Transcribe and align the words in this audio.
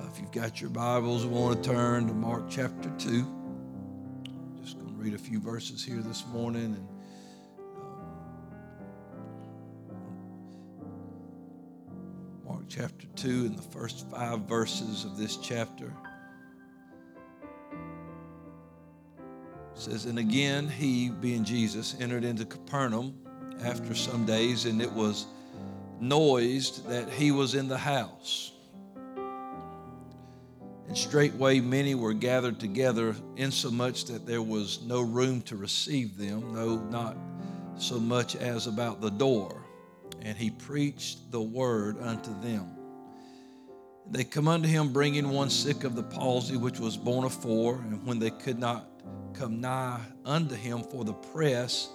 Uh, 0.00 0.06
if 0.12 0.20
you've 0.20 0.32
got 0.32 0.60
your 0.60 0.70
Bibles, 0.70 1.26
we 1.26 1.32
want 1.32 1.62
to 1.62 1.70
turn 1.70 2.06
to 2.06 2.14
Mark 2.14 2.44
chapter 2.48 2.90
2. 2.98 3.26
Just 4.62 4.78
going 4.78 4.94
to 4.94 4.94
read 4.96 5.14
a 5.14 5.18
few 5.18 5.40
verses 5.40 5.84
here 5.84 5.98
this 5.98 6.24
morning. 6.32 6.76
And 6.76 6.88
um, 10.80 12.46
Mark 12.46 12.62
chapter 12.68 13.06
2 13.16 13.28
and 13.46 13.58
the 13.58 13.62
first 13.62 14.08
five 14.10 14.40
verses 14.42 15.04
of 15.04 15.18
this 15.18 15.36
chapter. 15.36 15.92
says, 19.74 20.06
And 20.06 20.18
again, 20.18 20.68
he, 20.68 21.10
being 21.10 21.44
Jesus, 21.44 21.96
entered 22.00 22.24
into 22.24 22.44
Capernaum 22.46 23.18
after 23.62 23.94
some 23.94 24.24
days, 24.24 24.64
and 24.64 24.80
it 24.80 24.92
was 24.92 25.26
noised 26.00 26.88
that 26.88 27.10
he 27.10 27.32
was 27.32 27.54
in 27.54 27.68
the 27.68 27.78
house. 27.78 28.52
And 30.90 30.98
straightway 30.98 31.60
many 31.60 31.94
were 31.94 32.12
gathered 32.12 32.58
together, 32.58 33.14
insomuch 33.36 34.06
that 34.06 34.26
there 34.26 34.42
was 34.42 34.82
no 34.82 35.00
room 35.00 35.40
to 35.42 35.54
receive 35.54 36.18
them, 36.18 36.52
no, 36.52 36.78
not 36.78 37.16
so 37.78 38.00
much 38.00 38.34
as 38.34 38.66
about 38.66 39.00
the 39.00 39.12
door. 39.12 39.62
And 40.20 40.36
he 40.36 40.50
preached 40.50 41.30
the 41.30 41.40
word 41.40 41.96
unto 42.00 42.32
them. 42.42 42.76
They 44.10 44.24
come 44.24 44.48
unto 44.48 44.66
him, 44.66 44.92
bringing 44.92 45.30
one 45.30 45.48
sick 45.48 45.84
of 45.84 45.94
the 45.94 46.02
palsy, 46.02 46.56
which 46.56 46.80
was 46.80 46.96
born 46.96 47.24
afore. 47.24 47.76
and 47.76 48.04
when 48.04 48.18
they 48.18 48.30
could 48.30 48.58
not 48.58 48.84
come 49.32 49.60
nigh 49.60 50.00
unto 50.24 50.56
him 50.56 50.82
for 50.82 51.04
the 51.04 51.12
press, 51.12 51.88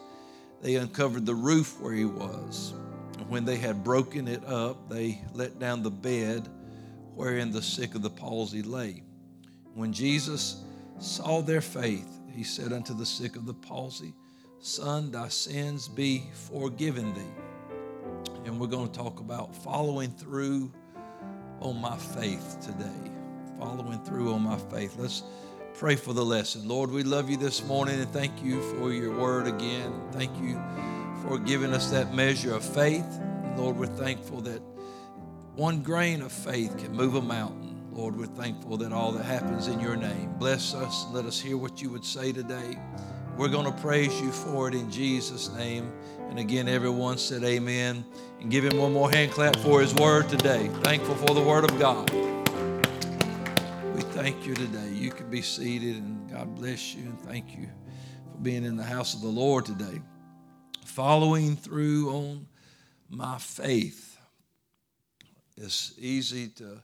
they 0.62 0.76
uncovered 0.76 1.26
the 1.26 1.36
roof 1.36 1.82
where 1.82 1.92
he 1.92 2.06
was. 2.06 2.74
And 3.18 3.30
when 3.30 3.44
they 3.44 3.58
had 3.58 3.84
broken 3.84 4.30
it 4.30 4.46
up, 4.46 4.88
they 4.90 5.22
let 5.34 5.60
down 5.60 5.84
the 5.84 5.92
bed 5.92 6.48
wherein 7.16 7.52
the 7.52 7.62
sick 7.62 7.96
of 7.96 8.02
the 8.02 8.10
palsy 8.10 8.62
lay. 8.62 9.04
When 9.74 9.92
Jesus 9.92 10.64
saw 11.00 11.42
their 11.42 11.62
faith, 11.62 12.08
he 12.32 12.44
said 12.44 12.74
unto 12.74 12.94
the 12.94 13.06
sick 13.06 13.36
of 13.36 13.46
the 13.46 13.54
palsy, 13.54 14.14
Son, 14.60 15.12
thy 15.12 15.28
sins 15.28 15.88
be 15.88 16.24
forgiven 16.50 17.14
thee. 17.14 18.32
And 18.46 18.60
we're 18.60 18.68
going 18.68 18.90
to 18.90 18.98
talk 18.98 19.20
about 19.20 19.56
following 19.56 20.12
through 20.12 20.72
on 21.62 21.80
my 21.80 21.98
faith 21.98 22.58
today. 22.62 23.12
Following 23.60 24.04
through 24.04 24.34
on 24.34 24.42
my 24.42 24.58
faith. 24.58 24.96
Let's 24.98 25.24
pray 25.76 25.96
for 25.96 26.14
the 26.14 26.24
lesson. 26.24 26.68
Lord, 26.68 26.92
we 26.92 27.04
love 27.04 27.30
you 27.30 27.38
this 27.38 27.64
morning 27.66 28.00
and 28.00 28.10
thank 28.12 28.44
you 28.44 28.62
for 28.74 28.92
your 28.92 29.18
word 29.18 29.48
again. 29.48 29.94
Thank 30.12 30.38
you 30.40 30.62
for 31.22 31.38
giving 31.38 31.72
us 31.72 31.92
that 31.92 32.14
measure 32.14 32.54
of 32.54 32.64
faith. 32.64 33.06
Lord, 33.58 33.78
we're 33.78 33.88
thankful 33.88 34.42
that 34.42 34.62
one 35.56 35.82
grain 35.82 36.22
of 36.22 36.34
faith 36.34 36.78
can 36.78 36.92
move 36.92 37.16
a 37.16 37.22
mountain. 37.22 37.82
Lord, 37.94 38.18
we're 38.18 38.26
thankful 38.26 38.76
that 38.78 38.92
all 38.92 39.14
that 39.14 39.24
happens 39.24 39.68
in 39.68 39.80
your 39.80 39.96
name. 39.96 40.34
Bless 40.38 40.74
us. 40.74 41.06
Let 41.12 41.24
us 41.24 41.40
hear 41.40 41.56
what 41.56 41.82
you 41.82 41.90
would 41.92 42.04
say 42.04 42.34
today. 42.34 42.78
We're 43.38 43.48
going 43.48 43.66
to 43.66 43.82
praise 43.82 44.20
you 44.20 44.32
for 44.32 44.68
it 44.68 44.76
in 44.76 44.92
Jesus' 44.92 45.50
name. 45.54 45.94
And 46.30 46.40
again, 46.40 46.68
everyone 46.68 47.18
said 47.18 47.44
amen. 47.46 48.04
And 48.42 48.52
give 48.52 48.66
him 48.66 48.78
one 48.78 48.92
more 48.92 49.10
hand 49.10 49.32
clap 49.32 49.56
for 49.58 49.80
his 49.80 49.94
word 49.96 50.28
today. 50.28 50.70
Thankful 50.84 51.16
for 51.16 51.34
the 51.34 51.42
word 51.42 51.64
of 51.64 51.80
God 51.80 52.10
We 53.96 54.02
thank 54.12 54.46
you 54.46 54.56
today. 54.56 54.90
You 54.90 55.12
can 55.12 55.30
be 55.30 55.42
seated, 55.42 55.96
and 55.96 56.30
God 56.30 56.54
bless 56.56 56.94
you, 56.94 57.04
and 57.04 57.22
thank 57.22 57.58
you 57.58 57.70
for 58.30 58.38
being 58.40 58.66
in 58.66 58.76
the 58.76 58.84
house 58.84 59.14
of 59.14 59.22
the 59.22 59.28
Lord 59.28 59.66
today. 59.66 60.02
Following 60.84 61.56
through 61.56 62.10
on 62.10 62.48
my 63.10 63.38
faith. 63.38 64.15
It's 65.58 65.94
easy 65.98 66.50
to 66.50 66.82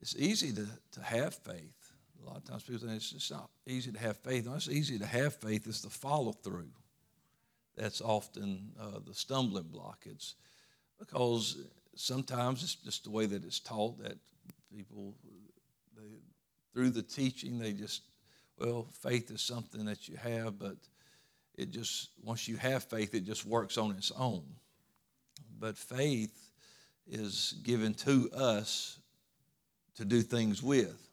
it's 0.00 0.16
easy 0.16 0.52
to, 0.52 0.66
to 0.92 1.02
have 1.02 1.34
faith. 1.34 1.92
A 2.22 2.26
lot 2.26 2.36
of 2.36 2.44
times 2.44 2.64
people 2.64 2.86
think 2.86 2.96
it's 2.96 3.10
just 3.10 3.30
not 3.30 3.48
easy 3.66 3.90
to 3.92 3.98
have 3.98 4.18
faith. 4.18 4.46
No, 4.46 4.54
it's 4.54 4.68
easy 4.68 4.98
to 4.98 5.06
have 5.06 5.34
faith. 5.34 5.66
It's 5.66 5.80
the 5.80 5.90
follow 5.90 6.32
through. 6.32 6.70
That's 7.76 8.00
often 8.00 8.72
uh, 8.78 9.00
the 9.06 9.14
stumbling 9.14 9.68
block. 9.72 10.04
It's 10.04 10.34
because 10.98 11.56
sometimes 11.94 12.62
it's 12.62 12.74
just 12.74 13.04
the 13.04 13.10
way 13.10 13.26
that 13.26 13.44
it's 13.44 13.60
taught 13.60 14.02
that 14.02 14.18
people 14.74 15.14
through 16.76 16.90
the 16.90 17.02
teaching, 17.02 17.58
they 17.58 17.72
just, 17.72 18.02
well, 18.58 18.86
faith 19.00 19.30
is 19.30 19.40
something 19.40 19.86
that 19.86 20.08
you 20.08 20.16
have, 20.16 20.58
but 20.58 20.76
it 21.56 21.70
just, 21.70 22.10
once 22.22 22.46
you 22.46 22.58
have 22.58 22.84
faith, 22.84 23.14
it 23.14 23.24
just 23.24 23.46
works 23.46 23.78
on 23.78 23.92
its 23.92 24.12
own. 24.14 24.44
But 25.58 25.78
faith 25.78 26.45
is 27.08 27.54
given 27.62 27.94
to 27.94 28.30
us 28.32 28.98
to 29.96 30.04
do 30.04 30.22
things 30.22 30.62
with. 30.62 31.08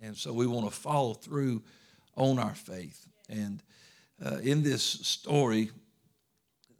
And 0.00 0.16
so 0.16 0.32
we 0.32 0.46
want 0.46 0.66
to 0.66 0.70
follow 0.70 1.14
through 1.14 1.62
on 2.16 2.38
our 2.38 2.54
faith. 2.54 3.06
And 3.28 3.62
uh, 4.24 4.38
in 4.42 4.62
this 4.62 4.82
story, 4.82 5.70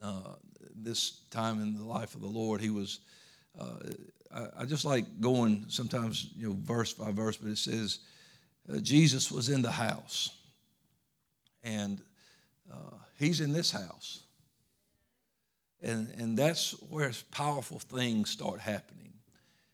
uh, 0.03 0.35
this 0.75 1.23
time 1.31 1.63
in 1.63 1.77
the 1.77 1.85
life 1.85 2.15
of 2.15 2.21
the 2.21 2.27
Lord, 2.29 2.61
he 2.61 2.71
was 2.71 3.01
uh, 3.59 3.77
I, 4.35 4.47
I, 4.59 4.65
just 4.65 4.85
like 4.85 5.21
going 5.21 5.65
sometimes, 5.69 6.31
you 6.37 6.49
know, 6.49 6.57
verse 6.61 6.93
by 6.93 7.13
verse, 7.13 7.37
but 7.37 7.51
it 7.51 7.59
says 7.59 8.01
uh, 8.73 8.79
Jesus 8.79 9.31
was 9.31 9.49
in 9.49 9.63
the 9.63 9.71
house, 9.71 10.31
and 11.63 12.01
uh, 12.73 12.97
he's 13.19 13.41
in 13.41 13.53
this 13.53 13.71
house. 13.71 14.24
And, 15.83 16.09
and 16.19 16.37
that's 16.37 16.73
where 16.89 17.11
powerful 17.31 17.79
things 17.79 18.31
start 18.31 18.61
happening. 18.61 19.13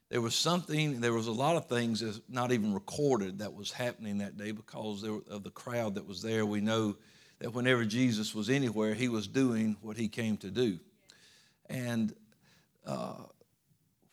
There 0.08 0.20
was 0.20 0.34
something, 0.34 1.00
there 1.00 1.12
was 1.12 1.28
a 1.28 1.32
lot 1.32 1.56
of 1.56 1.68
things 1.68 2.00
that's 2.00 2.20
not 2.28 2.50
even 2.50 2.74
recorded 2.74 3.38
that 3.38 3.54
was 3.54 3.70
happening 3.70 4.18
that 4.18 4.36
day 4.36 4.50
because 4.50 5.04
of 5.04 5.44
the 5.44 5.50
crowd 5.50 5.94
that 5.94 6.06
was 6.06 6.20
there. 6.20 6.44
We 6.44 6.60
know 6.60 6.96
that 7.38 7.54
whenever 7.54 7.84
Jesus 7.84 8.34
was 8.34 8.50
anywhere, 8.50 8.94
he 8.94 9.08
was 9.08 9.28
doing 9.28 9.76
what 9.82 9.96
he 9.96 10.08
came 10.08 10.36
to 10.38 10.50
do. 10.50 10.80
And 11.68 12.12
uh, 12.84 13.22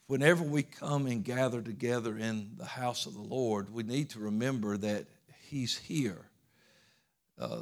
whenever 0.07 0.43
we 0.43 0.63
come 0.63 1.07
and 1.07 1.23
gather 1.23 1.61
together 1.61 2.17
in 2.17 2.51
the 2.57 2.65
house 2.65 3.05
of 3.05 3.13
the 3.13 3.21
Lord, 3.21 3.73
we 3.73 3.83
need 3.83 4.11
to 4.11 4.19
remember 4.19 4.77
that 4.77 5.05
He's 5.49 5.77
here. 5.77 6.25
Uh, 7.39 7.61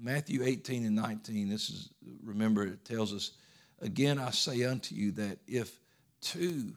Matthew 0.00 0.42
18 0.44 0.84
and 0.84 0.96
19, 0.96 1.48
this 1.48 1.70
is, 1.70 1.90
remember, 2.22 2.64
it 2.64 2.84
tells 2.84 3.12
us, 3.12 3.32
Again, 3.80 4.18
I 4.18 4.30
say 4.30 4.64
unto 4.64 4.94
you 4.94 5.12
that 5.12 5.38
if 5.46 5.78
two 6.20 6.72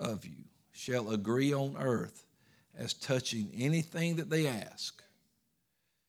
of 0.00 0.24
you 0.24 0.44
shall 0.72 1.10
agree 1.10 1.52
on 1.52 1.76
earth 1.78 2.24
as 2.76 2.94
touching 2.94 3.50
anything 3.54 4.16
that 4.16 4.30
they 4.30 4.46
ask, 4.46 5.02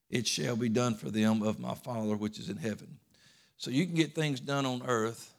it 0.10 0.26
shall 0.26 0.56
be 0.56 0.70
done 0.70 0.96
for 0.96 1.10
them 1.10 1.42
of 1.42 1.60
my 1.60 1.74
Father 1.74 2.16
which 2.16 2.40
is 2.40 2.50
in 2.50 2.58
heaven. 2.58 3.00
So 3.58 3.70
you 3.70 3.86
can 3.86 3.96
get 3.96 4.16
things 4.16 4.40
done 4.40 4.66
on 4.66 4.82
earth 4.86 5.34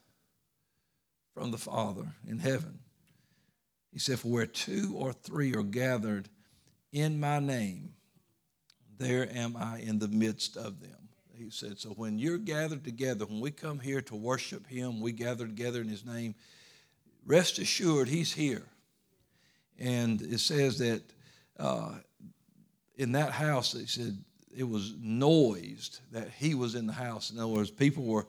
from 1.33 1.51
the 1.51 1.59
Father 1.59 2.07
in 2.29 2.39
heaven. 2.39 2.81
He 3.93 3.99
said, 3.99 4.19
For 4.19 4.29
where 4.29 4.47
two 4.47 4.95
or 4.97 5.13
three 5.13 5.55
are 5.55 5.63
gathered 5.63 6.29
in 6.93 7.19
my 7.19 7.39
name, 7.39 7.95
there 8.99 9.29
am 9.35 9.57
I 9.57 9.79
in 9.79 9.99
the 9.99 10.09
midst 10.09 10.57
of 10.57 10.81
them. 10.81 11.00
He 11.41 11.51
said, 11.51 11.79
So 11.79 11.91
when 11.91 12.19
you're 12.19 12.39
gathered 12.39 12.85
together, 12.85 13.25
when 13.25 13.41
we 13.41 13.51
come 13.51 13.79
here 13.79 14.03
to 14.03 14.15
worship 14.15 14.67
Him, 14.67 15.01
we 15.01 15.13
gather 15.13 15.47
together 15.47 15.81
in 15.81 15.89
His 15.89 16.05
name, 16.05 16.35
rest 17.25 17.59
assured 17.59 18.09
He's 18.09 18.33
here. 18.33 18.67
And 19.79 20.21
it 20.21 20.41
says 20.41 20.79
that 20.79 21.03
uh, 21.59 21.95
in 22.97 23.13
that 23.13 23.33
house, 23.33 23.73
he 23.73 23.87
said, 23.87 24.19
it 24.55 24.69
was 24.69 24.95
noised 25.01 26.01
that 26.13 26.29
he 26.31 26.55
was 26.55 26.75
in 26.75 26.87
the 26.87 26.93
house. 26.93 27.31
In 27.31 27.39
other 27.39 27.49
words, 27.49 27.71
people 27.71 28.05
were 28.05 28.27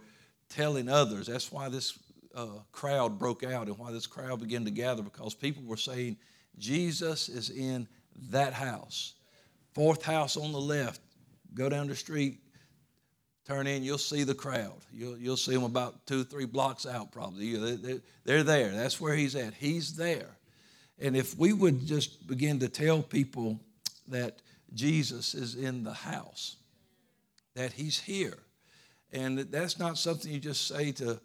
telling 0.48 0.88
others. 0.88 1.28
That's 1.28 1.52
why 1.52 1.68
this 1.68 2.00
uh, 2.34 2.60
crowd 2.72 3.20
broke 3.20 3.44
out 3.44 3.68
and 3.68 3.78
why 3.78 3.92
this 3.92 4.08
crowd 4.08 4.40
began 4.40 4.64
to 4.64 4.72
gather 4.72 5.04
because 5.04 5.34
people 5.34 5.64
were 5.64 5.76
saying, 5.76 6.16
Jesus 6.58 7.28
is 7.28 7.50
in 7.50 7.86
that 8.30 8.54
house. 8.54 9.16
Fourth 9.74 10.04
house 10.04 10.38
on 10.38 10.54
the 10.54 10.62
left. 10.62 11.02
Go 11.54 11.68
down 11.68 11.88
the 11.88 11.96
street, 11.96 12.40
turn 13.46 13.68
in, 13.68 13.84
you'll 13.84 13.98
see 13.98 14.24
the 14.24 14.36
crowd. 14.36 14.80
You'll, 14.94 15.18
you'll 15.18 15.38
see 15.38 15.54
them 15.54 15.64
about 15.64 16.06
two, 16.06 16.24
three 16.24 16.46
blocks 16.46 16.86
out, 16.86 17.12
probably. 17.12 17.56
They're, 18.26 18.44
there. 18.44 18.70
That's 18.70 19.00
where 19.00 19.16
he's 19.16 19.36
at. 19.36 19.54
He's 19.54 19.96
there. 19.96 20.30
And 21.00 21.16
if 21.18 21.38
we 21.38 21.54
would 21.54 21.86
just 21.86 22.28
begin 22.28 22.60
to 22.60 22.70
tell 22.70 23.02
people 23.02 23.60
that 24.08 24.42
Jesus 24.74 25.34
is 25.34 25.56
in 25.56 25.84
the 25.84 25.94
house, 25.94 26.58
that 27.56 27.74
he's 27.74 28.00
here, 28.00 28.38
and 29.12 29.40
that's 29.40 29.80
not 29.80 29.98
something 29.98 30.32
you 30.32 30.40
just 30.40 30.68
say 30.68 30.92
to 30.94 31.20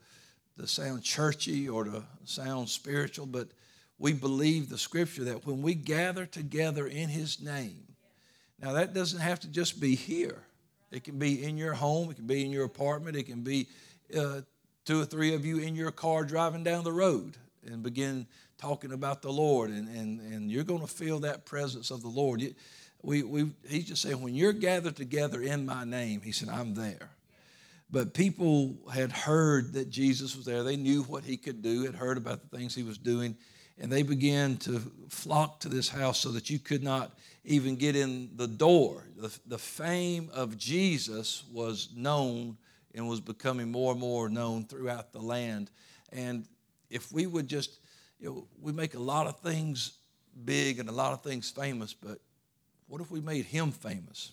to 0.58 0.66
sound 0.66 1.02
churchy 1.02 1.68
or 1.68 1.84
to 1.84 2.02
sound 2.24 2.68
spiritual, 2.68 3.26
but 3.26 3.48
we 3.98 4.12
believe 4.12 4.68
the 4.68 4.78
scripture 4.78 5.24
that 5.24 5.46
when 5.46 5.62
we 5.62 5.74
gather 5.74 6.26
together 6.26 6.86
in 6.86 7.08
his 7.08 7.40
name, 7.40 7.82
now 8.60 8.72
that 8.72 8.94
doesn't 8.94 9.20
have 9.20 9.40
to 9.40 9.48
just 9.48 9.80
be 9.80 9.94
here. 9.94 10.42
It 10.90 11.04
can 11.04 11.18
be 11.18 11.44
in 11.44 11.56
your 11.56 11.74
home, 11.74 12.10
it 12.10 12.16
can 12.16 12.26
be 12.26 12.44
in 12.44 12.50
your 12.50 12.64
apartment, 12.64 13.16
it 13.16 13.24
can 13.24 13.42
be 13.42 13.68
uh, 14.16 14.42
two 14.84 15.00
or 15.00 15.04
three 15.04 15.34
of 15.34 15.44
you 15.44 15.58
in 15.58 15.74
your 15.74 15.90
car 15.90 16.24
driving 16.24 16.62
down 16.62 16.84
the 16.84 16.92
road. 16.92 17.36
and 17.66 17.82
begin 17.82 18.26
talking 18.58 18.92
about 18.92 19.22
the 19.22 19.30
Lord, 19.30 19.70
and, 19.70 19.88
and, 19.88 20.20
and 20.20 20.50
you're 20.50 20.64
going 20.64 20.80
to 20.80 20.86
feel 20.86 21.20
that 21.20 21.44
presence 21.44 21.90
of 21.90 22.02
the 22.02 22.08
Lord. 22.08 22.40
You, 22.40 22.54
we, 23.02 23.22
we, 23.22 23.50
he's 23.68 23.86
just 23.86 24.02
saying, 24.02 24.20
when 24.20 24.34
you're 24.34 24.52
gathered 24.52 24.96
together 24.96 25.42
in 25.42 25.66
my 25.66 25.84
name, 25.84 26.22
he 26.22 26.32
said, 26.32 26.48
I'm 26.48 26.74
there. 26.74 27.10
But 27.90 28.14
people 28.14 28.76
had 28.92 29.12
heard 29.12 29.74
that 29.74 29.90
Jesus 29.90 30.34
was 30.34 30.44
there. 30.44 30.62
They 30.62 30.76
knew 30.76 31.02
what 31.04 31.24
he 31.24 31.36
could 31.36 31.62
do, 31.62 31.84
had 31.84 31.94
heard 31.94 32.16
about 32.16 32.40
the 32.42 32.56
things 32.56 32.74
he 32.74 32.82
was 32.82 32.98
doing, 32.98 33.36
and 33.78 33.92
they 33.92 34.02
began 34.02 34.56
to 34.58 34.80
flock 35.08 35.60
to 35.60 35.68
this 35.68 35.88
house 35.88 36.18
so 36.18 36.30
that 36.30 36.48
you 36.48 36.58
could 36.58 36.82
not 36.82 37.12
even 37.46 37.76
get 37.76 37.94
in 37.94 38.30
the 38.36 38.48
door. 38.48 39.04
The, 39.16 39.36
the 39.46 39.58
fame 39.58 40.30
of 40.34 40.58
Jesus 40.58 41.44
was 41.50 41.88
known 41.96 42.58
and 42.94 43.08
was 43.08 43.20
becoming 43.20 43.70
more 43.70 43.92
and 43.92 44.00
more 44.00 44.28
known 44.28 44.64
throughout 44.64 45.12
the 45.12 45.20
land. 45.20 45.70
And 46.12 46.44
if 46.90 47.12
we 47.12 47.26
would 47.26 47.46
just, 47.46 47.78
you 48.18 48.28
know, 48.28 48.48
we 48.60 48.72
make 48.72 48.94
a 48.94 48.98
lot 48.98 49.28
of 49.28 49.38
things 49.40 49.92
big 50.44 50.80
and 50.80 50.88
a 50.88 50.92
lot 50.92 51.12
of 51.12 51.22
things 51.22 51.48
famous, 51.48 51.94
but 51.94 52.18
what 52.88 53.00
if 53.00 53.10
we 53.10 53.20
made 53.20 53.44
him 53.44 53.70
famous? 53.70 54.32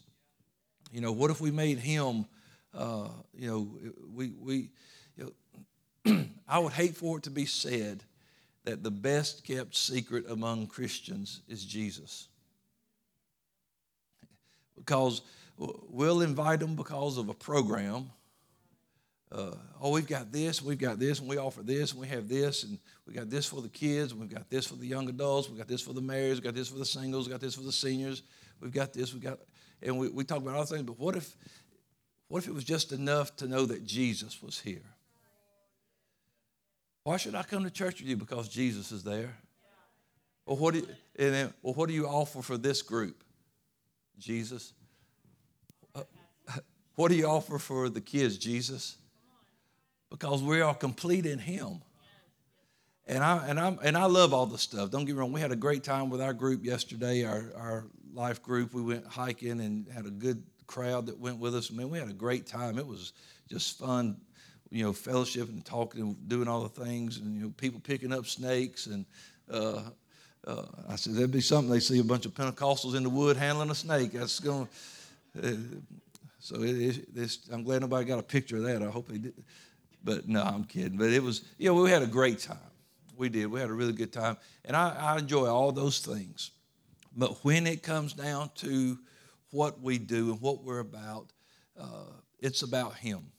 You 0.91 1.01
know, 1.01 1.11
what 1.11 1.29
if 1.29 1.39
we 1.39 1.51
made 1.51 1.77
him, 1.77 2.25
uh, 2.73 3.09
you 3.35 3.47
know, 3.47 3.67
we, 4.11 4.31
we 4.39 4.69
you 5.15 5.33
know, 6.05 6.25
I 6.47 6.57
would 6.59 6.73
hate 6.73 6.95
for 6.95 7.17
it 7.17 7.23
to 7.23 7.29
be 7.29 7.45
said 7.45 8.03
that 8.63 8.81
the 8.81 8.91
best 8.91 9.43
kept 9.43 9.75
secret 9.75 10.25
among 10.29 10.67
Christians 10.67 11.41
is 11.47 11.63
Jesus. 11.63 12.27
Because 14.75 15.21
we'll 15.57 16.21
invite 16.21 16.59
them 16.59 16.75
because 16.75 17.17
of 17.17 17.29
a 17.29 17.33
program 17.33 18.09
uh, 19.33 19.55
oh, 19.81 19.89
we've 19.89 20.05
got 20.05 20.31
this, 20.31 20.61
we've 20.61 20.77
got 20.77 20.99
this, 20.99 21.19
and 21.19 21.27
we 21.27 21.37
offer 21.37 21.63
this, 21.63 21.91
and 21.91 21.99
we 21.99 22.07
have 22.07 22.29
this, 22.29 22.63
and 22.63 22.77
we 23.07 23.15
got 23.15 23.31
this 23.31 23.47
for 23.47 23.61
the 23.63 23.69
kids, 23.69 24.11
and 24.11 24.21
we've 24.21 24.29
got 24.29 24.47
this 24.47 24.67
for 24.67 24.75
the 24.75 24.85
young 24.85 25.09
adults, 25.09 25.49
we've 25.49 25.57
got 25.57 25.67
this 25.67 25.81
for 25.81 25.91
the 25.91 26.01
married, 26.01 26.33
we've 26.33 26.43
got 26.43 26.53
this 26.53 26.67
for 26.67 26.77
the 26.77 26.85
singles, 26.85 27.25
we've 27.25 27.33
got 27.33 27.41
this 27.41 27.55
for 27.55 27.63
the 27.63 27.71
seniors, 27.71 28.21
we've 28.61 28.71
got 28.71 28.93
this, 28.93 29.11
we've 29.11 29.23
got, 29.23 29.39
and 29.81 29.97
we, 29.97 30.09
we 30.09 30.23
talk 30.23 30.37
about 30.37 30.55
all 30.55 30.65
things, 30.65 30.83
but 30.83 30.99
what 30.99 31.15
if, 31.15 31.35
what 32.27 32.43
if 32.43 32.47
it 32.47 32.53
was 32.53 32.63
just 32.63 32.91
enough 32.91 33.35
to 33.37 33.47
know 33.47 33.65
that 33.65 33.83
Jesus 33.83 34.39
was 34.39 34.59
here? 34.59 34.85
Why 37.03 37.17
should 37.17 37.33
I 37.33 37.41
come 37.41 37.63
to 37.63 37.71
church 37.71 38.01
with 38.01 38.09
you? 38.09 38.15
Because 38.15 38.47
Jesus 38.47 38.91
is 38.91 39.03
there. 39.03 39.35
Well, 40.45 40.57
what 40.57 40.75
do 40.75 40.81
you, 40.81 40.87
and 41.17 41.33
then, 41.33 41.53
well, 41.63 41.73
what 41.73 41.89
do 41.89 41.95
you 41.95 42.05
offer 42.05 42.43
for 42.43 42.57
this 42.57 42.83
group? 42.83 43.22
Jesus. 44.17 44.73
Uh, 45.95 46.03
what 46.95 47.09
do 47.09 47.15
you 47.15 47.25
offer 47.25 47.57
for 47.57 47.89
the 47.89 48.01
kids? 48.01 48.37
Jesus 48.37 48.97
because 50.13 50.43
we 50.43 50.61
are 50.61 50.75
complete 50.75 51.25
in 51.25 51.39
Him. 51.39 51.81
And 53.05 53.23
I 53.23 53.47
and 53.47 53.59
I 53.59 53.75
and 53.83 53.97
I 53.97 54.05
love 54.05 54.33
all 54.33 54.45
the 54.45 54.59
stuff. 54.59 54.91
Don't 54.91 55.05
get 55.05 55.15
me 55.15 55.19
wrong. 55.19 55.33
We 55.33 55.41
had 55.41 55.51
a 55.51 55.57
great 55.57 55.83
time 55.83 56.09
with 56.09 56.21
our 56.21 56.33
group 56.33 56.63
yesterday, 56.63 57.25
our 57.25 57.51
our 57.57 57.85
life 58.13 58.41
group. 58.41 58.73
We 58.73 58.81
went 58.81 59.05
hiking 59.05 59.59
and 59.59 59.87
had 59.89 60.05
a 60.05 60.11
good 60.11 60.41
crowd 60.67 61.07
that 61.07 61.19
went 61.19 61.39
with 61.39 61.55
us. 61.55 61.69
Man, 61.69 61.89
we 61.89 61.97
had 61.97 62.09
a 62.09 62.13
great 62.13 62.45
time. 62.45 62.77
It 62.77 62.87
was 62.87 63.11
just 63.49 63.77
fun, 63.77 64.21
you 64.69 64.83
know, 64.83 64.93
fellowship 64.93 65.49
and 65.49 65.65
talking 65.65 66.01
and 66.01 66.29
doing 66.29 66.47
all 66.47 66.61
the 66.61 66.85
things, 66.85 67.17
and 67.17 67.35
you 67.35 67.41
know, 67.41 67.53
people 67.57 67.81
picking 67.81 68.13
up 68.13 68.25
snakes. 68.27 68.85
And 68.85 69.05
uh, 69.51 69.81
uh, 70.45 70.65
I 70.89 70.95
said 70.95 71.13
that'd 71.13 71.31
be 71.31 71.41
something. 71.41 71.71
They 71.71 71.79
see 71.79 71.99
a 71.99 72.03
bunch 72.03 72.25
of 72.25 72.33
Pentecostals 72.33 72.95
in 72.95 73.03
the 73.03 73.09
wood 73.09 73.37
handling 73.37 73.69
a 73.69 73.75
snake. 73.75 74.11
That's 74.11 74.39
going. 74.39 74.67
Uh, 75.41 75.51
so 76.39 76.61
it, 76.61 77.07
it, 77.15 77.37
I'm 77.51 77.63
glad 77.63 77.81
nobody 77.81 78.05
got 78.05 78.19
a 78.19 78.23
picture 78.23 78.57
of 78.57 78.63
that. 78.63 78.83
I 78.83 78.89
hope 78.89 79.07
they 79.07 79.17
did. 79.17 79.33
But 80.03 80.27
no, 80.27 80.43
I'm 80.43 80.65
kidding. 80.65 80.97
But 80.97 81.11
it 81.11 81.23
was, 81.23 81.43
know, 81.57 81.73
we 81.73 81.89
had 81.89 82.01
a 82.01 82.07
great 82.07 82.39
time. 82.39 82.57
We 83.15 83.29
did. 83.29 83.45
We 83.45 83.59
had 83.59 83.69
a 83.69 83.73
really 83.73 83.93
good 83.93 84.11
time. 84.11 84.37
And 84.65 84.75
I, 84.75 84.89
I 84.99 85.19
enjoy 85.19 85.47
all 85.47 85.71
those 85.71 85.99
things. 85.99 86.51
But 87.15 87.43
when 87.45 87.65
it 87.65 87.83
comes 87.83 88.11
down 88.13 88.49
to 88.55 88.97
what 89.51 89.79
we 89.81 89.97
do 89.97 90.31
and 90.31 90.41
what 90.41 90.63
we're 90.63 90.79
about, 90.79 91.31
uh, 91.79 92.11
it's 92.39 92.63
about 92.63 92.95
Him. 92.95 93.31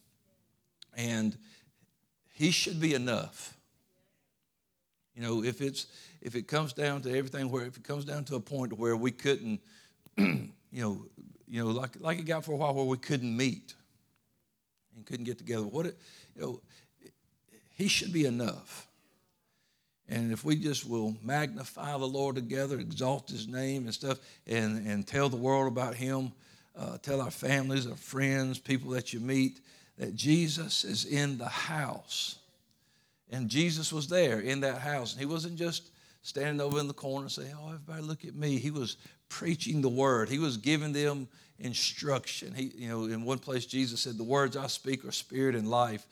And 0.96 1.36
He 2.32 2.50
should 2.50 2.80
be 2.80 2.94
enough. 2.94 3.53
You 5.14 5.22
know, 5.22 5.44
if 5.44 5.60
it's 5.60 5.86
if 6.20 6.34
it 6.34 6.48
comes 6.48 6.72
down 6.72 7.02
to 7.02 7.16
everything 7.16 7.50
where 7.50 7.64
if 7.66 7.76
it 7.76 7.84
comes 7.84 8.04
down 8.04 8.24
to 8.24 8.36
a 8.36 8.40
point 8.40 8.72
where 8.72 8.96
we 8.96 9.10
couldn't, 9.10 9.60
you 10.16 10.50
know, 10.72 11.04
you 11.46 11.64
know, 11.64 11.70
like 11.70 11.96
like 12.00 12.18
it 12.18 12.24
got 12.24 12.44
for 12.44 12.52
a 12.52 12.56
while 12.56 12.74
where 12.74 12.84
we 12.84 12.96
couldn't 12.96 13.36
meet 13.36 13.74
and 14.96 15.06
couldn't 15.06 15.24
get 15.24 15.38
together. 15.38 15.64
What 15.64 15.86
it, 15.86 15.98
you 16.34 16.42
know, 16.42 16.60
he 17.76 17.88
should 17.88 18.12
be 18.12 18.24
enough. 18.24 18.88
And 20.08 20.32
if 20.32 20.44
we 20.44 20.56
just 20.56 20.88
will 20.88 21.16
magnify 21.22 21.92
the 21.92 22.06
Lord 22.06 22.36
together, 22.36 22.78
exalt 22.78 23.30
his 23.30 23.48
name 23.48 23.84
and 23.84 23.94
stuff, 23.94 24.18
and, 24.46 24.86
and 24.86 25.06
tell 25.06 25.28
the 25.28 25.36
world 25.36 25.66
about 25.66 25.94
him, 25.94 26.32
uh, 26.76 26.98
tell 26.98 27.20
our 27.20 27.30
families, 27.30 27.86
our 27.86 27.96
friends, 27.96 28.58
people 28.58 28.90
that 28.90 29.12
you 29.12 29.20
meet, 29.20 29.60
that 29.98 30.14
Jesus 30.14 30.84
is 30.84 31.06
in 31.06 31.38
the 31.38 31.48
house. 31.48 32.38
And 33.30 33.48
Jesus 33.48 33.92
was 33.92 34.08
there 34.08 34.40
in 34.40 34.60
that 34.60 34.78
house. 34.78 35.12
And 35.12 35.20
he 35.20 35.26
wasn't 35.26 35.56
just 35.56 35.90
standing 36.22 36.60
over 36.60 36.78
in 36.78 36.88
the 36.88 36.94
corner 36.94 37.28
saying, 37.28 37.54
Oh, 37.58 37.68
everybody 37.68 38.02
look 38.02 38.24
at 38.24 38.34
me. 38.34 38.58
He 38.58 38.70
was 38.70 38.96
preaching 39.28 39.80
the 39.80 39.88
word. 39.88 40.28
He 40.28 40.38
was 40.38 40.56
giving 40.56 40.92
them 40.92 41.28
instruction. 41.58 42.54
He, 42.54 42.72
you 42.76 42.88
know, 42.88 43.04
in 43.04 43.24
one 43.24 43.38
place, 43.38 43.66
Jesus 43.66 44.00
said, 44.00 44.16
The 44.16 44.24
words 44.24 44.56
I 44.56 44.66
speak 44.66 45.04
are 45.04 45.12
spirit 45.12 45.54
and 45.54 45.68
life. 45.68 46.06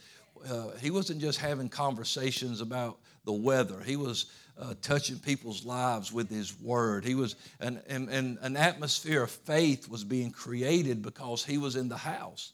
Uh, 0.49 0.71
he 0.81 0.91
wasn't 0.91 1.21
just 1.21 1.39
having 1.39 1.69
conversations 1.69 2.61
about 2.61 2.99
the 3.25 3.33
weather, 3.33 3.81
he 3.81 3.95
was 3.95 4.27
uh, 4.59 4.75
touching 4.83 5.19
people's 5.19 5.65
lives 5.65 6.13
with 6.13 6.29
his 6.29 6.61
word. 6.61 7.05
He 7.05 7.15
was, 7.15 7.37
and, 7.61 7.81
and 7.89 8.09
an 8.43 8.57
atmosphere 8.57 9.23
of 9.23 9.31
faith 9.31 9.89
was 9.89 10.05
being 10.05 10.31
created 10.31 11.03
because 11.03 11.45
he 11.45 11.59
was 11.59 11.77
in 11.77 11.89
the 11.89 11.97
house. 11.97 12.53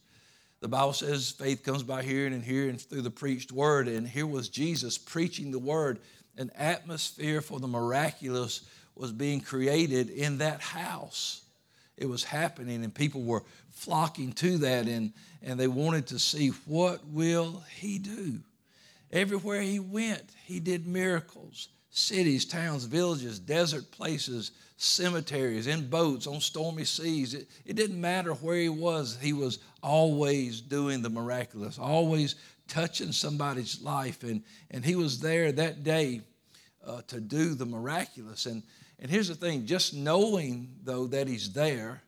The 0.61 0.69
Bible 0.69 0.93
says 0.93 1.31
faith 1.31 1.63
comes 1.63 1.83
by 1.83 2.03
hearing 2.03 2.33
and 2.33 2.43
hearing 2.43 2.77
through 2.77 3.03
the 3.03 3.11
preached 3.11 3.53
word. 3.53 3.87
And 3.89 4.07
here 4.07 4.27
was 4.27 4.49
Jesus 4.49 4.99
preaching 4.99 5.51
the 5.51 5.59
word. 5.59 6.01
An 6.37 6.51
atmosphere 6.57 7.41
for 7.41 7.61
the 7.61 7.69
miraculous 7.69 8.63
was 8.95 9.13
being 9.13 9.41
created 9.41 10.11
in 10.11 10.39
that 10.39 10.61
house 10.61 11.43
it 11.99 12.09
was 12.09 12.25
happening 12.25 12.85
and 12.85 12.95
people 12.95 13.23
were 13.23 13.43
flocking 13.73 14.33
to 14.33 14.59
that 14.59 14.87
and, 14.87 15.13
and 15.43 15.59
they 15.59 15.69
wanted 15.69 16.07
to 16.07 16.19
see 16.19 16.49
what 16.67 17.07
will 17.09 17.63
he 17.77 17.99
do 17.99 18.39
everywhere 19.13 19.61
he 19.61 19.81
went 19.81 20.23
he 20.45 20.61
did 20.61 20.87
miracles 20.87 21.69
cities 21.91 22.45
towns 22.45 22.85
villages 22.85 23.39
desert 23.39 23.91
places 23.91 24.53
cemeteries 24.77 25.67
in 25.67 25.89
boats 25.89 26.27
on 26.27 26.41
stormy 26.41 26.85
seas 26.85 27.35
it, 27.35 27.49
it 27.65 27.75
didn't 27.75 28.01
matter 28.01 28.33
where 28.35 28.57
he 28.57 28.69
was 28.69 29.19
he 29.21 29.33
was 29.33 29.59
always 29.83 30.61
doing 30.61 31.03
the 31.03 31.11
miraculous 31.11 31.79
always 31.79 32.37
touching 32.69 33.13
somebody's 33.13 33.81
life 33.83 34.23
and, 34.23 34.43
and 34.71 34.85
he 34.85 34.95
was 34.95 35.21
there 35.21 35.51
that 35.51 35.83
day 35.83 36.21
uh, 36.87 37.01
to 37.07 37.21
do 37.21 37.55
the 37.55 37.67
miraculous 37.67 38.47
and 38.47 38.63
and 39.01 39.11
here's 39.11 39.29
the 39.29 39.35
thing 39.35 39.67
just 39.67 39.95
knowing, 39.95 40.69
though, 40.83 41.07
that 41.09 41.29
He's 41.29 41.53
there, 41.53 42.03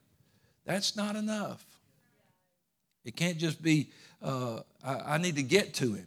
that's 0.64 0.96
not 0.96 1.16
enough. 1.16 1.64
It 3.04 3.16
can't 3.16 3.38
just 3.38 3.62
be, 3.62 3.90
uh, 4.22 4.60
I, 4.84 5.14
I, 5.14 5.18
need 5.18 5.36
to 5.36 5.42
get 5.42 5.74
to 5.74 5.94
Him. 5.94 6.06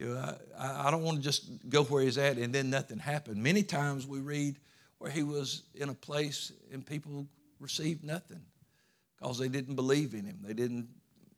You 0.00 0.14
know, 0.14 0.34
I, 0.58 0.88
I 0.88 0.90
don't 0.90 1.02
want 1.02 1.18
to 1.18 1.22
just 1.22 1.68
go 1.68 1.84
where 1.84 2.02
He's 2.02 2.16
at 2.16 2.38
and 2.38 2.54
then 2.54 2.70
nothing 2.70 2.98
happened. 2.98 3.36
Many 3.42 3.62
times 3.62 4.06
we 4.06 4.20
read 4.20 4.56
where 4.96 5.10
He 5.10 5.22
was 5.22 5.64
in 5.74 5.90
a 5.90 5.94
place 5.94 6.52
and 6.72 6.84
people 6.84 7.26
received 7.60 8.02
nothing 8.02 8.40
because 9.18 9.38
they 9.38 9.48
didn't 9.48 9.74
believe 9.74 10.14
in 10.14 10.24
Him. 10.24 10.38
They 10.42 10.54
didn't, 10.54 10.88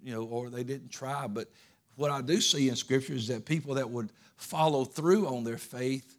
you 0.00 0.14
know, 0.14 0.23
or 0.23 0.49
they 0.49 0.62
didn't 0.62 0.90
try. 0.90 1.26
But 1.26 1.49
what 1.97 2.12
I 2.12 2.23
do 2.23 2.40
see 2.40 2.69
in 2.69 2.76
Scripture 2.76 3.14
is 3.14 3.26
that 3.28 3.45
people 3.45 3.75
that 3.75 3.90
would 3.90 4.11
follow 4.37 4.85
through 4.85 5.26
on 5.26 5.42
their 5.42 5.59
faith 5.59 6.16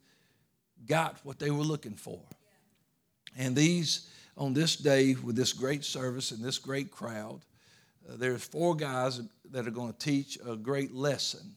got 0.86 1.18
what 1.24 1.40
they 1.40 1.50
were 1.50 1.64
looking 1.64 1.96
for. 1.96 2.20
And 3.38 3.56
these, 3.56 4.10
on 4.36 4.54
this 4.54 4.76
day, 4.76 5.16
with 5.16 5.38
this 5.38 5.54
great 5.54 5.86
service 5.86 6.32
and 6.32 6.44
this 6.44 6.58
great 6.58 6.92
crowd, 6.92 7.40
uh, 8.08 8.18
there's 8.18 8.44
four 8.44 8.76
guys 8.76 9.22
that 9.52 9.66
are 9.66 9.72
going 9.72 9.94
to 9.94 9.98
teach 9.98 10.38
a 10.46 10.58
great 10.58 10.94
lesson 10.94 11.56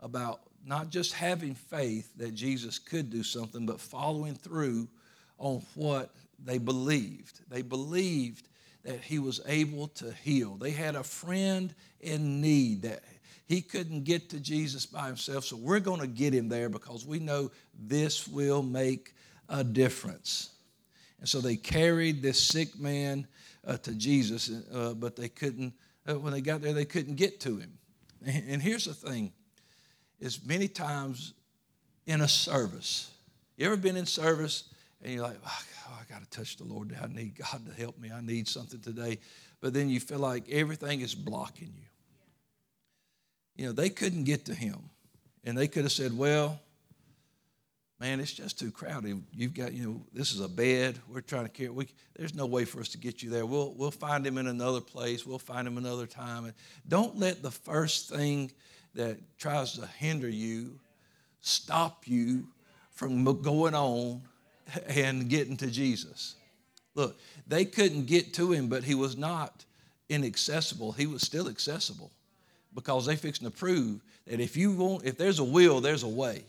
about 0.00 0.40
not 0.64 0.90
just 0.90 1.12
having 1.12 1.54
faith 1.54 2.10
that 2.16 2.34
Jesus 2.34 2.78
could 2.78 3.10
do 3.10 3.22
something, 3.22 3.66
but 3.66 3.80
following 3.80 4.34
through 4.34 4.88
on 5.38 5.62
what 5.74 6.10
they 6.44 6.58
believed. 6.58 7.40
They 7.48 7.62
believed 7.62 8.48
that 8.84 9.00
he 9.00 9.18
was 9.18 9.40
able 9.46 9.88
to 9.88 10.12
heal. 10.12 10.56
They 10.56 10.70
had 10.70 10.94
a 10.94 11.02
friend 11.02 11.74
in 12.00 12.40
need 12.40 12.82
that 12.82 13.02
he 13.46 13.62
couldn't 13.62 14.04
get 14.04 14.28
to 14.30 14.40
Jesus 14.40 14.84
by 14.84 15.06
himself, 15.06 15.44
so 15.44 15.56
we're 15.56 15.80
going 15.80 16.00
to 16.00 16.06
get 16.06 16.34
him 16.34 16.48
there 16.48 16.68
because 16.68 17.06
we 17.06 17.18
know 17.18 17.50
this 17.78 18.28
will 18.28 18.62
make 18.62 19.14
a 19.48 19.64
difference. 19.64 20.50
And 21.18 21.28
so 21.28 21.40
they 21.40 21.56
carried 21.56 22.22
this 22.22 22.38
sick 22.38 22.78
man 22.78 23.26
uh, 23.66 23.78
to 23.78 23.94
Jesus, 23.94 24.50
uh, 24.72 24.94
but 24.94 25.16
they 25.16 25.28
couldn't, 25.28 25.72
uh, 26.06 26.18
when 26.18 26.32
they 26.32 26.42
got 26.42 26.60
there, 26.60 26.74
they 26.74 26.84
couldn't 26.84 27.16
get 27.16 27.40
to 27.40 27.56
him. 27.56 27.72
And 28.26 28.60
here's 28.60 28.84
the 28.84 28.94
thing 28.94 29.32
is 30.20 30.44
many 30.44 30.68
times 30.68 31.34
in 32.06 32.20
a 32.20 32.28
service. 32.28 33.10
You 33.56 33.66
ever 33.66 33.76
been 33.76 33.96
in 33.96 34.06
service 34.06 34.64
and 35.02 35.12
you're 35.12 35.22
like, 35.22 35.38
ah, 35.44 35.62
oh, 35.88 35.98
I 36.00 36.12
got 36.12 36.22
to 36.22 36.30
touch 36.30 36.56
the 36.56 36.64
Lord. 36.64 36.96
I 37.00 37.06
need 37.06 37.36
God 37.36 37.60
to 37.66 37.80
help 37.80 37.98
me. 37.98 38.10
I 38.10 38.20
need 38.20 38.48
something 38.48 38.80
today. 38.80 39.18
But 39.60 39.74
then 39.74 39.88
you 39.88 40.00
feel 40.00 40.18
like 40.18 40.48
everything 40.50 41.00
is 41.00 41.14
blocking 41.14 41.72
you. 41.76 41.84
You 43.56 43.66
know, 43.66 43.72
they 43.72 43.90
couldn't 43.90 44.24
get 44.24 44.44
to 44.46 44.54
him. 44.54 44.78
And 45.44 45.56
they 45.56 45.68
could 45.68 45.82
have 45.82 45.92
said, 45.92 46.16
well, 46.16 46.60
man, 48.00 48.20
it's 48.20 48.32
just 48.32 48.58
too 48.58 48.70
crowded. 48.70 49.22
You've 49.32 49.54
got, 49.54 49.72
you 49.72 49.84
know, 49.84 50.06
this 50.12 50.32
is 50.32 50.40
a 50.40 50.48
bed. 50.48 50.98
We're 51.08 51.20
trying 51.20 51.44
to 51.44 51.50
carry. 51.50 51.70
We, 51.70 51.88
there's 52.16 52.34
no 52.34 52.46
way 52.46 52.64
for 52.64 52.80
us 52.80 52.88
to 52.90 52.98
get 52.98 53.22
you 53.22 53.30
there. 53.30 53.46
We'll, 53.46 53.72
we'll 53.74 53.90
find 53.90 54.26
him 54.26 54.38
in 54.38 54.46
another 54.46 54.80
place. 54.80 55.26
We'll 55.26 55.38
find 55.38 55.66
him 55.66 55.78
another 55.78 56.06
time. 56.06 56.44
And 56.44 56.54
don't 56.86 57.18
let 57.18 57.42
the 57.42 57.50
first 57.50 58.08
thing 58.08 58.52
that 58.98 59.16
tries 59.38 59.74
to 59.74 59.86
hinder 59.86 60.28
you 60.28 60.78
stop 61.40 62.06
you 62.06 62.46
from 62.90 63.24
going 63.42 63.74
on 63.74 64.20
and 64.88 65.28
getting 65.28 65.56
to 65.56 65.68
Jesus. 65.68 66.34
Look, 66.94 67.16
they 67.46 67.64
couldn't 67.64 68.06
get 68.06 68.34
to 68.34 68.52
him, 68.52 68.68
but 68.68 68.82
he 68.82 68.94
was 68.94 69.16
not 69.16 69.64
inaccessible. 70.08 70.92
He 70.92 71.06
was 71.06 71.22
still 71.22 71.48
accessible 71.48 72.10
because 72.74 73.06
they 73.06 73.14
fixing 73.14 73.48
to 73.48 73.56
prove 73.56 74.00
that 74.26 74.40
if 74.40 74.56
you 74.56 74.72
want, 74.72 75.04
if 75.04 75.16
there's 75.16 75.38
a 75.38 75.44
will, 75.44 75.80
there's 75.80 76.02
a 76.02 76.08
way. 76.08 76.42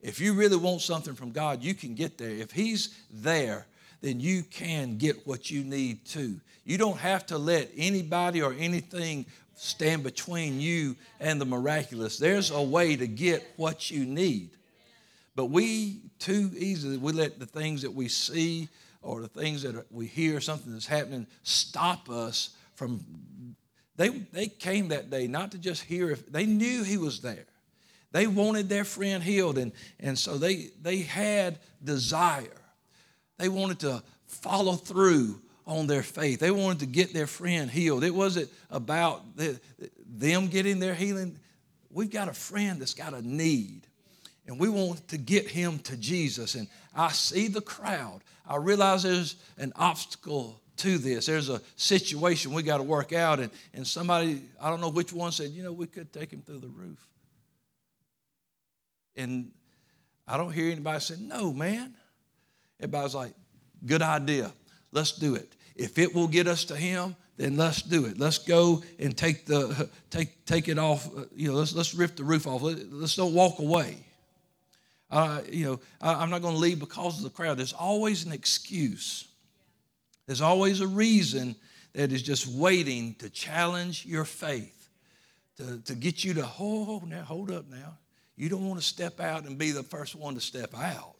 If 0.00 0.18
you 0.18 0.32
really 0.32 0.56
want 0.56 0.80
something 0.80 1.14
from 1.14 1.32
God, 1.32 1.62
you 1.62 1.74
can 1.74 1.94
get 1.94 2.16
there. 2.16 2.30
If 2.30 2.52
He's 2.52 2.96
there, 3.10 3.66
then 4.00 4.18
you 4.18 4.42
can 4.44 4.96
get 4.96 5.26
what 5.26 5.50
you 5.50 5.62
need 5.62 6.04
to. 6.06 6.40
You 6.64 6.78
don't 6.78 6.98
have 6.98 7.26
to 7.26 7.38
let 7.38 7.70
anybody 7.76 8.42
or 8.42 8.54
anything 8.54 9.26
stand 9.56 10.04
between 10.04 10.60
you 10.60 10.96
and 11.18 11.40
the 11.40 11.44
miraculous. 11.44 12.18
There's 12.18 12.50
a 12.50 12.62
way 12.62 12.94
to 12.94 13.06
get 13.06 13.44
what 13.56 13.90
you 13.90 14.04
need. 14.04 14.50
But 15.34 15.46
we 15.46 16.00
too 16.18 16.50
easily 16.56 16.96
we 16.96 17.12
let 17.12 17.38
the 17.38 17.46
things 17.46 17.82
that 17.82 17.92
we 17.92 18.08
see 18.08 18.68
or 19.02 19.20
the 19.20 19.28
things 19.28 19.62
that 19.62 19.90
we 19.92 20.06
hear, 20.06 20.40
something 20.40 20.72
that's 20.72 20.86
happening, 20.86 21.26
stop 21.42 22.08
us 22.08 22.50
from. 22.74 23.04
They, 23.96 24.08
they 24.08 24.48
came 24.48 24.88
that 24.88 25.10
day 25.10 25.26
not 25.26 25.52
to 25.52 25.58
just 25.58 25.82
hear 25.82 26.10
if 26.10 26.30
they 26.30 26.44
knew 26.44 26.82
he 26.82 26.98
was 26.98 27.20
there. 27.20 27.46
They 28.12 28.26
wanted 28.26 28.68
their 28.68 28.84
friend 28.84 29.22
healed, 29.22 29.58
and, 29.58 29.72
and 30.00 30.18
so 30.18 30.38
they, 30.38 30.70
they 30.82 30.98
had 30.98 31.58
desire. 31.82 32.60
They 33.38 33.48
wanted 33.48 33.80
to 33.80 34.02
follow 34.26 34.74
through 34.74 35.40
on 35.66 35.86
their 35.86 36.02
faith. 36.02 36.38
They 36.38 36.50
wanted 36.50 36.80
to 36.80 36.86
get 36.86 37.12
their 37.12 37.26
friend 37.26 37.70
healed. 37.70 38.04
It 38.04 38.14
wasn't 38.14 38.50
about 38.70 39.36
the, 39.36 39.60
them 40.06 40.48
getting 40.48 40.78
their 40.78 40.94
healing. 40.94 41.38
We've 41.90 42.10
got 42.10 42.28
a 42.28 42.32
friend 42.32 42.80
that's 42.80 42.94
got 42.94 43.14
a 43.14 43.26
need, 43.26 43.86
and 44.46 44.60
we 44.60 44.68
want 44.68 45.08
to 45.08 45.18
get 45.18 45.48
him 45.48 45.78
to 45.80 45.96
Jesus. 45.96 46.54
And 46.54 46.68
I 46.94 47.10
see 47.10 47.48
the 47.48 47.60
crowd. 47.60 48.20
I 48.46 48.56
realize 48.56 49.02
there's 49.02 49.36
an 49.58 49.72
obstacle 49.74 50.60
to 50.76 50.98
this. 50.98 51.26
There's 51.26 51.48
a 51.48 51.60
situation 51.74 52.52
we 52.52 52.62
got 52.62 52.76
to 52.76 52.82
work 52.82 53.12
out. 53.12 53.40
And, 53.40 53.50
and 53.74 53.86
somebody, 53.86 54.42
I 54.60 54.70
don't 54.70 54.80
know 54.80 54.90
which 54.90 55.12
one, 55.12 55.32
said, 55.32 55.50
you 55.50 55.62
know, 55.62 55.72
we 55.72 55.86
could 55.86 56.12
take 56.12 56.32
him 56.32 56.42
through 56.42 56.58
the 56.58 56.68
roof. 56.68 57.04
And 59.16 59.50
I 60.28 60.36
don't 60.36 60.52
hear 60.52 60.70
anybody 60.70 61.00
say, 61.00 61.16
no, 61.18 61.52
man. 61.52 61.94
Everybody's 62.78 63.14
like, 63.14 63.32
good 63.84 64.02
idea. 64.02 64.52
Let's 64.92 65.12
do 65.12 65.34
it. 65.34 65.54
If 65.74 65.98
it 65.98 66.14
will 66.14 66.28
get 66.28 66.46
us 66.46 66.64
to 66.64 66.76
him, 66.76 67.16
then 67.36 67.56
let's 67.56 67.82
do 67.82 68.06
it. 68.06 68.18
Let's 68.18 68.38
go 68.38 68.82
and 68.98 69.16
take 69.16 69.44
the 69.46 69.90
take 70.10 70.44
take 70.46 70.68
it 70.68 70.78
off. 70.78 71.06
Uh, 71.06 71.24
you 71.34 71.48
know, 71.48 71.54
let's 71.54 71.74
let's 71.74 71.94
rip 71.94 72.16
the 72.16 72.24
roof 72.24 72.46
off. 72.46 72.62
Let's 72.62 73.16
don't 73.16 73.34
walk 73.34 73.58
away. 73.58 73.98
Uh, 75.10 75.40
you 75.50 75.64
know, 75.64 75.80
I, 76.00 76.22
am 76.22 76.30
not 76.30 76.42
going 76.42 76.54
to 76.54 76.60
leave 76.60 76.80
because 76.80 77.18
of 77.18 77.24
the 77.24 77.30
crowd. 77.30 77.58
There's 77.58 77.72
always 77.72 78.24
an 78.24 78.32
excuse. 78.32 79.28
There's 80.26 80.40
always 80.40 80.80
a 80.80 80.86
reason 80.86 81.54
that 81.92 82.12
is 82.12 82.22
just 82.22 82.46
waiting 82.46 83.14
to 83.20 83.30
challenge 83.30 84.04
your 84.04 84.24
faith, 84.24 84.88
to, 85.58 85.78
to 85.84 85.94
get 85.94 86.24
you 86.24 86.34
to, 86.34 86.48
oh, 86.58 87.02
now 87.06 87.22
hold 87.22 87.50
up 87.50 87.70
now. 87.70 87.96
You 88.36 88.48
don't 88.48 88.66
want 88.66 88.80
to 88.80 88.86
step 88.86 89.20
out 89.20 89.44
and 89.44 89.56
be 89.56 89.70
the 89.70 89.82
first 89.82 90.14
one 90.14 90.34
to 90.34 90.40
step 90.40 90.74
out. 90.76 91.15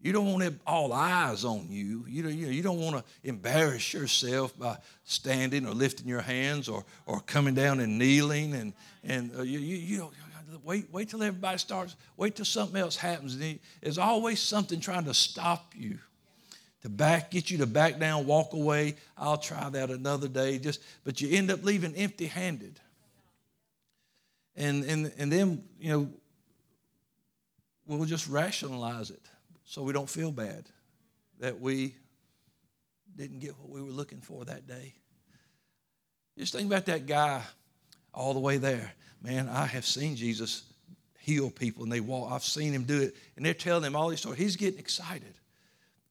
You 0.00 0.12
don't 0.12 0.32
want 0.32 0.60
all 0.64 0.92
eyes 0.92 1.44
on 1.44 1.66
you. 1.70 2.04
You 2.08 2.22
don't, 2.22 2.34
you 2.34 2.62
don't 2.62 2.80
want 2.80 2.96
to 2.96 3.04
embarrass 3.28 3.92
yourself 3.92 4.56
by 4.56 4.76
standing 5.04 5.66
or 5.66 5.72
lifting 5.72 6.06
your 6.06 6.20
hands 6.20 6.68
or, 6.68 6.84
or 7.04 7.20
coming 7.20 7.54
down 7.54 7.80
and 7.80 7.98
kneeling. 7.98 8.54
And, 8.54 8.72
and 9.02 9.32
uh, 9.36 9.42
you, 9.42 9.58
you, 9.58 9.76
you 9.76 9.98
don't, 9.98 10.14
wait, 10.62 10.86
wait 10.92 11.08
till 11.08 11.22
everybody 11.22 11.58
starts, 11.58 11.96
wait 12.16 12.36
till 12.36 12.44
something 12.44 12.80
else 12.80 12.94
happens. 12.94 13.36
There's 13.80 13.98
always 13.98 14.40
something 14.40 14.78
trying 14.78 15.04
to 15.06 15.14
stop 15.14 15.74
you, 15.76 15.98
to 16.82 16.88
back, 16.88 17.32
get 17.32 17.50
you 17.50 17.58
to 17.58 17.66
back 17.66 17.98
down, 17.98 18.24
walk 18.24 18.52
away. 18.52 18.94
I'll 19.16 19.36
try 19.36 19.68
that 19.68 19.90
another 19.90 20.28
day. 20.28 20.60
Just, 20.60 20.80
but 21.02 21.20
you 21.20 21.36
end 21.36 21.50
up 21.50 21.64
leaving 21.64 21.96
empty 21.96 22.26
handed. 22.26 22.78
And, 24.54 24.84
and, 24.84 25.12
and 25.18 25.32
then, 25.32 25.64
you 25.80 25.90
know, 25.90 26.08
we'll 27.88 28.04
just 28.04 28.28
rationalize 28.28 29.10
it 29.10 29.28
so 29.68 29.82
we 29.82 29.92
don't 29.92 30.08
feel 30.08 30.32
bad 30.32 30.64
that 31.40 31.60
we 31.60 31.94
didn't 33.14 33.40
get 33.40 33.50
what 33.58 33.68
we 33.68 33.82
were 33.82 33.90
looking 33.90 34.22
for 34.22 34.46
that 34.46 34.66
day. 34.66 34.94
Just 36.38 36.54
think 36.54 36.66
about 36.66 36.86
that 36.86 37.04
guy 37.04 37.42
all 38.14 38.32
the 38.32 38.40
way 38.40 38.56
there. 38.56 38.94
Man, 39.22 39.46
I 39.46 39.66
have 39.66 39.84
seen 39.84 40.16
Jesus 40.16 40.62
heal 41.18 41.50
people 41.50 41.82
and 41.82 41.92
they 41.92 42.00
walk. 42.00 42.32
I've 42.32 42.44
seen 42.44 42.72
him 42.72 42.84
do 42.84 43.02
it. 43.02 43.16
And 43.36 43.44
they're 43.44 43.52
telling 43.52 43.84
him 43.84 43.94
all 43.94 44.08
these 44.08 44.20
stories. 44.20 44.38
He's 44.38 44.56
getting 44.56 44.80
excited. 44.80 45.34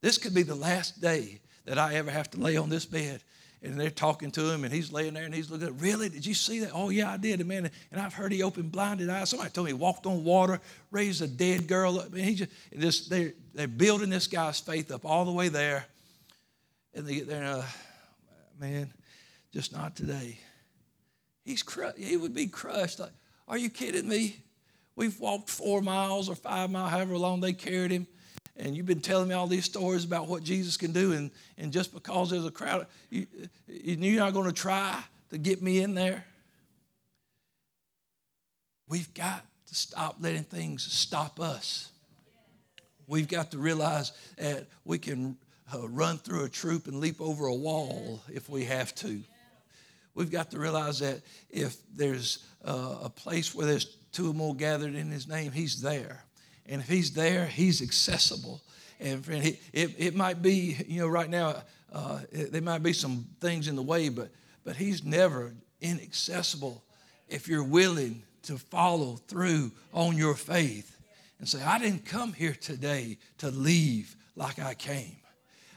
This 0.01 0.19
could 0.19 0.35
be 0.35 0.43
the 0.43 0.53
last 0.53 1.01
day 1.01 1.39
that 1.65 1.79
I 1.79 1.95
ever 1.95 2.11
have 2.11 2.29
to 2.31 2.39
lay 2.39 2.57
on 2.57 2.69
this 2.69 2.85
bed 2.85 3.23
and 3.61 3.79
they're 3.79 3.89
talking 3.89 4.31
to 4.31 4.51
him, 4.51 4.63
and 4.63 4.73
he's 4.73 4.91
laying 4.91 5.13
there 5.13 5.23
and 5.25 5.33
he's 5.33 5.49
looking. 5.49 5.77
Really? 5.79 6.09
Did 6.09 6.25
you 6.25 6.33
see 6.33 6.59
that? 6.59 6.71
Oh 6.73 6.89
yeah, 6.89 7.11
I 7.11 7.17
did, 7.17 7.45
man. 7.45 7.69
And 7.91 7.99
I've 7.99 8.13
heard 8.13 8.31
he 8.31 8.43
opened 8.43 8.71
blinded 8.71 9.09
eyes. 9.09 9.29
Somebody 9.29 9.49
told 9.51 9.65
me 9.65 9.71
he 9.71 9.77
walked 9.77 10.05
on 10.05 10.23
water, 10.23 10.59
raised 10.91 11.21
a 11.21 11.27
dead 11.27 11.67
girl 11.67 11.99
up. 11.99 12.13
And 12.13 12.21
he 12.21 12.35
just, 12.35 12.51
just 12.77 13.09
they're 13.09 13.33
they're 13.53 13.67
building 13.67 14.09
this 14.09 14.27
guy's 14.27 14.59
faith 14.59 14.91
up 14.91 15.05
all 15.05 15.25
the 15.25 15.31
way 15.31 15.49
there, 15.49 15.85
and 16.93 17.05
they 17.05 17.15
get 17.15 17.27
there, 17.27 17.43
and 17.43 17.61
uh, 17.61 17.65
man, 18.59 18.93
just 19.51 19.73
not 19.73 19.95
today. 19.95 20.37
He's 21.43 21.63
cru- 21.63 21.93
he 21.97 22.17
would 22.17 22.33
be 22.35 22.47
crushed. 22.47 22.99
Like, 22.99 23.11
are 23.47 23.57
you 23.57 23.69
kidding 23.69 24.07
me? 24.07 24.37
We've 24.95 25.19
walked 25.19 25.49
four 25.49 25.81
miles 25.81 26.27
or 26.27 26.35
five 26.35 26.69
miles, 26.69 26.91
however 26.91 27.17
long 27.17 27.39
they 27.39 27.53
carried 27.53 27.91
him 27.91 28.07
and 28.57 28.75
you've 28.75 28.85
been 28.85 29.01
telling 29.01 29.29
me 29.29 29.35
all 29.35 29.47
these 29.47 29.65
stories 29.65 30.03
about 30.03 30.27
what 30.27 30.43
Jesus 30.43 30.77
can 30.77 30.91
do, 30.91 31.13
and, 31.13 31.31
and 31.57 31.71
just 31.71 31.93
because 31.93 32.29
there's 32.29 32.45
a 32.45 32.51
crowd, 32.51 32.87
you, 33.09 33.27
you're 33.67 34.19
not 34.19 34.33
going 34.33 34.47
to 34.47 34.53
try 34.53 35.01
to 35.29 35.37
get 35.37 35.61
me 35.61 35.81
in 35.81 35.93
there. 35.93 36.25
We've 38.89 39.13
got 39.13 39.45
to 39.67 39.75
stop 39.75 40.17
letting 40.19 40.43
things 40.43 40.83
stop 40.83 41.39
us. 41.39 41.91
We've 43.05 43.27
got 43.27 43.51
to 43.51 43.57
realize 43.57 44.11
that 44.37 44.67
we 44.85 44.97
can 44.97 45.37
uh, 45.73 45.87
run 45.87 46.17
through 46.17 46.45
a 46.45 46.49
troop 46.49 46.87
and 46.87 46.99
leap 46.99 47.21
over 47.21 47.47
a 47.47 47.55
wall 47.55 48.21
if 48.33 48.49
we 48.49 48.65
have 48.65 48.95
to. 48.95 49.21
We've 50.13 50.31
got 50.31 50.51
to 50.51 50.59
realize 50.59 50.99
that 50.99 51.21
if 51.49 51.75
there's 51.95 52.45
uh, 52.65 52.99
a 53.03 53.09
place 53.09 53.53
where 53.53 53.67
there's 53.67 53.97
two 54.11 54.31
or 54.31 54.33
more 54.33 54.55
gathered 54.55 54.95
in 54.95 55.11
his 55.11 55.27
name, 55.27 55.51
he's 55.51 55.81
there. 55.81 56.23
And 56.67 56.81
if 56.81 56.87
he's 56.87 57.11
there, 57.11 57.45
he's 57.45 57.81
accessible. 57.81 58.61
And 58.99 59.23
friend, 59.23 59.45
it, 59.45 59.59
it, 59.73 59.95
it 59.97 60.15
might 60.15 60.41
be, 60.41 60.77
you 60.87 61.01
know, 61.01 61.07
right 61.07 61.29
now, 61.29 61.63
uh, 61.93 62.19
it, 62.31 62.51
there 62.51 62.61
might 62.61 62.83
be 62.83 62.93
some 62.93 63.25
things 63.39 63.67
in 63.67 63.75
the 63.75 63.81
way, 63.81 64.09
but, 64.09 64.29
but 64.63 64.75
he's 64.75 65.03
never 65.03 65.53
inaccessible 65.81 66.83
if 67.27 67.47
you're 67.47 67.63
willing 67.63 68.23
to 68.43 68.57
follow 68.57 69.15
through 69.27 69.71
on 69.93 70.17
your 70.17 70.33
faith 70.33 70.97
and 71.39 71.47
say, 71.47 71.61
I 71.61 71.77
didn't 71.79 72.05
come 72.05 72.33
here 72.33 72.55
today 72.59 73.17
to 73.39 73.51
leave 73.51 74.15
like 74.35 74.59
I 74.59 74.73
came. 74.73 75.17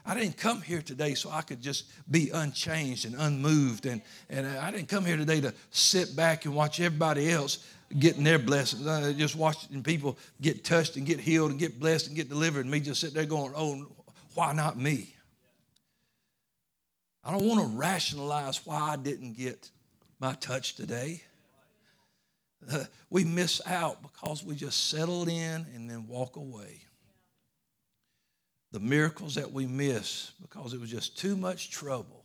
I 0.05 0.15
didn't 0.15 0.37
come 0.37 0.61
here 0.61 0.81
today 0.81 1.13
so 1.13 1.29
I 1.29 1.41
could 1.41 1.61
just 1.61 1.85
be 2.09 2.31
unchanged 2.31 3.05
and 3.05 3.15
unmoved. 3.15 3.85
And, 3.85 4.01
and 4.29 4.47
I 4.47 4.71
didn't 4.71 4.87
come 4.87 5.05
here 5.05 5.17
today 5.17 5.41
to 5.41 5.53
sit 5.69 6.15
back 6.15 6.45
and 6.45 6.55
watch 6.55 6.79
everybody 6.79 7.29
else 7.29 7.65
getting 7.99 8.23
their 8.23 8.39
blessings. 8.39 8.85
Uh, 8.85 9.13
just 9.15 9.35
watching 9.35 9.83
people 9.83 10.17
get 10.41 10.63
touched 10.63 10.95
and 10.95 11.05
get 11.05 11.19
healed 11.19 11.51
and 11.51 11.59
get 11.59 11.79
blessed 11.79 12.07
and 12.07 12.15
get 12.15 12.29
delivered, 12.29 12.61
and 12.61 12.71
me 12.71 12.79
just 12.79 13.01
sit 13.01 13.13
there 13.13 13.25
going, 13.25 13.53
"Oh, 13.55 13.87
why 14.33 14.53
not 14.53 14.77
me?" 14.77 15.15
I 17.23 17.31
don't 17.31 17.45
want 17.45 17.61
to 17.61 17.77
rationalize 17.77 18.65
why 18.65 18.93
I 18.93 18.95
didn't 18.95 19.37
get 19.37 19.69
my 20.19 20.33
touch 20.33 20.75
today. 20.75 21.21
Uh, 22.71 22.85
we 23.09 23.23
miss 23.23 23.61
out 23.65 24.01
because 24.01 24.43
we 24.43 24.55
just 24.55 24.89
settle 24.89 25.27
in 25.27 25.65
and 25.75 25.89
then 25.89 26.07
walk 26.07 26.35
away. 26.35 26.81
The 28.71 28.79
miracles 28.79 29.35
that 29.35 29.51
we 29.51 29.67
miss 29.67 30.31
because 30.41 30.73
it 30.73 30.79
was 30.79 30.89
just 30.89 31.17
too 31.17 31.35
much 31.35 31.71
trouble 31.71 32.23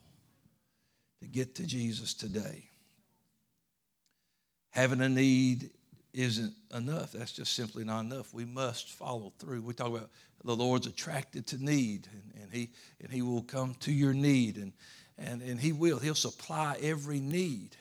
to 1.21 1.27
get 1.27 1.57
to 1.57 1.67
Jesus 1.67 2.15
today 2.15 2.71
having 4.77 5.01
a 5.01 5.09
need 5.09 5.71
isn't 6.13 6.53
enough. 6.75 7.13
That's 7.13 7.33
just 7.33 7.55
simply 7.55 7.83
not 7.83 8.01
enough. 8.01 8.35
We 8.35 8.45
must 8.45 8.93
follow 8.93 9.33
through. 9.39 9.63
We 9.63 9.73
talk 9.73 9.89
about 9.89 10.11
the 10.45 10.55
Lord's 10.55 10.87
attracted 10.87 11.47
to 11.49 11.65
need, 11.65 12.07
and, 12.13 12.43
and 12.43 12.53
he 12.53 12.71
and 13.03 13.11
He 13.11 13.23
will 13.23 13.43
come 13.43 13.75
to 13.81 13.93
your 13.93 14.13
need, 14.13 14.59
and 14.59 14.73
and 15.19 15.41
and 15.41 15.59
He 15.59 15.73
will. 15.73 15.99
He'll 15.99 16.15
supply 16.15 16.77
every 16.83 17.21
need. 17.21 17.75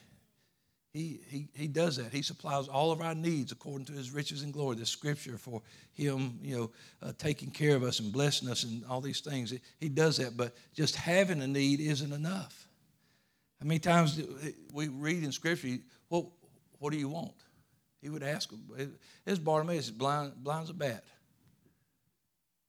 He, 0.94 1.20
he, 1.28 1.50
he 1.54 1.68
does 1.68 1.98
that. 1.98 2.14
He 2.14 2.22
supplies 2.22 2.70
all 2.70 2.94
of 2.94 3.02
our 3.02 3.14
needs 3.14 3.52
according 3.52 3.86
to 3.88 3.92
his 3.92 4.12
riches 4.12 4.44
and 4.44 4.54
glory. 4.54 4.78
The 4.78 4.86
scripture 4.86 5.38
for 5.38 5.62
him, 5.92 6.40
you 6.42 6.56
know, 6.56 6.72
uh, 7.02 7.12
taking 7.18 7.52
care 7.52 7.76
of 7.76 7.84
us 7.84 8.00
and 8.00 8.14
blessing 8.14 8.48
us 8.48 8.64
and 8.64 8.86
all 8.86 9.02
these 9.02 9.20
things. 9.20 9.54
He 9.82 9.90
does 9.90 10.16
that, 10.16 10.38
but 10.38 10.56
just 10.74 10.96
having 10.96 11.42
a 11.42 11.48
need 11.48 11.82
isn't 11.82 12.14
enough. 12.14 12.70
How 13.60 13.68
many 13.68 13.80
times 13.80 14.22
we 14.72 14.88
read 14.88 15.22
in 15.26 15.34
scripture, 15.34 15.80
well, 16.10 16.32
what 16.80 16.92
do 16.92 16.98
you 16.98 17.10
want? 17.10 17.34
He 18.02 18.10
would 18.10 18.24
ask 18.24 18.52
him. 18.52 18.62
His 19.26 19.40
Bartimaeus 19.40 19.86
is 19.86 19.92
blind, 19.92 20.34
blind 20.38 20.64
as 20.64 20.70
a 20.70 20.74
bat. 20.74 21.04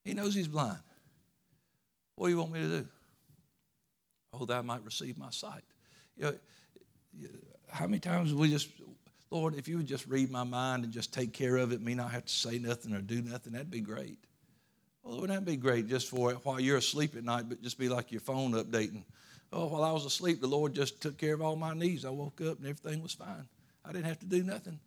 He 0.05 0.15
knows 0.15 0.35
he's 0.35 0.49
blind. 0.49 0.79
What 2.15 2.29
do 2.29 2.33
you 2.33 2.39
want 2.39 2.53
me 2.53 2.61
to 2.61 2.69
do? 2.69 2.87
Oh, 4.33 4.45
that 4.47 4.59
I 4.59 4.63
might 4.63 4.85
receive 4.85 5.19
my 5.19 5.31
sight. 5.31 5.65
You 6.17 6.25
know, 6.25 6.35
how 7.71 7.87
many 7.87 7.99
times 7.99 8.33
we 8.33 8.49
just, 8.49 8.69
Lord, 9.31 9.55
if 9.55 9.69
you 9.69 9.79
would 9.79 9.87
just 9.87 10.07
read 10.07 10.31
my 10.31 10.45
mind 10.45 10.85
and 10.85 10.93
just 10.93 11.13
take 11.13 11.33
care 11.33 11.57
of 11.57 11.73
it, 11.73 11.83
me 11.83 11.95
not 11.95 12.13
have 12.13 12.25
to 12.25 12.33
say 12.33 12.59
nothing 12.59 12.95
or 12.95 13.01
do 13.01 13.21
nothing, 13.21 13.53
that'd 13.53 13.71
be 13.71 13.81
great. 13.81 14.19
Well, 15.03 15.21
wouldn't 15.21 15.39
that 15.39 15.45
be 15.45 15.57
great 15.57 15.89
just 15.89 16.09
for 16.09 16.31
it 16.31 16.39
while 16.43 16.59
you're 16.59 16.79
asleep 16.79 17.17
at 17.17 17.25
night, 17.25 17.49
but 17.49 17.63
just 17.63 17.79
be 17.79 17.89
like 17.89 18.11
your 18.11 18.21
phone 18.21 18.53
updating? 18.53 19.05
Oh, 19.53 19.67
while 19.67 19.85
I 19.85 19.93
was 19.93 20.05
asleep, 20.05 20.41
the 20.41 20.47
Lord 20.47 20.75
just 20.75 21.01
took 21.01 21.19
care 21.19 21.35
of 21.35 21.43
all 21.43 21.57
my 21.57 21.75
needs. 21.75 22.05
I 22.05 22.11
woke 22.11 22.41
up 22.41 22.59
and 22.59 22.67
everything 22.67 23.03
was 23.03 23.13
fine. 23.13 23.47
I 23.87 23.93
didn't 23.93 24.07
have 24.07 24.19
to 24.21 24.27
do 24.27 24.43
nothing. 24.43 24.79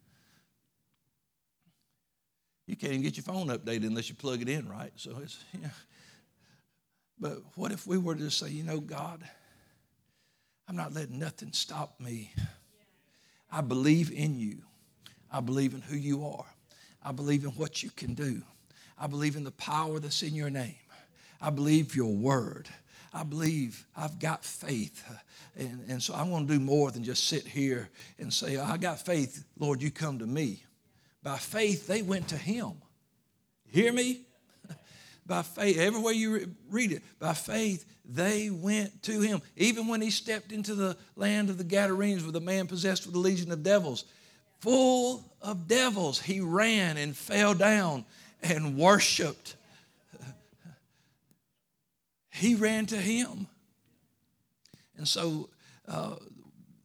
You 2.67 2.75
can't 2.75 2.93
even 2.93 3.03
get 3.03 3.17
your 3.17 3.23
phone 3.23 3.47
updated 3.47 3.87
unless 3.87 4.09
you 4.09 4.15
plug 4.15 4.41
it 4.41 4.49
in, 4.49 4.67
right? 4.69 4.91
So 4.95 5.17
it's, 5.23 5.43
yeah. 5.61 5.69
But 7.19 7.39
what 7.55 7.71
if 7.71 7.87
we 7.87 7.97
were 7.97 8.15
to 8.15 8.29
say, 8.29 8.49
you 8.49 8.63
know, 8.63 8.79
God, 8.79 9.23
I'm 10.67 10.75
not 10.75 10.93
letting 10.93 11.19
nothing 11.19 11.51
stop 11.51 11.99
me 11.99 12.33
I 13.51 13.61
believe 13.61 14.11
in 14.11 14.39
you. 14.39 14.61
I 15.31 15.41
believe 15.41 15.73
in 15.73 15.81
who 15.81 15.95
you 15.95 16.25
are. 16.25 16.45
I 17.03 17.11
believe 17.11 17.43
in 17.43 17.51
what 17.51 17.81
you 17.81 17.89
can 17.89 18.13
do. 18.13 18.41
I 18.97 19.07
believe 19.07 19.35
in 19.35 19.43
the 19.43 19.51
power 19.51 19.99
that's 19.99 20.21
in 20.21 20.35
your 20.35 20.49
name. 20.49 20.75
I 21.41 21.49
believe 21.49 21.95
your 21.95 22.13
word. 22.13 22.67
I 23.13 23.23
believe 23.23 23.85
I've 23.95 24.19
got 24.19 24.45
faith. 24.45 25.03
And, 25.57 25.83
and 25.89 26.03
so 26.03 26.13
I'm 26.13 26.29
going 26.29 26.47
to 26.47 26.53
do 26.53 26.59
more 26.59 26.91
than 26.91 27.03
just 27.03 27.27
sit 27.27 27.45
here 27.45 27.89
and 28.19 28.31
say, 28.31 28.57
I 28.57 28.77
got 28.77 29.03
faith. 29.03 29.43
Lord, 29.57 29.81
you 29.81 29.91
come 29.91 30.19
to 30.19 30.27
me. 30.27 30.63
By 31.23 31.37
faith, 31.37 31.87
they 31.87 32.01
went 32.01 32.29
to 32.29 32.37
him. 32.37 32.73
Hear 33.67 33.91
me? 33.91 34.21
by 35.25 35.41
faith, 35.41 35.77
everywhere 35.77 36.13
you 36.13 36.55
read 36.69 36.91
it, 36.91 37.03
by 37.19 37.33
faith, 37.33 37.85
they 38.05 38.49
went 38.49 39.03
to 39.03 39.21
him. 39.21 39.41
Even 39.55 39.87
when 39.87 40.01
he 40.01 40.09
stepped 40.09 40.51
into 40.51 40.75
the 40.75 40.97
land 41.15 41.49
of 41.49 41.57
the 41.57 41.63
Gadarenes 41.63 42.23
with 42.23 42.35
a 42.35 42.41
man 42.41 42.67
possessed 42.67 43.05
with 43.05 43.15
a 43.15 43.19
legion 43.19 43.51
of 43.51 43.63
devils, 43.63 44.05
full 44.59 45.23
of 45.41 45.67
devils, 45.67 46.19
he 46.19 46.39
ran 46.39 46.97
and 46.97 47.15
fell 47.15 47.53
down 47.53 48.05
and 48.41 48.77
worshiped. 48.77 49.55
He 52.39 52.55
ran 52.55 52.85
to 52.85 52.95
him. 52.95 53.47
And 54.95 55.05
so, 55.05 55.49
uh, 55.89 56.15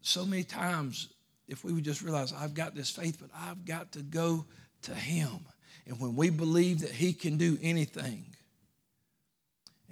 so 0.03 0.27
many 0.27 0.43
times, 0.43 1.11
if 1.47 1.63
we 1.63 1.73
would 1.73 1.85
just 1.85 2.03
realize, 2.03 2.33
I've 2.33 2.55
got 2.55 2.75
this 2.75 2.91
faith, 2.91 3.19
but 3.21 3.31
I've 3.33 3.65
got 3.65 3.93
to 3.93 4.01
go 4.03 4.47
to 4.83 4.95
him. 4.95 5.47
And 5.87 6.01
when 6.01 6.17
we 6.17 6.31
believe 6.31 6.81
that 6.81 6.91
he 6.91 7.13
can 7.13 7.37
do 7.37 7.57
anything, 7.63 8.27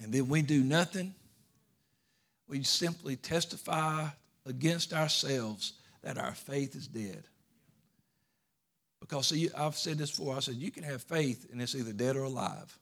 and 0.02 0.12
then 0.12 0.28
we 0.28 0.42
do 0.42 0.64
nothing, 0.64 1.14
we 2.48 2.64
simply 2.64 3.14
testify 3.14 4.08
against 4.44 4.92
ourselves 4.92 5.74
that 6.02 6.18
our 6.18 6.34
faith 6.34 6.74
is 6.74 6.88
dead. 6.88 7.22
Because 9.00 9.28
see, 9.28 9.48
I've 9.56 9.76
said 9.76 9.98
this 9.98 10.10
before. 10.10 10.34
I 10.36 10.40
said 10.40 10.56
you 10.56 10.72
can 10.72 10.82
have 10.82 11.02
faith 11.02 11.46
and 11.52 11.62
it's 11.62 11.76
either 11.76 11.92
dead 11.92 12.16
or 12.16 12.24
alive. 12.24 12.76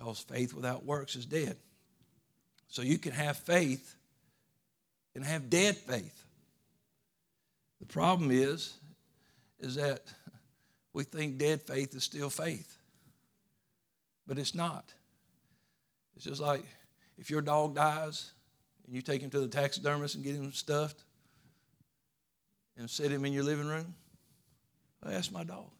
Because 0.00 0.18
faith 0.18 0.54
without 0.54 0.86
works 0.86 1.14
is 1.14 1.26
dead. 1.26 1.56
So 2.68 2.80
you 2.80 2.96
can 2.96 3.12
have 3.12 3.36
faith 3.36 3.94
and 5.14 5.22
have 5.22 5.50
dead 5.50 5.76
faith. 5.76 6.24
The 7.80 7.86
problem 7.86 8.30
is, 8.30 8.72
is 9.58 9.74
that 9.74 10.00
we 10.94 11.04
think 11.04 11.36
dead 11.36 11.60
faith 11.60 11.94
is 11.94 12.02
still 12.02 12.30
faith. 12.30 12.78
But 14.26 14.38
it's 14.38 14.54
not. 14.54 14.90
It's 16.16 16.24
just 16.24 16.40
like 16.40 16.64
if 17.18 17.28
your 17.28 17.42
dog 17.42 17.74
dies 17.74 18.30
and 18.86 18.94
you 18.94 19.02
take 19.02 19.20
him 19.20 19.28
to 19.30 19.40
the 19.40 19.48
taxidermist 19.48 20.14
and 20.14 20.24
get 20.24 20.34
him 20.34 20.50
stuffed 20.52 21.04
and 22.78 22.88
set 22.88 23.10
him 23.10 23.26
in 23.26 23.34
your 23.34 23.44
living 23.44 23.68
room, 23.68 23.94
well, 25.02 25.12
that's 25.12 25.30
my 25.30 25.44
dog. 25.44 25.70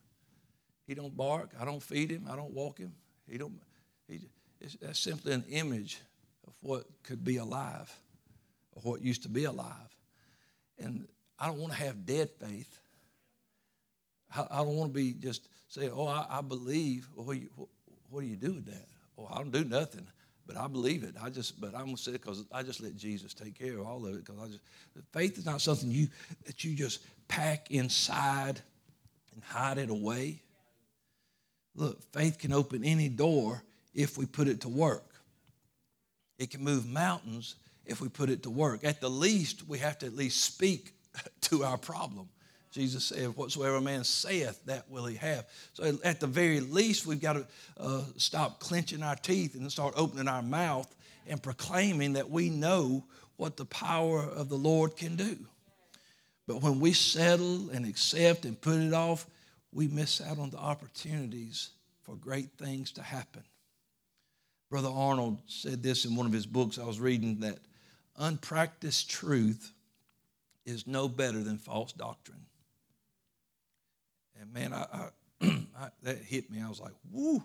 He 0.86 0.94
don't 0.94 1.16
bark. 1.16 1.52
I 1.58 1.64
don't 1.64 1.82
feed 1.82 2.10
him. 2.10 2.26
I 2.30 2.36
don't 2.36 2.52
walk 2.52 2.76
him. 2.78 2.92
He 3.26 3.38
don't. 3.38 3.58
He, 4.10 4.28
that's 4.80 4.98
simply 4.98 5.32
an 5.32 5.44
image 5.48 6.00
of 6.46 6.52
what 6.60 6.84
could 7.02 7.24
be 7.24 7.38
alive, 7.38 7.94
or 8.72 8.82
what 8.82 9.02
used 9.02 9.22
to 9.22 9.28
be 9.28 9.44
alive. 9.44 9.96
And 10.78 11.06
I 11.38 11.46
don't 11.46 11.58
want 11.58 11.72
to 11.72 11.78
have 11.78 12.04
dead 12.04 12.30
faith. 12.40 12.78
I, 14.34 14.46
I 14.50 14.56
don't 14.58 14.76
want 14.76 14.92
to 14.92 14.94
be 14.94 15.12
just 15.12 15.48
saying, 15.68 15.92
"Oh, 15.94 16.06
I, 16.06 16.26
I 16.28 16.40
believe." 16.42 17.08
Well, 17.14 17.26
what, 17.26 17.38
you, 17.38 17.48
what, 17.56 17.68
what 18.10 18.20
do 18.20 18.26
you 18.26 18.36
do 18.36 18.52
with 18.52 18.66
that? 18.66 18.86
Oh, 19.16 19.28
I 19.30 19.38
don't 19.38 19.52
do 19.52 19.64
nothing. 19.64 20.06
But 20.46 20.56
I 20.56 20.66
believe 20.66 21.04
it. 21.04 21.14
I 21.22 21.30
just, 21.30 21.60
but 21.60 21.76
I'm 21.76 21.84
gonna 21.84 21.96
say 21.96 22.10
it 22.10 22.22
because 22.22 22.44
I 22.50 22.64
just 22.64 22.80
let 22.80 22.96
Jesus 22.96 23.34
take 23.34 23.56
care 23.56 23.78
of 23.78 23.86
all 23.86 24.04
of 24.04 24.14
it. 24.14 24.24
Because 24.24 24.40
I 24.42 24.46
just, 24.46 24.60
faith 25.12 25.38
is 25.38 25.46
not 25.46 25.60
something 25.60 25.90
you 25.90 26.08
that 26.44 26.64
you 26.64 26.74
just 26.74 27.00
pack 27.28 27.70
inside 27.70 28.60
and 29.32 29.44
hide 29.44 29.78
it 29.78 29.90
away. 29.90 30.42
Look, 31.76 32.02
faith 32.12 32.38
can 32.38 32.52
open 32.52 32.82
any 32.82 33.08
door 33.08 33.62
if 33.94 34.16
we 34.16 34.26
put 34.26 34.48
it 34.48 34.62
to 34.62 34.68
work. 34.68 35.04
It 36.38 36.50
can 36.50 36.62
move 36.62 36.86
mountains 36.86 37.56
if 37.84 38.00
we 38.00 38.08
put 38.08 38.30
it 38.30 38.42
to 38.44 38.50
work. 38.50 38.84
At 38.84 39.00
the 39.00 39.10
least, 39.10 39.68
we 39.68 39.78
have 39.78 39.98
to 39.98 40.06
at 40.06 40.14
least 40.14 40.44
speak 40.44 40.94
to 41.42 41.64
our 41.64 41.76
problem. 41.76 42.28
Jesus 42.70 43.04
said, 43.04 43.36
Whatsoever 43.36 43.76
a 43.76 43.80
man 43.80 44.04
saith, 44.04 44.64
that 44.66 44.88
will 44.88 45.06
he 45.06 45.16
have. 45.16 45.46
So 45.72 45.98
at 46.04 46.20
the 46.20 46.26
very 46.26 46.60
least, 46.60 47.04
we've 47.04 47.20
got 47.20 47.32
to 47.34 47.46
uh, 47.78 48.04
stop 48.16 48.60
clenching 48.60 49.02
our 49.02 49.16
teeth 49.16 49.54
and 49.56 49.70
start 49.70 49.94
opening 49.96 50.28
our 50.28 50.42
mouth 50.42 50.94
and 51.26 51.42
proclaiming 51.42 52.12
that 52.14 52.30
we 52.30 52.48
know 52.48 53.04
what 53.36 53.56
the 53.56 53.64
power 53.64 54.20
of 54.20 54.48
the 54.48 54.56
Lord 54.56 54.96
can 54.96 55.16
do. 55.16 55.36
But 56.46 56.62
when 56.62 56.80
we 56.80 56.92
settle 56.92 57.70
and 57.70 57.86
accept 57.86 58.44
and 58.44 58.60
put 58.60 58.78
it 58.78 58.92
off, 58.92 59.26
we 59.72 59.88
miss 59.88 60.20
out 60.20 60.38
on 60.38 60.50
the 60.50 60.58
opportunities 60.58 61.70
for 62.02 62.16
great 62.16 62.50
things 62.58 62.92
to 62.92 63.02
happen. 63.02 63.42
Brother 64.70 64.88
Arnold 64.88 65.38
said 65.46 65.82
this 65.82 66.04
in 66.04 66.14
one 66.14 66.26
of 66.26 66.32
his 66.32 66.46
books 66.46 66.78
I 66.78 66.84
was 66.84 67.00
reading 67.00 67.40
that 67.40 67.58
unpracticed 68.16 69.10
truth 69.10 69.72
is 70.64 70.86
no 70.86 71.08
better 71.08 71.42
than 71.42 71.58
false 71.58 71.92
doctrine. 71.92 72.46
And 74.40 74.52
man, 74.54 74.72
I, 74.72 74.86
I, 74.92 75.08
I, 75.78 75.88
that 76.04 76.18
hit 76.18 76.50
me. 76.50 76.62
I 76.62 76.68
was 76.68 76.80
like, 76.80 76.94
woo. 77.10 77.42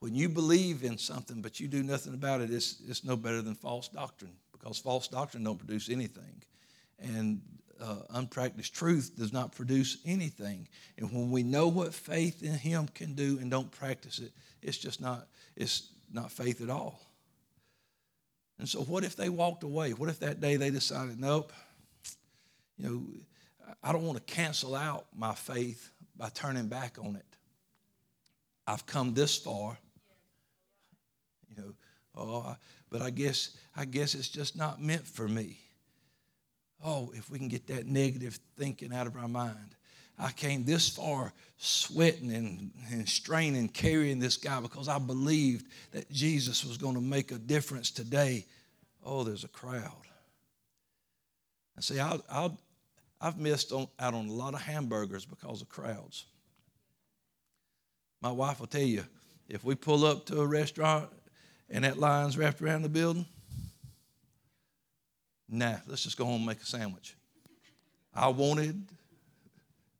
When 0.00 0.14
you 0.14 0.28
believe 0.28 0.84
in 0.84 0.98
something 0.98 1.42
but 1.42 1.58
you 1.58 1.68
do 1.68 1.82
nothing 1.82 2.14
about 2.14 2.40
it, 2.40 2.50
it's, 2.50 2.80
it's 2.88 3.04
no 3.04 3.16
better 3.16 3.42
than 3.42 3.54
false 3.54 3.88
doctrine 3.88 4.34
because 4.52 4.78
false 4.78 5.08
doctrine 5.08 5.44
don't 5.44 5.58
produce 5.58 5.88
anything. 5.88 6.42
And 6.98 7.40
uh, 7.80 7.96
unpracticed 8.10 8.74
truth 8.74 9.12
does 9.16 9.32
not 9.32 9.52
produce 9.52 9.98
anything. 10.04 10.68
And 10.96 11.12
when 11.12 11.30
we 11.30 11.42
know 11.42 11.68
what 11.68 11.94
faith 11.94 12.42
in 12.42 12.54
Him 12.54 12.88
can 12.94 13.14
do 13.14 13.38
and 13.40 13.50
don't 13.50 13.70
practice 13.70 14.18
it, 14.18 14.32
it's 14.62 14.78
just 14.78 15.00
not, 15.00 15.28
it's 15.58 15.88
not 16.10 16.30
faith 16.30 16.62
at 16.62 16.70
all. 16.70 17.00
And 18.58 18.68
so, 18.68 18.80
what 18.80 19.04
if 19.04 19.16
they 19.16 19.28
walked 19.28 19.64
away? 19.64 19.92
What 19.92 20.08
if 20.08 20.20
that 20.20 20.40
day 20.40 20.56
they 20.56 20.70
decided, 20.70 21.20
nope, 21.20 21.52
you 22.76 22.88
know, 22.88 23.02
I 23.82 23.92
don't 23.92 24.04
want 24.04 24.24
to 24.24 24.34
cancel 24.34 24.74
out 24.74 25.06
my 25.14 25.34
faith 25.34 25.90
by 26.16 26.28
turning 26.30 26.68
back 26.68 26.96
on 27.02 27.16
it. 27.16 27.24
I've 28.66 28.86
come 28.86 29.14
this 29.14 29.36
far. 29.36 29.76
You 31.48 31.62
know, 31.62 31.74
oh, 32.16 32.56
but 32.90 33.02
I 33.02 33.10
guess 33.10 33.56
I 33.76 33.84
guess 33.84 34.14
it's 34.14 34.28
just 34.28 34.56
not 34.56 34.80
meant 34.80 35.06
for 35.06 35.26
me. 35.26 35.58
Oh, 36.84 37.12
if 37.14 37.30
we 37.30 37.38
can 37.38 37.48
get 37.48 37.66
that 37.68 37.86
negative 37.86 38.38
thinking 38.56 38.92
out 38.94 39.06
of 39.06 39.16
our 39.16 39.28
mind. 39.28 39.74
I 40.18 40.32
came 40.32 40.64
this 40.64 40.88
far 40.88 41.32
sweating 41.58 42.32
and, 42.32 42.70
and 42.90 43.08
straining, 43.08 43.68
carrying 43.68 44.18
this 44.18 44.36
guy 44.36 44.60
because 44.60 44.88
I 44.88 44.98
believed 44.98 45.66
that 45.92 46.10
Jesus 46.10 46.64
was 46.64 46.76
going 46.76 46.94
to 46.94 47.00
make 47.00 47.30
a 47.30 47.38
difference 47.38 47.90
today. 47.90 48.46
Oh, 49.04 49.22
there's 49.22 49.44
a 49.44 49.48
crowd. 49.48 49.92
And 51.76 51.84
see, 51.84 52.00
I'll, 52.00 52.22
I'll, 52.30 52.58
I've 53.20 53.38
missed 53.38 53.72
on, 53.72 53.88
out 53.98 54.14
on 54.14 54.28
a 54.28 54.32
lot 54.32 54.54
of 54.54 54.60
hamburgers 54.60 55.24
because 55.24 55.62
of 55.62 55.68
crowds. 55.68 56.26
My 58.20 58.32
wife 58.32 58.58
will 58.58 58.66
tell 58.66 58.80
you 58.80 59.04
if 59.48 59.64
we 59.64 59.74
pull 59.74 60.04
up 60.04 60.26
to 60.26 60.40
a 60.40 60.46
restaurant 60.46 61.08
and 61.70 61.84
that 61.84 61.98
line's 61.98 62.36
wrapped 62.36 62.60
around 62.60 62.82
the 62.82 62.88
building, 62.88 63.26
nah, 65.48 65.76
let's 65.86 66.02
just 66.02 66.16
go 66.16 66.24
home 66.24 66.36
and 66.36 66.46
make 66.46 66.60
a 66.60 66.66
sandwich. 66.66 67.16
I 68.14 68.28
wanted 68.28 68.84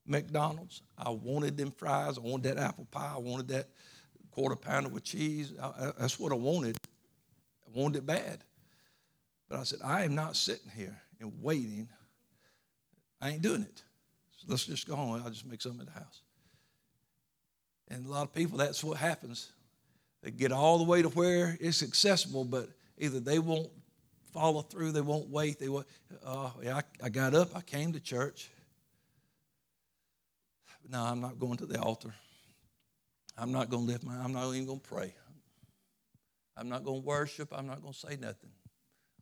McDonald's. 0.08 0.82
I 0.96 1.10
wanted 1.10 1.56
them 1.56 1.70
fries. 1.70 2.18
I 2.18 2.22
wanted 2.22 2.54
that 2.54 2.58
apple 2.58 2.86
pie. 2.90 3.12
I 3.14 3.18
wanted 3.18 3.48
that 3.48 3.68
quarter 4.30 4.56
pounder 4.56 4.88
with 4.88 5.04
cheese. 5.04 5.52
I, 5.60 5.66
I, 5.66 5.92
that's 5.98 6.18
what 6.18 6.32
I 6.32 6.36
wanted. 6.36 6.76
I 7.66 7.78
wanted 7.78 7.98
it 7.98 8.06
bad. 8.06 8.38
But 9.48 9.60
I 9.60 9.62
said, 9.64 9.80
I 9.84 10.04
am 10.04 10.14
not 10.14 10.36
sitting 10.36 10.70
here 10.76 10.96
and 11.20 11.32
waiting. 11.42 11.88
I 13.20 13.30
ain't 13.30 13.42
doing 13.42 13.62
it. 13.62 13.82
So 14.38 14.46
let's 14.48 14.66
just 14.66 14.86
go 14.86 14.96
home. 14.96 15.20
I'll 15.24 15.30
just 15.30 15.46
make 15.46 15.60
something 15.60 15.80
at 15.80 15.92
the 15.92 16.00
house. 16.00 16.20
And 17.88 18.06
a 18.06 18.08
lot 18.08 18.22
of 18.22 18.34
people, 18.34 18.58
that's 18.58 18.84
what 18.84 18.98
happens. 18.98 19.50
They 20.22 20.30
get 20.30 20.52
all 20.52 20.78
the 20.78 20.84
way 20.84 21.02
to 21.02 21.08
where 21.08 21.56
it's 21.60 21.82
accessible, 21.82 22.44
but 22.44 22.68
either 22.98 23.20
they 23.20 23.38
won't 23.38 23.70
follow 24.32 24.62
through, 24.62 24.92
they 24.92 25.00
won't 25.00 25.28
wait. 25.30 25.58
They 25.58 25.68
won't, 25.68 25.86
uh, 26.24 26.50
yeah, 26.62 26.76
I, 26.76 26.82
I 27.02 27.08
got 27.08 27.34
up, 27.34 27.56
I 27.56 27.60
came 27.60 27.92
to 27.92 28.00
church. 28.00 28.50
No, 30.88 31.02
I'm 31.02 31.20
not 31.20 31.38
going 31.38 31.58
to 31.58 31.66
the 31.66 31.80
altar. 31.80 32.14
I'm 33.36 33.52
not 33.52 33.68
going 33.68 33.86
to 33.86 33.92
lift 33.92 34.04
my, 34.04 34.16
I'm 34.16 34.32
not 34.32 34.52
even 34.52 34.66
going 34.66 34.80
to 34.80 34.88
pray. 34.88 35.14
I'm 36.56 36.68
not 36.68 36.82
going 36.82 37.02
to 37.02 37.06
worship. 37.06 37.50
I'm 37.52 37.66
not 37.66 37.82
going 37.82 37.92
to 37.92 37.98
say 37.98 38.16
nothing. 38.16 38.50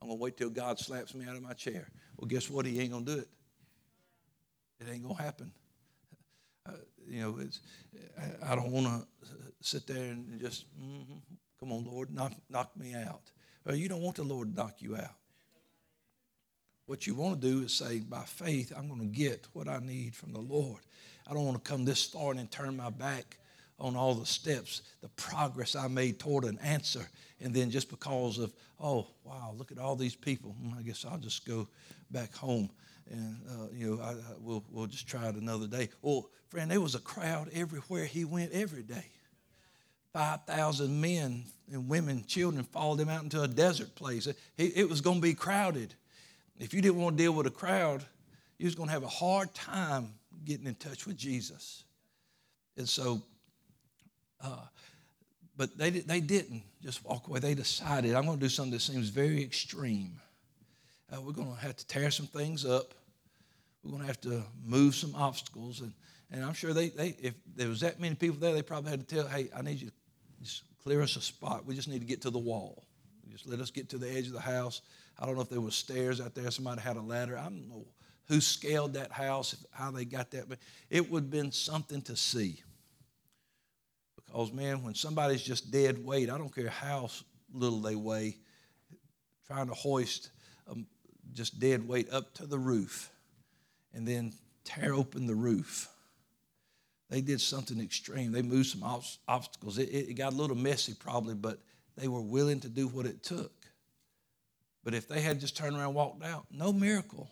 I'm 0.00 0.08
going 0.08 0.18
to 0.18 0.22
wait 0.22 0.36
till 0.36 0.50
God 0.50 0.78
slaps 0.78 1.14
me 1.14 1.26
out 1.26 1.36
of 1.36 1.42
my 1.42 1.52
chair. 1.52 1.88
Well, 2.16 2.28
guess 2.28 2.48
what? 2.48 2.66
He 2.66 2.80
ain't 2.80 2.92
going 2.92 3.04
to 3.04 3.14
do 3.14 3.20
it. 3.20 3.28
It 4.80 4.92
ain't 4.92 5.02
going 5.02 5.16
to 5.16 5.22
happen. 5.22 5.52
Uh, 6.68 6.72
you 7.08 7.20
know, 7.20 7.38
it's, 7.38 7.60
I 8.44 8.56
don't 8.56 8.72
want 8.72 8.86
to 8.86 9.28
sit 9.60 9.86
there 9.86 10.10
and 10.10 10.40
just, 10.40 10.64
mm-hmm, 10.76 11.18
come 11.60 11.70
on, 11.70 11.84
Lord, 11.84 12.12
knock, 12.12 12.32
knock 12.50 12.76
me 12.76 12.92
out. 12.92 13.30
Well, 13.64 13.76
you 13.76 13.88
don't 13.88 14.00
want 14.02 14.16
the 14.16 14.24
Lord 14.24 14.48
to 14.50 14.60
knock 14.60 14.74
you 14.80 14.96
out. 14.96 15.14
What 16.86 17.06
you 17.06 17.14
want 17.14 17.40
to 17.40 17.48
do 17.48 17.62
is 17.64 17.72
say, 17.72 18.00
by 18.00 18.22
faith, 18.22 18.72
I'm 18.76 18.88
going 18.88 19.00
to 19.00 19.06
get 19.06 19.46
what 19.52 19.68
I 19.68 19.78
need 19.78 20.16
from 20.16 20.32
the 20.32 20.40
Lord. 20.40 20.80
I 21.26 21.34
don't 21.34 21.44
want 21.44 21.62
to 21.62 21.68
come 21.70 21.84
this 21.84 22.04
far 22.04 22.30
and 22.30 22.38
then 22.38 22.48
turn 22.48 22.76
my 22.76 22.90
back 22.90 23.38
on 23.78 23.96
all 23.96 24.14
the 24.14 24.26
steps, 24.26 24.82
the 25.02 25.08
progress 25.10 25.76
I 25.76 25.88
made 25.88 26.18
toward 26.18 26.44
an 26.44 26.58
answer. 26.62 27.06
And 27.40 27.52
then 27.52 27.70
just 27.70 27.90
because 27.90 28.38
of, 28.38 28.52
oh, 28.80 29.06
wow, 29.24 29.54
look 29.56 29.70
at 29.70 29.78
all 29.78 29.96
these 29.96 30.14
people, 30.14 30.52
hmm, 30.52 30.78
I 30.78 30.82
guess 30.82 31.04
I'll 31.04 31.18
just 31.18 31.46
go 31.46 31.68
back 32.10 32.34
home 32.34 32.70
and, 33.10 33.40
uh, 33.48 33.66
you 33.72 33.96
know, 33.96 34.02
I, 34.02 34.10
I, 34.10 34.14
we'll, 34.40 34.64
we'll 34.70 34.86
just 34.86 35.06
try 35.06 35.28
it 35.28 35.36
another 35.36 35.66
day. 35.66 35.88
Well, 36.02 36.28
friend, 36.48 36.70
there 36.70 36.80
was 36.80 36.94
a 36.94 37.00
crowd 37.00 37.50
everywhere 37.52 38.04
he 38.04 38.24
went 38.24 38.52
every 38.52 38.82
day. 38.82 39.06
5,000 40.12 41.00
men 41.00 41.44
and 41.70 41.88
women, 41.88 42.24
children 42.26 42.64
followed 42.64 43.00
him 43.00 43.08
out 43.08 43.22
into 43.22 43.42
a 43.42 43.48
desert 43.48 43.94
place. 43.94 44.26
It, 44.26 44.36
it 44.56 44.88
was 44.88 45.00
going 45.00 45.16
to 45.16 45.22
be 45.22 45.34
crowded. 45.34 45.94
If 46.58 46.72
you 46.72 46.80
didn't 46.80 47.00
want 47.00 47.16
to 47.16 47.22
deal 47.22 47.32
with 47.32 47.46
a 47.46 47.50
crowd, 47.50 48.04
you 48.58 48.64
was 48.64 48.74
going 48.74 48.88
to 48.88 48.92
have 48.92 49.02
a 49.02 49.08
hard 49.08 49.54
time 49.54 50.14
getting 50.44 50.66
in 50.66 50.74
touch 50.74 51.06
with 51.06 51.16
Jesus. 51.16 51.84
And 52.76 52.88
so 52.88 53.22
uh, 54.40 54.66
but 55.56 55.76
they, 55.78 55.90
they 55.90 56.20
didn't 56.20 56.62
just 56.82 57.04
walk 57.04 57.28
away. 57.28 57.40
They 57.40 57.54
decided, 57.54 58.14
I'm 58.14 58.26
going 58.26 58.38
to 58.38 58.44
do 58.44 58.48
something 58.48 58.72
that 58.72 58.82
seems 58.82 59.08
very 59.08 59.42
extreme. 59.42 60.20
Uh, 61.10 61.20
we're 61.20 61.32
going 61.32 61.54
to 61.54 61.60
have 61.60 61.76
to 61.76 61.86
tear 61.86 62.10
some 62.10 62.26
things 62.26 62.66
up. 62.66 62.92
We're 63.82 63.92
going 63.92 64.02
to 64.02 64.06
have 64.06 64.20
to 64.22 64.42
move 64.64 64.94
some 64.94 65.14
obstacles. 65.14 65.80
And, 65.80 65.92
and 66.30 66.44
I'm 66.44 66.52
sure 66.52 66.74
they, 66.74 66.88
they, 66.88 67.16
if 67.22 67.34
there 67.54 67.68
was 67.68 67.80
that 67.80 68.00
many 68.00 68.14
people 68.16 68.36
there, 68.36 68.52
they 68.52 68.62
probably 68.62 68.90
had 68.90 69.08
to 69.08 69.14
tell, 69.14 69.26
hey, 69.26 69.48
I 69.56 69.62
need 69.62 69.80
you 69.80 69.88
to 69.88 69.94
just 70.42 70.64
clear 70.82 71.00
us 71.00 71.16
a 71.16 71.22
spot. 71.22 71.64
We 71.64 71.74
just 71.74 71.88
need 71.88 72.00
to 72.00 72.06
get 72.06 72.20
to 72.22 72.30
the 72.30 72.38
wall. 72.38 72.84
Just 73.30 73.48
let 73.48 73.60
us 73.60 73.70
get 73.70 73.88
to 73.90 73.98
the 73.98 74.10
edge 74.10 74.26
of 74.26 74.32
the 74.32 74.40
house. 74.40 74.82
I 75.18 75.24
don't 75.24 75.36
know 75.36 75.42
if 75.42 75.48
there 75.48 75.60
was 75.60 75.74
stairs 75.74 76.20
out 76.20 76.34
there. 76.34 76.50
Somebody 76.50 76.82
had 76.82 76.96
a 76.96 77.02
ladder. 77.02 77.38
I 77.38 77.44
don't 77.44 77.68
know 77.68 77.86
who 78.28 78.40
scaled 78.40 78.94
that 78.94 79.12
house, 79.12 79.56
how 79.70 79.90
they 79.90 80.04
got 80.04 80.30
that, 80.32 80.48
but 80.48 80.58
it 80.90 81.10
would 81.10 81.24
have 81.24 81.30
been 81.30 81.52
something 81.52 82.02
to 82.02 82.16
see. 82.16 82.62
Because, 84.16 84.52
man, 84.52 84.82
when 84.82 84.94
somebody's 84.94 85.42
just 85.42 85.70
dead 85.70 86.04
weight, 86.04 86.28
I 86.30 86.36
don't 86.36 86.54
care 86.54 86.68
how 86.68 87.08
little 87.52 87.80
they 87.80 87.94
weigh, 87.94 88.36
trying 89.46 89.68
to 89.68 89.74
hoist 89.74 90.30
um, 90.68 90.86
just 91.32 91.60
dead 91.60 91.86
weight 91.86 92.12
up 92.12 92.34
to 92.34 92.46
the 92.46 92.58
roof 92.58 93.10
and 93.94 94.06
then 94.06 94.32
tear 94.64 94.94
open 94.94 95.26
the 95.26 95.34
roof. 95.34 95.88
They 97.08 97.20
did 97.20 97.40
something 97.40 97.80
extreme. 97.80 98.32
They 98.32 98.42
moved 98.42 98.66
some 98.66 98.82
obstacles. 99.28 99.78
It, 99.78 99.90
it 99.92 100.14
got 100.14 100.32
a 100.32 100.36
little 100.36 100.56
messy, 100.56 100.94
probably, 100.94 101.34
but 101.34 101.60
they 101.96 102.08
were 102.08 102.20
willing 102.20 102.58
to 102.60 102.68
do 102.68 102.88
what 102.88 103.06
it 103.06 103.22
took. 103.22 103.52
But 104.82 104.94
if 104.94 105.06
they 105.08 105.20
had 105.20 105.40
just 105.40 105.56
turned 105.56 105.76
around 105.76 105.86
and 105.86 105.94
walked 105.94 106.24
out, 106.24 106.46
no 106.50 106.72
miracle. 106.72 107.30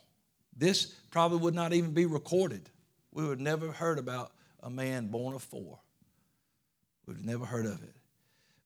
This 0.56 0.86
probably 1.10 1.38
would 1.38 1.54
not 1.54 1.72
even 1.72 1.92
be 1.92 2.06
recorded. 2.06 2.68
We 3.12 3.26
would 3.26 3.40
never 3.40 3.72
heard 3.72 3.98
about 3.98 4.32
a 4.62 4.70
man 4.70 5.08
born 5.08 5.34
of 5.34 5.42
four. 5.42 5.78
We've 7.06 7.24
never 7.24 7.44
heard 7.44 7.66
of 7.66 7.82
it. 7.82 7.94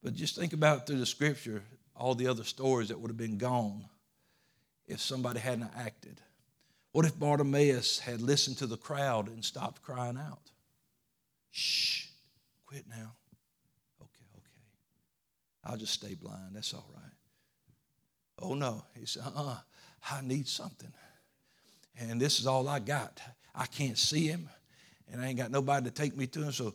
But 0.02 0.14
just 0.14 0.36
think 0.36 0.52
about 0.52 0.86
through 0.86 0.98
the 0.98 1.06
scripture 1.06 1.62
all 1.96 2.14
the 2.14 2.28
other 2.28 2.44
stories 2.44 2.88
that 2.88 3.00
would 3.00 3.10
have 3.10 3.16
been 3.16 3.38
gone 3.38 3.84
if 4.86 5.00
somebody 5.00 5.40
hadn't 5.40 5.70
acted. 5.76 6.20
What 6.92 7.04
if 7.04 7.18
Bartimaeus 7.18 7.98
had 7.98 8.20
listened 8.22 8.58
to 8.58 8.66
the 8.66 8.76
crowd 8.76 9.28
and 9.28 9.44
stopped 9.44 9.82
crying 9.82 10.16
out? 10.16 10.50
Shh, 11.50 12.06
quit 12.66 12.84
now. 12.88 13.12
Okay, 14.00 14.24
okay. 14.36 14.46
I'll 15.64 15.76
just 15.76 15.94
stay 15.94 16.14
blind. 16.14 16.54
That's 16.54 16.72
all 16.72 16.88
right. 16.94 17.12
Oh 18.40 18.54
no. 18.54 18.84
He 18.98 19.06
said, 19.06 19.24
uh 19.26 19.42
uh 19.42 19.56
I 20.10 20.20
need 20.22 20.48
something. 20.48 20.92
And 21.98 22.20
this 22.20 22.38
is 22.40 22.46
all 22.46 22.68
I 22.68 22.78
got. 22.78 23.20
I 23.54 23.66
can't 23.66 23.98
see 23.98 24.26
him, 24.26 24.48
and 25.10 25.20
I 25.20 25.26
ain't 25.26 25.38
got 25.38 25.50
nobody 25.50 25.86
to 25.86 25.90
take 25.90 26.16
me 26.16 26.26
to 26.28 26.42
him. 26.42 26.52
So 26.52 26.74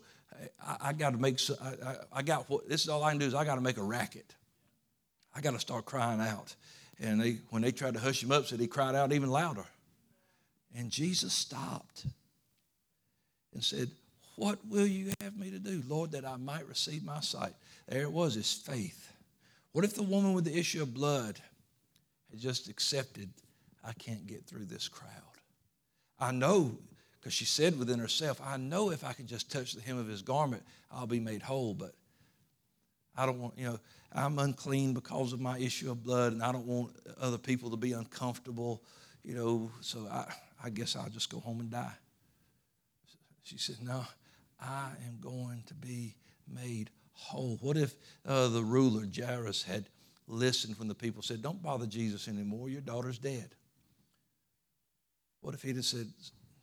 I, 0.61 0.89
I 0.89 0.93
got 0.93 1.11
to 1.11 1.17
make, 1.17 1.39
I, 1.61 1.67
I, 1.67 1.95
I 2.13 2.21
got 2.21 2.49
what, 2.49 2.67
this 2.67 2.83
is 2.83 2.89
all 2.89 3.03
I 3.03 3.11
can 3.11 3.19
do 3.19 3.25
is 3.25 3.33
I 3.33 3.45
got 3.45 3.55
to 3.55 3.61
make 3.61 3.77
a 3.77 3.83
racket. 3.83 4.35
I 5.35 5.41
got 5.41 5.51
to 5.51 5.59
start 5.59 5.85
crying 5.85 6.21
out. 6.21 6.55
And 6.99 7.21
they, 7.21 7.37
when 7.49 7.61
they 7.61 7.71
tried 7.71 7.95
to 7.95 7.99
hush 7.99 8.21
him 8.21 8.31
up, 8.31 8.45
said 8.45 8.59
he 8.59 8.67
cried 8.67 8.95
out 8.95 9.11
even 9.11 9.29
louder. 9.29 9.65
And 10.75 10.89
Jesus 10.89 11.33
stopped 11.33 12.05
and 13.53 13.63
said, 13.63 13.89
What 14.35 14.59
will 14.67 14.87
you 14.87 15.11
have 15.21 15.37
me 15.37 15.51
to 15.51 15.59
do, 15.59 15.83
Lord, 15.87 16.11
that 16.11 16.25
I 16.25 16.37
might 16.37 16.67
receive 16.67 17.03
my 17.03 17.19
sight? 17.19 17.53
There 17.87 18.01
it 18.01 18.11
was, 18.11 18.35
his 18.35 18.51
faith. 18.53 19.11
What 19.71 19.85
if 19.85 19.95
the 19.95 20.03
woman 20.03 20.33
with 20.33 20.45
the 20.45 20.57
issue 20.57 20.81
of 20.81 20.93
blood 20.93 21.39
had 22.29 22.39
just 22.39 22.69
accepted, 22.69 23.29
I 23.83 23.93
can't 23.93 24.25
get 24.25 24.45
through 24.45 24.65
this 24.65 24.87
crowd? 24.87 25.09
I 26.19 26.31
know 26.31 26.77
because 27.23 27.33
she 27.33 27.45
said 27.45 27.79
within 27.79 27.99
herself, 27.99 28.41
I 28.43 28.57
know 28.57 28.91
if 28.91 29.05
I 29.05 29.13
can 29.13 29.27
just 29.27 29.49
touch 29.49 29.71
the 29.71 29.81
hem 29.81 29.97
of 29.97 30.07
his 30.07 30.21
garment, 30.21 30.61
I'll 30.91 31.07
be 31.07 31.21
made 31.21 31.41
whole. 31.41 31.73
But 31.73 31.93
I 33.15 33.25
don't 33.25 33.39
want, 33.39 33.57
you 33.57 33.63
know, 33.63 33.79
I'm 34.11 34.37
unclean 34.39 34.93
because 34.93 35.31
of 35.31 35.39
my 35.39 35.57
issue 35.57 35.89
of 35.89 36.03
blood, 36.03 36.33
and 36.33 36.43
I 36.43 36.51
don't 36.51 36.65
want 36.65 36.91
other 37.21 37.37
people 37.37 37.69
to 37.69 37.77
be 37.77 37.93
uncomfortable, 37.93 38.83
you 39.23 39.35
know, 39.35 39.71
so 39.79 40.05
I, 40.11 40.33
I 40.61 40.69
guess 40.69 40.97
I'll 40.97 41.09
just 41.09 41.29
go 41.29 41.39
home 41.39 41.61
and 41.61 41.71
die. 41.71 41.95
She 43.43 43.57
said, 43.57 43.77
No, 43.81 44.05
I 44.59 44.89
am 45.07 45.19
going 45.21 45.63
to 45.67 45.73
be 45.73 46.15
made 46.45 46.89
whole. 47.13 47.57
What 47.61 47.77
if 47.77 47.95
uh, 48.25 48.49
the 48.49 48.63
ruler, 48.63 49.05
Jairus, 49.15 49.63
had 49.63 49.85
listened 50.27 50.77
when 50.77 50.89
the 50.89 50.95
people 50.95 51.21
said, 51.21 51.41
Don't 51.41 51.63
bother 51.63 51.85
Jesus 51.85 52.27
anymore, 52.27 52.67
your 52.67 52.81
daughter's 52.81 53.17
dead? 53.17 53.55
What 55.43 55.53
if 55.53 55.61
he'd 55.61 55.75
have 55.75 55.85
said, 55.85 56.07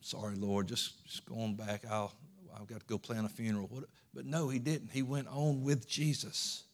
sorry, 0.00 0.34
Lord, 0.36 0.66
just, 0.66 1.06
just 1.06 1.26
going 1.26 1.54
back. 1.54 1.82
I'll, 1.88 2.14
I've 2.58 2.66
got 2.66 2.80
to 2.80 2.86
go 2.86 2.96
plan 2.96 3.26
a 3.26 3.28
funeral. 3.28 3.68
What, 3.70 3.84
but 4.14 4.24
no, 4.24 4.48
he 4.48 4.58
didn't. 4.58 4.90
He 4.90 5.02
went 5.02 5.28
on 5.28 5.62
with 5.62 5.86
Jesus. 5.86 6.64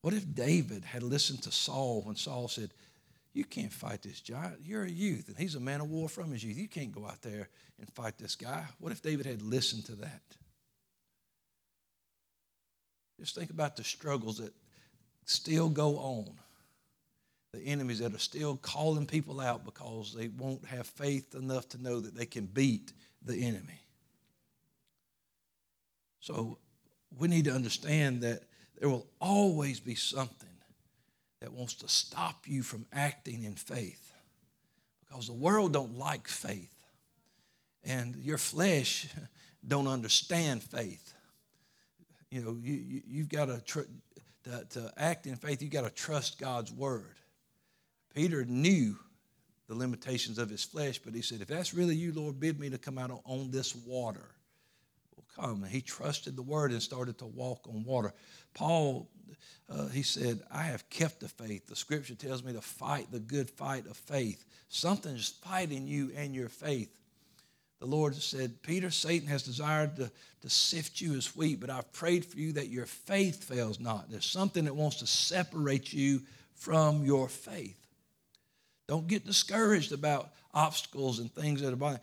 What 0.00 0.14
if 0.14 0.34
David 0.34 0.82
had 0.82 1.02
listened 1.02 1.42
to 1.42 1.52
Saul 1.52 2.00
when 2.06 2.16
Saul 2.16 2.48
said, 2.48 2.70
You 3.34 3.44
can't 3.44 3.70
fight 3.70 4.00
this 4.00 4.22
giant. 4.22 4.60
You're 4.64 4.84
a 4.84 4.90
youth, 4.90 5.28
and 5.28 5.36
he's 5.36 5.56
a 5.56 5.60
man 5.60 5.82
of 5.82 5.90
war 5.90 6.08
from 6.08 6.32
his 6.32 6.42
youth. 6.42 6.56
You 6.56 6.68
can't 6.68 6.90
go 6.90 7.04
out 7.04 7.20
there 7.20 7.50
and 7.78 7.86
fight 7.92 8.16
this 8.16 8.34
guy. 8.34 8.64
What 8.78 8.90
if 8.90 9.02
David 9.02 9.26
had 9.26 9.42
listened 9.42 9.84
to 9.86 9.96
that? 9.96 10.22
Just 13.18 13.34
think 13.34 13.50
about 13.50 13.76
the 13.76 13.84
struggles 13.84 14.38
that 14.38 14.54
still 15.26 15.68
go 15.68 15.98
on 15.98 16.30
the 17.52 17.60
enemies 17.60 17.98
that 17.98 18.14
are 18.14 18.18
still 18.18 18.56
calling 18.56 19.06
people 19.06 19.40
out 19.40 19.64
because 19.64 20.14
they 20.14 20.28
won't 20.28 20.64
have 20.66 20.86
faith 20.86 21.34
enough 21.34 21.68
to 21.70 21.82
know 21.82 22.00
that 22.00 22.14
they 22.14 22.26
can 22.26 22.46
beat 22.46 22.92
the 23.24 23.44
enemy. 23.44 23.80
So 26.20 26.58
we 27.18 27.28
need 27.28 27.46
to 27.46 27.52
understand 27.52 28.22
that 28.22 28.42
there 28.78 28.88
will 28.88 29.06
always 29.20 29.80
be 29.80 29.94
something 29.94 30.48
that 31.40 31.52
wants 31.52 31.74
to 31.74 31.88
stop 31.88 32.44
you 32.46 32.62
from 32.62 32.86
acting 32.92 33.44
in 33.44 33.54
faith 33.54 34.12
because 35.08 35.26
the 35.26 35.32
world 35.32 35.72
don't 35.72 35.98
like 35.98 36.28
faith. 36.28 36.74
And 37.82 38.14
your 38.16 38.38
flesh 38.38 39.08
don't 39.66 39.88
understand 39.88 40.62
faith. 40.62 41.14
You 42.30 42.42
know, 42.42 42.56
you, 42.62 43.02
you, 43.06 43.22
have 43.22 43.28
got 43.28 43.44
to, 43.46 43.60
tr- 43.64 43.90
to, 44.44 44.64
to 44.70 44.92
act 44.96 45.26
in 45.26 45.34
faith, 45.36 45.62
you've 45.62 45.72
got 45.72 45.84
to 45.84 45.90
trust 45.90 46.38
God's 46.38 46.70
word. 46.72 47.16
Peter 48.14 48.44
knew 48.44 48.96
the 49.68 49.74
limitations 49.74 50.38
of 50.38 50.50
his 50.50 50.64
flesh, 50.64 50.98
but 50.98 51.14
he 51.14 51.22
said, 51.22 51.40
If 51.40 51.48
that's 51.48 51.74
really 51.74 51.94
you, 51.94 52.12
Lord, 52.12 52.40
bid 52.40 52.58
me 52.58 52.70
to 52.70 52.78
come 52.78 52.98
out 52.98 53.20
on 53.24 53.50
this 53.50 53.74
water. 53.74 54.28
Well, 55.14 55.24
come. 55.36 55.62
And 55.62 55.72
he 55.72 55.80
trusted 55.80 56.36
the 56.36 56.42
word 56.42 56.72
and 56.72 56.82
started 56.82 57.18
to 57.18 57.26
walk 57.26 57.68
on 57.68 57.84
water. 57.84 58.12
Paul, 58.52 59.08
uh, 59.68 59.86
he 59.88 60.02
said, 60.02 60.40
I 60.50 60.62
have 60.62 60.90
kept 60.90 61.20
the 61.20 61.28
faith. 61.28 61.66
The 61.66 61.76
scripture 61.76 62.16
tells 62.16 62.42
me 62.42 62.52
to 62.52 62.60
fight 62.60 63.12
the 63.12 63.20
good 63.20 63.48
fight 63.48 63.86
of 63.86 63.96
faith. 63.96 64.44
Something's 64.68 65.28
fighting 65.28 65.86
you 65.86 66.10
and 66.16 66.34
your 66.34 66.48
faith. 66.48 66.96
The 67.78 67.86
Lord 67.86 68.14
said, 68.14 68.60
Peter, 68.62 68.90
Satan 68.90 69.28
has 69.28 69.42
desired 69.42 69.96
to, 69.96 70.10
to 70.42 70.50
sift 70.50 71.00
you 71.00 71.14
as 71.14 71.34
wheat, 71.34 71.60
but 71.60 71.70
I've 71.70 71.90
prayed 71.92 72.26
for 72.26 72.38
you 72.38 72.52
that 72.52 72.68
your 72.68 72.84
faith 72.86 73.42
fails 73.42 73.80
not. 73.80 74.10
There's 74.10 74.26
something 74.26 74.66
that 74.66 74.76
wants 74.76 74.96
to 74.96 75.06
separate 75.06 75.92
you 75.92 76.22
from 76.54 77.04
your 77.04 77.28
faith. 77.28 77.79
Don't 78.90 79.06
get 79.06 79.24
discouraged 79.24 79.92
about 79.92 80.30
obstacles 80.52 81.20
and 81.20 81.32
things 81.32 81.62
that 81.62 81.72
are 81.72 81.76
by. 81.76 82.00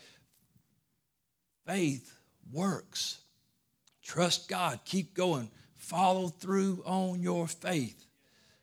Faith 1.66 2.18
works. 2.50 3.18
Trust 4.02 4.48
God. 4.48 4.80
Keep 4.86 5.14
going. 5.14 5.52
Follow 5.76 6.30
through 6.30 6.82
on 6.86 7.22
your 7.22 7.46
faith. 7.46 8.06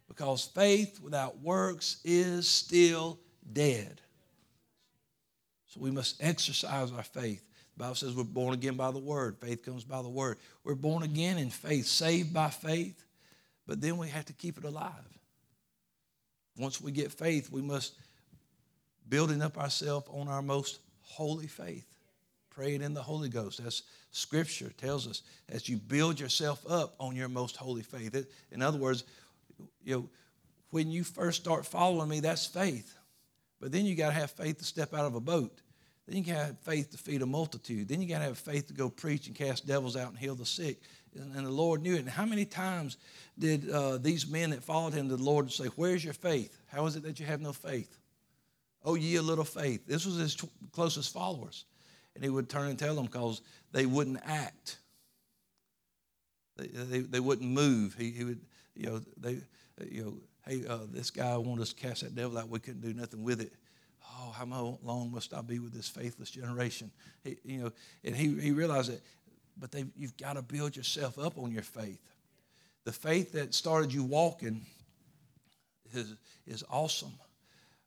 Because 0.08 0.42
faith 0.42 1.00
without 1.02 1.42
works 1.42 2.00
is 2.02 2.48
still 2.48 3.18
dead. 3.52 4.00
So 5.66 5.80
we 5.80 5.90
must 5.90 6.16
exercise 6.24 6.92
our 6.92 7.02
faith. 7.02 7.44
The 7.76 7.84
Bible 7.84 7.94
says 7.94 8.14
we're 8.14 8.24
born 8.24 8.54
again 8.54 8.76
by 8.76 8.90
the 8.90 8.98
word. 8.98 9.36
Faith 9.38 9.66
comes 9.66 9.84
by 9.84 10.00
the 10.00 10.08
word. 10.08 10.38
We're 10.64 10.76
born 10.76 11.02
again 11.02 11.36
in 11.36 11.50
faith, 11.50 11.84
saved 11.84 12.32
by 12.32 12.48
faith, 12.48 13.04
but 13.66 13.82
then 13.82 13.98
we 13.98 14.08
have 14.08 14.24
to 14.24 14.32
keep 14.32 14.56
it 14.56 14.64
alive. 14.64 15.18
Once 16.56 16.80
we 16.80 16.90
get 16.90 17.12
faith, 17.12 17.50
we 17.52 17.60
must 17.60 17.92
building 19.08 19.42
up 19.42 19.58
ourselves 19.58 20.06
on 20.10 20.28
our 20.28 20.42
most 20.42 20.80
holy 21.02 21.46
faith. 21.46 21.86
Praying 22.50 22.82
in 22.82 22.94
the 22.94 23.02
Holy 23.02 23.28
Ghost. 23.28 23.60
As 23.64 23.82
scripture 24.10 24.72
tells 24.78 25.08
us, 25.08 25.22
as 25.48 25.68
you 25.68 25.76
build 25.76 26.20
yourself 26.20 26.64
up 26.68 26.94
on 27.00 27.16
your 27.16 27.28
most 27.28 27.56
holy 27.56 27.82
faith. 27.82 28.14
It, 28.14 28.30
in 28.52 28.62
other 28.62 28.78
words, 28.78 29.04
you 29.84 29.96
know, 29.96 30.08
when 30.70 30.90
you 30.90 31.04
first 31.04 31.40
start 31.40 31.66
following 31.66 32.08
me, 32.08 32.20
that's 32.20 32.46
faith. 32.46 32.96
But 33.60 33.72
then 33.72 33.86
you 33.86 33.94
got 33.94 34.08
to 34.08 34.14
have 34.14 34.30
faith 34.30 34.58
to 34.58 34.64
step 34.64 34.94
out 34.94 35.04
of 35.04 35.14
a 35.14 35.20
boat. 35.20 35.62
Then 36.06 36.18
you 36.18 36.24
got 36.24 36.32
to 36.32 36.44
have 36.46 36.58
faith 36.58 36.90
to 36.90 36.98
feed 36.98 37.22
a 37.22 37.26
multitude. 37.26 37.88
Then 37.88 38.02
you 38.02 38.08
got 38.08 38.18
to 38.18 38.24
have 38.24 38.38
faith 38.38 38.66
to 38.68 38.74
go 38.74 38.90
preach 38.90 39.26
and 39.26 39.34
cast 39.34 39.66
devils 39.66 39.96
out 39.96 40.10
and 40.10 40.18
heal 40.18 40.34
the 40.34 40.44
sick. 40.44 40.80
And, 41.14 41.34
and 41.34 41.46
the 41.46 41.50
Lord 41.50 41.82
knew 41.82 41.94
it. 41.94 42.00
And 42.00 42.08
how 42.08 42.26
many 42.26 42.44
times 42.44 42.98
did 43.38 43.70
uh, 43.70 43.98
these 43.98 44.28
men 44.28 44.50
that 44.50 44.62
followed 44.62 44.92
him, 44.92 45.08
the 45.08 45.16
Lord 45.16 45.50
say, 45.50 45.66
Where's 45.76 46.04
your 46.04 46.12
faith? 46.12 46.58
How 46.66 46.84
is 46.86 46.96
it 46.96 47.04
that 47.04 47.18
you 47.18 47.26
have 47.26 47.40
no 47.40 47.52
faith? 47.52 47.96
Oh, 48.84 48.94
ye 48.94 49.16
a 49.16 49.22
little 49.22 49.44
faith. 49.44 49.86
This 49.86 50.04
was 50.04 50.16
his 50.16 50.36
closest 50.72 51.12
followers. 51.12 51.64
And 52.14 52.22
he 52.22 52.30
would 52.30 52.48
turn 52.48 52.68
and 52.68 52.78
tell 52.78 52.94
them 52.94 53.06
because 53.06 53.40
they 53.72 53.86
wouldn't 53.86 54.20
act. 54.24 54.78
They, 56.56 56.66
they, 56.68 56.98
they 57.00 57.20
wouldn't 57.20 57.50
move. 57.50 57.94
He, 57.98 58.10
he 58.10 58.24
would, 58.24 58.40
you 58.76 58.86
know, 58.86 59.00
they, 59.16 59.38
you 59.90 60.04
know, 60.04 60.14
hey, 60.46 60.64
uh, 60.68 60.80
this 60.92 61.10
guy 61.10 61.36
wanted 61.36 61.62
us 61.62 61.72
to 61.72 61.74
cast 61.74 62.02
that 62.02 62.14
devil 62.14 62.38
out. 62.38 62.48
We 62.48 62.60
couldn't 62.60 62.82
do 62.82 62.92
nothing 62.92 63.24
with 63.24 63.40
it 63.40 63.52
oh, 64.18 64.30
how 64.30 64.78
long 64.82 65.10
must 65.12 65.34
I 65.34 65.42
be 65.42 65.58
with 65.58 65.72
this 65.72 65.88
faithless 65.88 66.30
generation? 66.30 66.90
He, 67.22 67.36
you 67.44 67.62
know, 67.62 67.72
and 68.04 68.14
he, 68.14 68.38
he 68.40 68.52
realized 68.52 68.92
that, 68.92 69.00
but 69.56 69.72
they, 69.72 69.84
you've 69.96 70.16
got 70.16 70.34
to 70.34 70.42
build 70.42 70.76
yourself 70.76 71.18
up 71.18 71.38
on 71.38 71.52
your 71.52 71.62
faith. 71.62 72.00
The 72.84 72.92
faith 72.92 73.32
that 73.32 73.54
started 73.54 73.92
you 73.92 74.04
walking 74.04 74.64
is, 75.92 76.14
is 76.46 76.64
awesome, 76.70 77.12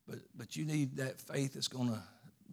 but, 0.07 0.19
but 0.35 0.55
you 0.55 0.65
need 0.65 0.97
that 0.97 1.19
faith 1.19 1.53
that's 1.53 1.67
going 1.67 1.89
to 1.89 2.01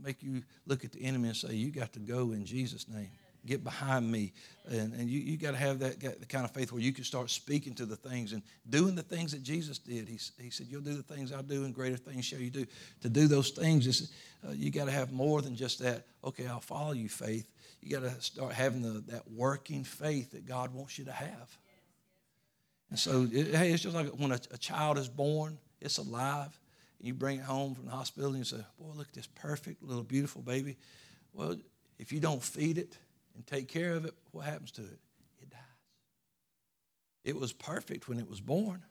make 0.03 0.23
you 0.23 0.43
look 0.67 0.85
at 0.85 0.93
the 0.93 1.05
enemy 1.05 1.29
and 1.29 1.37
say, 1.37 1.55
you 1.55 1.71
got 1.71 1.93
to 1.93 2.01
go 2.01 2.33
in 2.33 2.45
Jesus' 2.45 2.89
name 2.89 3.11
get 3.47 3.63
behind 3.63 4.11
me. 4.11 4.33
And, 4.69 4.95
and 4.95 5.09
you, 5.09 5.21
you 5.21 5.37
got 5.37 5.53
to 5.53 5.57
have 5.57 5.79
that, 5.81 6.01
the 6.01 6.27
kind 6.27 6.45
of 6.45 6.51
faith 6.53 6.73
where 6.73 6.81
you 6.81 6.93
can 6.93 7.05
start 7.05 7.31
speaking 7.31 7.75
to 7.75 7.87
the 7.87 7.97
things 7.97 8.33
and 8.33 8.43
doing 8.69 8.95
the 8.95 9.03
things 9.03 9.33
that 9.33 9.43
Jesus 9.43 9.79
did. 9.79 10.09
He, 10.09 10.19
he 10.41 10.51
said, 10.51 10.67
You'll 10.69 10.81
do 10.81 10.95
the 10.95 11.03
things 11.03 11.33
I 11.33 11.43
do, 11.43 11.65
and 11.65 11.75
greater 11.75 11.97
things 11.97 12.25
shall 12.25 12.39
you 12.39 12.51
do. 12.51 12.67
To 13.03 13.09
do 13.09 13.29
those 13.29 13.51
things, 13.51 14.11
uh, 14.47 14.53
you 14.53 14.71
got 14.71 14.87
to 14.87 14.91
have 14.91 15.13
more 15.13 15.43
than 15.43 15.55
just 15.57 15.81
that, 15.81 16.07
okay, 16.25 16.47
I'll 16.47 16.61
follow 16.61 16.93
you, 16.93 17.09
faith. 17.09 17.51
You 17.83 17.99
got 17.99 18.09
to 18.09 18.21
start 18.23 18.53
having 18.53 18.81
the, 18.81 19.01
that 19.13 19.31
working 19.31 19.85
faith 19.85 20.33
that 20.33 20.47
God 20.47 20.73
wants 20.73 20.99
you 20.99 21.05
to 21.05 21.13
have. 21.13 21.59
And 22.91 22.99
so, 22.99 23.29
it, 23.31 23.55
hey, 23.55 23.73
it's 23.73 23.83
just 23.83 23.95
like 23.95 24.09
when 24.09 24.33
a, 24.33 24.41
a 24.53 24.59
child 24.59 24.99
is 24.99 25.09
born, 25.09 25.59
it's 25.81 25.99
alive. 25.99 26.59
You 27.05 27.15
bring 27.15 27.39
it 27.39 27.45
home 27.45 27.75
from 27.75 27.85
the 27.87 27.91
hospital 27.91 28.31
and 28.31 28.39
you 28.39 28.45
say, 28.45 28.65
Boy, 28.79 28.93
look 28.95 29.09
at 29.09 29.15
this 29.15 29.27
perfect 29.27 29.83
little 29.83 30.03
beautiful 30.03 30.43
baby. 30.43 30.77
Well, 31.33 31.57
if 31.99 32.13
you 32.13 32.21
don't 32.21 32.43
feed 32.43 32.79
it, 32.79 32.97
and 33.35 33.47
take 33.47 33.69
care 33.69 33.95
of 33.95 34.05
it, 34.05 34.15
what 34.31 34.45
happens 34.45 34.71
to 34.73 34.83
it? 34.83 34.99
It 35.41 35.51
dies. 35.51 35.61
It 37.25 37.37
was 37.37 37.53
perfect 37.53 38.09
when 38.09 38.19
it 38.19 38.29
was 38.29 38.41
born, 38.41 38.83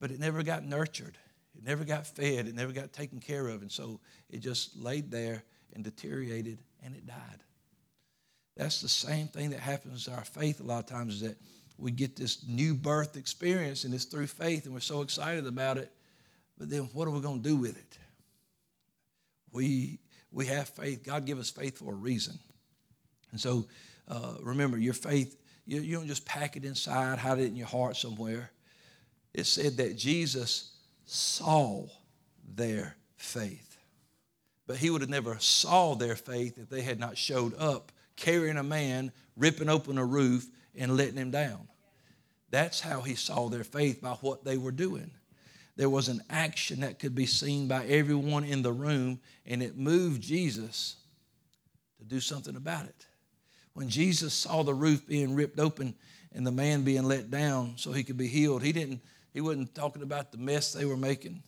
but 0.00 0.10
it 0.10 0.20
never 0.20 0.42
got 0.42 0.64
nurtured. 0.64 1.18
It 1.56 1.64
never 1.64 1.84
got 1.84 2.06
fed. 2.06 2.46
It 2.46 2.54
never 2.54 2.72
got 2.72 2.92
taken 2.92 3.18
care 3.18 3.48
of. 3.48 3.62
And 3.62 3.72
so 3.72 4.00
it 4.28 4.40
just 4.40 4.76
laid 4.76 5.10
there 5.10 5.42
and 5.74 5.82
deteriorated 5.82 6.58
and 6.84 6.94
it 6.94 7.06
died. 7.06 7.42
That's 8.56 8.82
the 8.82 8.88
same 8.88 9.28
thing 9.28 9.50
that 9.50 9.60
happens 9.60 10.04
to 10.04 10.12
our 10.12 10.24
faith 10.24 10.60
a 10.60 10.64
lot 10.64 10.80
of 10.80 10.86
times 10.86 11.14
is 11.14 11.20
that 11.22 11.36
we 11.78 11.90
get 11.90 12.16
this 12.16 12.46
new 12.46 12.74
birth 12.74 13.16
experience 13.16 13.84
and 13.84 13.94
it's 13.94 14.04
through 14.04 14.26
faith 14.26 14.64
and 14.64 14.74
we're 14.74 14.80
so 14.80 15.02
excited 15.02 15.46
about 15.46 15.78
it. 15.78 15.90
But 16.58 16.70
then 16.70 16.88
what 16.92 17.06
are 17.06 17.10
we 17.10 17.20
going 17.20 17.42
to 17.42 17.48
do 17.48 17.56
with 17.56 17.76
it? 17.76 17.98
We, 19.52 20.00
we 20.30 20.46
have 20.46 20.68
faith. 20.68 21.04
God 21.04 21.26
give 21.26 21.38
us 21.38 21.50
faith 21.50 21.78
for 21.78 21.92
a 21.92 21.96
reason. 21.96 22.38
And 23.32 23.40
so 23.40 23.66
uh, 24.08 24.34
remember, 24.40 24.78
your 24.78 24.94
faith, 24.94 25.36
you, 25.66 25.80
you 25.80 25.96
don't 25.96 26.06
just 26.06 26.24
pack 26.24 26.56
it 26.56 26.64
inside, 26.64 27.18
hide 27.18 27.38
it 27.38 27.46
in 27.46 27.56
your 27.56 27.66
heart 27.66 27.96
somewhere. 27.96 28.50
It 29.34 29.44
said 29.44 29.76
that 29.78 29.96
Jesus 29.96 30.72
saw 31.04 31.86
their 32.54 32.96
faith. 33.16 33.76
But 34.66 34.76
he 34.76 34.90
would 34.90 35.00
have 35.00 35.10
never 35.10 35.38
saw 35.38 35.94
their 35.94 36.16
faith 36.16 36.58
if 36.58 36.68
they 36.68 36.82
had 36.82 36.98
not 36.98 37.16
showed 37.16 37.54
up 37.58 37.92
carrying 38.16 38.56
a 38.56 38.62
man, 38.62 39.12
ripping 39.36 39.68
open 39.68 39.98
a 39.98 40.04
roof, 40.04 40.46
and 40.74 40.96
letting 40.96 41.16
him 41.16 41.30
down. 41.30 41.68
That's 42.50 42.80
how 42.80 43.00
he 43.02 43.14
saw 43.14 43.48
their 43.48 43.64
faith 43.64 44.00
by 44.00 44.12
what 44.14 44.44
they 44.44 44.56
were 44.56 44.72
doing. 44.72 45.10
There 45.76 45.90
was 45.90 46.08
an 46.08 46.22
action 46.30 46.80
that 46.80 46.98
could 46.98 47.14
be 47.14 47.26
seen 47.26 47.68
by 47.68 47.84
everyone 47.84 48.44
in 48.44 48.62
the 48.62 48.72
room, 48.72 49.20
and 49.44 49.62
it 49.62 49.76
moved 49.76 50.22
Jesus 50.22 50.96
to 51.98 52.04
do 52.04 52.18
something 52.18 52.56
about 52.56 52.86
it. 52.86 53.06
When 53.74 53.90
Jesus 53.90 54.32
saw 54.32 54.62
the 54.62 54.72
roof 54.72 55.06
being 55.06 55.34
ripped 55.34 55.60
open 55.60 55.94
and 56.32 56.46
the 56.46 56.52
man 56.52 56.82
being 56.82 57.04
let 57.04 57.30
down 57.30 57.74
so 57.76 57.92
he 57.92 58.04
could 58.04 58.16
be 58.16 58.26
healed, 58.26 58.62
he 58.62 58.72
didn't, 58.72 59.02
he 59.34 59.42
wasn't 59.42 59.74
talking 59.74 60.02
about 60.02 60.32
the 60.32 60.38
mess 60.38 60.72
they 60.72 60.86
were 60.86 60.96
making. 60.96 61.42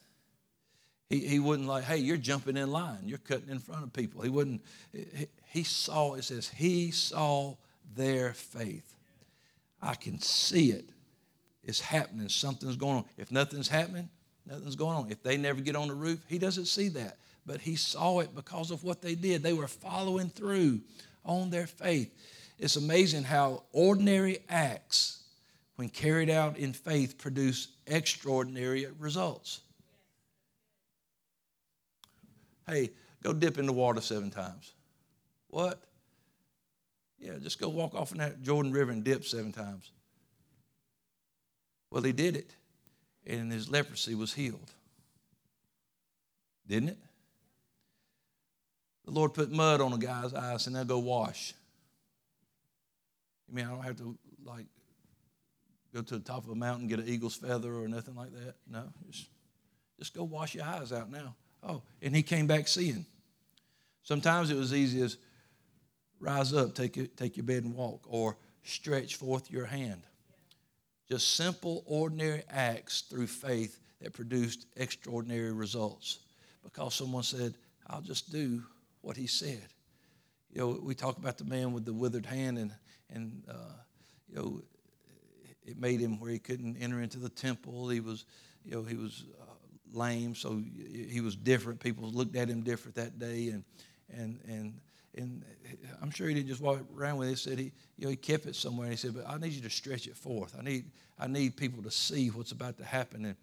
He, 1.08 1.20
he 1.20 1.38
wasn't 1.38 1.68
like, 1.68 1.84
hey, 1.84 1.96
you're 1.96 2.18
jumping 2.18 2.58
in 2.58 2.70
line. 2.70 3.00
You're 3.04 3.16
cutting 3.16 3.48
in 3.48 3.60
front 3.60 3.82
of 3.82 3.94
people. 3.94 4.20
He 4.20 4.28
wouldn't, 4.28 4.62
he, 4.92 5.26
he 5.46 5.62
saw, 5.62 6.14
it 6.14 6.24
says, 6.24 6.50
he 6.50 6.90
saw 6.90 7.56
their 7.94 8.34
faith. 8.34 8.94
I 9.80 9.94
can 9.94 10.20
see 10.20 10.70
it. 10.70 10.90
It's 11.62 11.80
happening. 11.80 12.28
Something's 12.28 12.76
going 12.76 12.98
on. 12.98 13.04
If 13.16 13.32
nothing's 13.32 13.68
happening, 13.68 14.10
nothing's 14.48 14.76
going 14.76 14.96
on. 14.96 15.10
If 15.10 15.22
they 15.22 15.36
never 15.36 15.60
get 15.60 15.76
on 15.76 15.88
the 15.88 15.94
roof, 15.94 16.20
he 16.28 16.38
doesn't 16.38 16.66
see 16.66 16.88
that. 16.90 17.18
But 17.46 17.60
he 17.60 17.76
saw 17.76 18.20
it 18.20 18.34
because 18.34 18.70
of 18.70 18.84
what 18.84 19.00
they 19.00 19.14
did. 19.14 19.42
They 19.42 19.52
were 19.52 19.68
following 19.68 20.28
through 20.28 20.80
on 21.24 21.50
their 21.50 21.66
faith. 21.66 22.14
It's 22.58 22.76
amazing 22.76 23.24
how 23.24 23.62
ordinary 23.72 24.38
acts, 24.48 25.22
when 25.76 25.88
carried 25.88 26.30
out 26.30 26.56
in 26.56 26.72
faith, 26.72 27.18
produce 27.18 27.68
extraordinary 27.86 28.86
results. 28.98 29.60
Hey, 32.66 32.90
go 33.22 33.32
dip 33.32 33.58
in 33.58 33.66
the 33.66 33.72
water 33.72 34.00
seven 34.00 34.30
times. 34.30 34.72
What? 35.48 35.80
Yeah, 37.18 37.32
just 37.40 37.60
go 37.60 37.68
walk 37.68 37.94
off 37.94 38.12
in 38.12 38.18
that 38.18 38.42
Jordan 38.42 38.72
River 38.72 38.92
and 38.92 39.02
dip 39.02 39.24
seven 39.24 39.52
times. 39.52 39.90
Well, 41.90 42.02
he 42.02 42.12
did 42.12 42.36
it, 42.36 42.50
and 43.28 43.52
his 43.52 43.68
leprosy 43.68 44.14
was 44.14 44.32
healed. 44.32 44.72
Didn't 46.66 46.90
it? 46.90 46.98
The 49.04 49.10
Lord 49.10 49.34
put 49.34 49.50
mud 49.50 49.80
on 49.80 49.92
a 49.92 49.98
guy's 49.98 50.34
eyes 50.34 50.66
and 50.66 50.74
they'll 50.74 50.84
go 50.84 50.98
wash. 50.98 51.54
You 53.48 53.54
mean 53.54 53.66
I 53.66 53.70
don't 53.70 53.82
have 53.82 53.96
to 53.98 54.18
like 54.44 54.66
go 55.94 56.02
to 56.02 56.18
the 56.18 56.24
top 56.24 56.44
of 56.44 56.50
a 56.50 56.54
mountain 56.54 56.88
get 56.88 56.98
an 56.98 57.08
eagle's 57.08 57.36
feather 57.36 57.72
or 57.74 57.88
nothing 57.88 58.14
like 58.14 58.32
that? 58.32 58.54
No, 58.70 58.84
just, 59.10 59.28
just 59.98 60.14
go 60.14 60.24
wash 60.24 60.54
your 60.54 60.64
eyes 60.64 60.92
out 60.92 61.10
now. 61.10 61.34
Oh, 61.62 61.82
and 62.02 62.14
he 62.14 62.22
came 62.22 62.46
back 62.46 62.68
seeing. 62.68 63.06
Sometimes 64.02 64.50
it 64.50 64.56
was 64.56 64.72
easy 64.72 65.02
as 65.02 65.16
rise 66.20 66.52
up, 66.52 66.74
take, 66.74 67.16
take 67.16 67.36
your 67.36 67.44
bed 67.44 67.64
and 67.64 67.74
walk, 67.74 68.04
or 68.06 68.36
stretch 68.62 69.16
forth 69.16 69.50
your 69.50 69.66
hand. 69.66 70.02
Just 71.10 71.36
simple, 71.36 71.84
ordinary 71.86 72.42
acts 72.50 73.02
through 73.02 73.28
faith 73.28 73.80
that 74.00 74.12
produced 74.12 74.66
extraordinary 74.76 75.52
results 75.52 76.18
because 76.62 76.94
someone 76.94 77.22
said, 77.22 77.54
I'll 77.86 78.02
just 78.02 78.30
do 78.30 78.62
what 79.00 79.16
he 79.16 79.26
said. 79.26 79.66
You 80.50 80.60
know, 80.60 80.80
we 80.82 80.94
talk 80.94 81.16
about 81.18 81.38
the 81.38 81.44
man 81.44 81.72
with 81.72 81.84
the 81.84 81.92
withered 81.92 82.26
hand, 82.26 82.58
and, 82.58 82.72
and 83.10 83.42
uh, 83.48 83.72
you 84.28 84.36
know, 84.36 84.62
it 85.64 85.78
made 85.78 86.00
him 86.00 86.18
where 86.20 86.30
he 86.30 86.38
couldn't 86.38 86.76
enter 86.76 87.00
into 87.00 87.18
the 87.18 87.28
temple. 87.28 87.88
He 87.88 88.00
was, 88.00 88.24
you 88.64 88.72
know, 88.72 88.82
he 88.82 88.96
was 88.96 89.24
uh, 89.40 89.44
lame, 89.92 90.34
so 90.34 90.62
he 90.76 91.20
was 91.20 91.36
different. 91.36 91.80
People 91.80 92.10
looked 92.10 92.36
at 92.36 92.48
him 92.48 92.62
different 92.62 92.94
that 92.96 93.18
day, 93.18 93.48
and 93.48 93.64
and 94.10 94.40
and 94.48 94.80
and 95.18 95.44
uh, 95.66 95.96
I'm 96.00 96.10
sure 96.10 96.28
he 96.28 96.34
didn't 96.34 96.48
just 96.48 96.60
walk 96.60 96.80
around 96.96 97.18
with 97.18 97.28
it. 97.28 97.32
He 97.32 97.36
said 97.36 97.58
he, 97.58 97.72
you 97.96 98.04
know, 98.04 98.10
he 98.10 98.16
kept 98.16 98.46
it 98.46 98.56
somewhere. 98.56 98.86
And 98.86 98.92
he 98.92 98.96
said, 98.96 99.14
"But 99.14 99.28
I 99.28 99.36
need 99.38 99.52
you 99.52 99.62
to 99.62 99.70
stretch 99.70 100.06
it 100.06 100.16
forth. 100.16 100.54
I 100.58 100.62
need, 100.62 100.90
I 101.18 101.26
need 101.26 101.56
people 101.56 101.82
to 101.82 101.90
see 101.90 102.28
what's 102.28 102.52
about 102.52 102.78
to 102.78 102.84
happen." 102.84 103.24
And, 103.24 103.36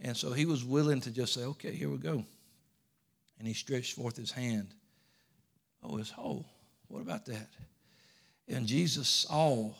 and 0.00 0.16
so 0.16 0.32
he 0.32 0.46
was 0.46 0.64
willing 0.64 1.00
to 1.02 1.10
just 1.10 1.34
say, 1.34 1.44
"Okay, 1.44 1.72
here 1.72 1.88
we 1.88 1.98
go." 1.98 2.24
And 3.38 3.46
he 3.46 3.54
stretched 3.54 3.94
forth 3.94 4.16
his 4.16 4.32
hand. 4.32 4.74
Oh, 5.82 5.96
his 5.96 6.10
whole. 6.10 6.44
What 6.88 7.02
about 7.02 7.26
that? 7.26 7.48
And 8.48 8.66
Jesus 8.66 9.08
saw 9.08 9.70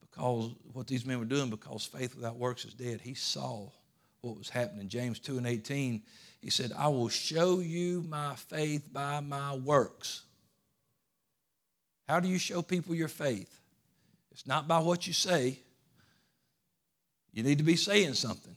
because 0.00 0.50
what 0.72 0.86
these 0.86 1.06
men 1.06 1.18
were 1.18 1.24
doing 1.24 1.48
because 1.48 1.86
faith 1.86 2.14
without 2.14 2.36
works 2.36 2.64
is 2.64 2.74
dead. 2.74 3.00
He 3.00 3.14
saw 3.14 3.70
what 4.20 4.36
was 4.36 4.50
happening. 4.50 4.88
James 4.88 5.18
2 5.20 5.38
and 5.38 5.46
18, 5.46 6.02
he 6.40 6.50
said, 6.50 6.72
I 6.76 6.88
will 6.88 7.08
show 7.08 7.60
you 7.60 8.04
my 8.08 8.34
faith 8.34 8.92
by 8.92 9.20
my 9.20 9.54
works. 9.54 10.22
How 12.12 12.20
do 12.20 12.28
you 12.28 12.38
show 12.38 12.60
people 12.60 12.94
your 12.94 13.08
faith? 13.08 13.58
It's 14.32 14.46
not 14.46 14.68
by 14.68 14.80
what 14.80 15.06
you 15.06 15.14
say. 15.14 15.58
You 17.32 17.42
need 17.42 17.56
to 17.56 17.64
be 17.64 17.74
saying 17.74 18.12
something. 18.12 18.54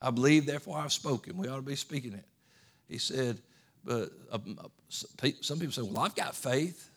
I 0.00 0.10
believe, 0.10 0.46
therefore 0.46 0.78
I've 0.78 0.90
spoken. 0.90 1.36
We 1.36 1.48
ought 1.48 1.56
to 1.56 1.62
be 1.62 1.76
speaking 1.76 2.14
it. 2.14 2.24
He 2.88 2.96
said, 2.96 3.42
but 3.84 4.08
uh, 4.32 4.38
some 4.88 5.58
people 5.58 5.72
say, 5.72 5.82
well, 5.82 5.98
I've 5.98 6.14
got 6.14 6.34
faith. 6.34 6.90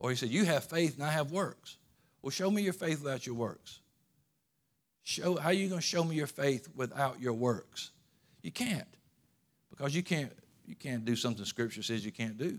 Or 0.00 0.10
he 0.10 0.16
said, 0.16 0.30
you 0.30 0.44
have 0.46 0.64
faith 0.64 0.96
and 0.96 1.06
I 1.06 1.12
have 1.12 1.30
works. 1.30 1.76
Well, 2.20 2.32
show 2.32 2.50
me 2.50 2.62
your 2.62 2.72
faith 2.72 3.00
without 3.00 3.24
your 3.24 3.36
works. 3.36 3.78
Show, 5.04 5.36
how 5.36 5.50
are 5.50 5.52
you 5.52 5.68
going 5.68 5.80
to 5.80 5.86
show 5.86 6.02
me 6.02 6.16
your 6.16 6.26
faith 6.26 6.68
without 6.74 7.20
your 7.20 7.34
works? 7.34 7.92
You 8.42 8.50
can't. 8.50 8.88
Because 9.70 9.94
you 9.94 10.02
can't, 10.02 10.32
you 10.66 10.74
can't 10.74 11.04
do 11.04 11.14
something 11.14 11.44
Scripture 11.44 11.84
says 11.84 12.04
you 12.04 12.10
can't 12.10 12.36
do. 12.36 12.58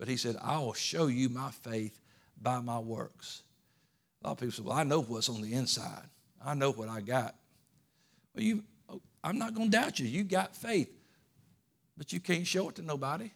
But 0.00 0.08
he 0.08 0.16
said, 0.16 0.36
I 0.42 0.58
will 0.58 0.72
show 0.72 1.08
you 1.08 1.28
my 1.28 1.50
faith 1.50 2.00
by 2.40 2.60
my 2.60 2.78
works. 2.78 3.42
A 4.22 4.28
lot 4.28 4.32
of 4.32 4.38
people 4.38 4.52
say, 4.52 4.62
Well, 4.62 4.76
I 4.76 4.82
know 4.82 5.02
what's 5.02 5.28
on 5.28 5.42
the 5.42 5.52
inside. 5.52 6.08
I 6.42 6.54
know 6.54 6.72
what 6.72 6.88
I 6.88 7.02
got. 7.02 7.34
Well, 8.34 8.42
you, 8.42 8.64
I'm 9.22 9.36
not 9.36 9.54
going 9.54 9.70
to 9.70 9.76
doubt 9.76 10.00
you. 10.00 10.06
You 10.06 10.24
got 10.24 10.56
faith, 10.56 10.90
but 11.98 12.14
you 12.14 12.18
can't 12.18 12.46
show 12.46 12.70
it 12.70 12.76
to 12.76 12.82
nobody. 12.82 13.30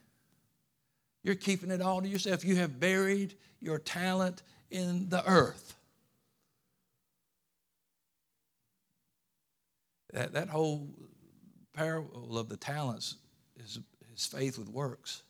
You're 1.22 1.34
keeping 1.34 1.70
it 1.70 1.82
all 1.82 2.00
to 2.00 2.08
yourself. 2.08 2.46
You 2.46 2.56
have 2.56 2.80
buried 2.80 3.34
your 3.60 3.78
talent 3.78 4.42
in 4.70 5.10
the 5.10 5.22
earth. 5.28 5.76
That, 10.14 10.32
that 10.32 10.48
whole 10.48 10.88
parable 11.74 12.38
of 12.38 12.48
the 12.48 12.56
talents 12.56 13.16
is 13.62 13.80
his 14.10 14.26
faith 14.26 14.58
with 14.58 14.70
works. 14.70 15.24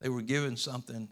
They 0.00 0.08
were 0.08 0.22
given 0.22 0.56
something, 0.56 1.08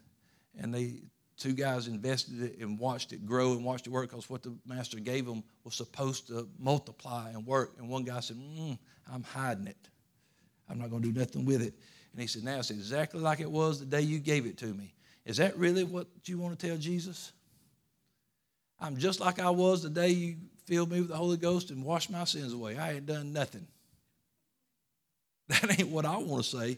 and 0.59 0.73
they 0.73 1.01
two 1.37 1.53
guys 1.53 1.87
invested 1.87 2.41
it 2.41 2.57
and 2.59 2.77
watched 2.77 3.13
it 3.13 3.25
grow 3.25 3.53
and 3.53 3.63
watched 3.63 3.87
it 3.87 3.91
work 3.91 4.09
because 4.09 4.29
what 4.29 4.43
the 4.43 4.53
master 4.65 4.99
gave 4.99 5.25
them 5.25 5.43
was 5.63 5.73
supposed 5.73 6.27
to 6.27 6.49
multiply 6.59 7.29
and 7.29 7.47
work. 7.47 7.75
And 7.77 7.87
one 7.87 8.03
guy 8.03 8.19
said, 8.19 8.37
mm, 8.37 8.77
"I'm 9.11 9.23
hiding 9.23 9.67
it. 9.67 9.89
I'm 10.69 10.79
not 10.79 10.89
going 10.89 11.01
to 11.01 11.11
do 11.11 11.19
nothing 11.19 11.45
with 11.45 11.61
it." 11.61 11.73
And 12.11 12.21
he 12.21 12.27
said, 12.27 12.43
"Now 12.43 12.59
it's 12.59 12.71
exactly 12.71 13.21
like 13.21 13.39
it 13.39 13.49
was 13.49 13.79
the 13.79 13.85
day 13.85 14.01
you 14.01 14.19
gave 14.19 14.45
it 14.45 14.57
to 14.57 14.73
me. 14.73 14.93
Is 15.25 15.37
that 15.37 15.55
really 15.57 15.83
what 15.83 16.07
you 16.25 16.39
want 16.39 16.59
to 16.59 16.67
tell 16.67 16.77
Jesus? 16.77 17.31
I'm 18.79 18.97
just 18.97 19.19
like 19.19 19.39
I 19.39 19.49
was 19.49 19.83
the 19.83 19.89
day 19.89 20.09
you 20.09 20.37
filled 20.65 20.91
me 20.91 21.01
with 21.01 21.09
the 21.09 21.15
Holy 21.15 21.37
Ghost 21.37 21.69
and 21.69 21.83
washed 21.83 22.09
my 22.09 22.23
sins 22.23 22.53
away. 22.53 22.77
I 22.77 22.93
ain't 22.93 23.05
done 23.05 23.33
nothing. 23.33 23.67
That 25.49 25.79
ain't 25.79 25.89
what 25.89 26.05
I 26.05 26.15
want 26.17 26.43
to 26.43 26.57
say 26.57 26.77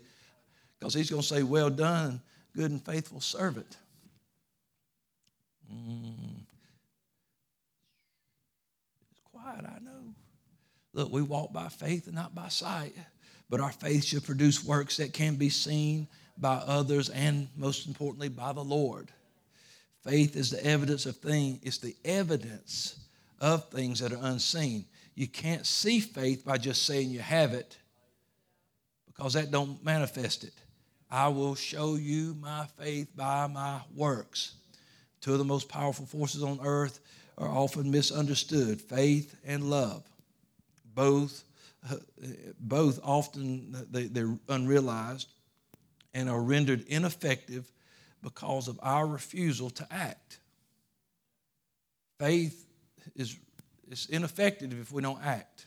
because 0.82 0.96
he's 0.96 1.12
going 1.12 1.22
to 1.22 1.28
say, 1.28 1.44
Well 1.44 1.70
done, 1.70 2.20
good 2.56 2.72
and 2.72 2.84
faithful 2.84 3.22
servant. 3.22 3.78
Mm. 5.72 6.41
It's 9.12 9.22
quiet, 9.32 9.63
I 9.63 9.80
know. 9.84 10.15
Look, 10.94 11.12
we 11.12 11.22
walk 11.22 11.54
by 11.54 11.70
faith 11.70 12.08
and 12.08 12.15
not 12.15 12.34
by 12.34 12.50
sight, 12.50 12.96
but 13.48 13.62
our 13.62 13.72
faith 13.72 14.04
should 14.04 14.26
produce 14.26 14.65
works 14.65 14.98
that 14.98 15.13
can 15.13 15.36
be 15.36 15.50
seen 15.50 16.08
by 16.38 16.56
others 16.56 17.10
and 17.10 17.48
most 17.56 17.86
importantly 17.86 18.28
by 18.28 18.52
the 18.52 18.63
Lord. 18.63 19.12
Faith 20.04 20.36
is 20.36 20.50
the 20.50 20.65
evidence 20.65 21.06
of 21.06 21.15
things, 21.17 21.60
it's 21.62 21.78
the 21.78 21.96
evidence 22.04 23.00
of 23.39 23.70
things 23.70 24.00
that 24.00 24.12
are 24.12 24.20
unseen. 24.24 24.86
You 25.13 25.28
can't 25.28 25.67
see 25.67 26.00
faith 26.00 26.44
by 26.44 26.58
just 26.58 26.84
saying 26.88 27.12
you 27.12 27.20
have 27.20 27.54
it 27.54 27.78
because 29.06 29.34
that 29.34 29.52
don't 29.52 29.84
manifest 29.86 30.44
it. 30.44 30.54
I 31.12 31.28
will 31.28 31.56
show 31.56 31.95
you 31.95 32.36
my 32.39 32.65
faith 32.80 33.10
by 33.15 33.47
my 33.47 33.82
works. 33.93 34.54
Two 35.19 35.34
of 35.34 35.39
the 35.39 35.45
most 35.45 35.67
powerful 35.67 36.06
forces 36.06 36.41
on 36.41 36.60
earth 36.63 37.00
are 37.38 37.50
often 37.50 37.91
misunderstood 37.91 38.82
faith 38.82 39.36
and 39.45 39.69
love. 39.69 40.04
Both, 40.93 41.43
both 42.60 43.00
often 43.04 43.76
they, 43.91 44.06
they're 44.06 44.38
unrealized 44.47 45.34
and 46.13 46.30
are 46.30 46.41
rendered 46.41 46.86
ineffective 46.88 47.69
because 48.24 48.67
of 48.67 48.80
our 48.82 49.06
refusal 49.06 49.69
to 49.71 49.88
act. 49.91 50.39
Faith 52.19 52.67
is, 53.15 53.38
is 53.89 54.06
ineffective 54.10 54.80
if 54.80 54.91
we 54.91 55.02
don't 55.02 55.21
act. 55.24 55.65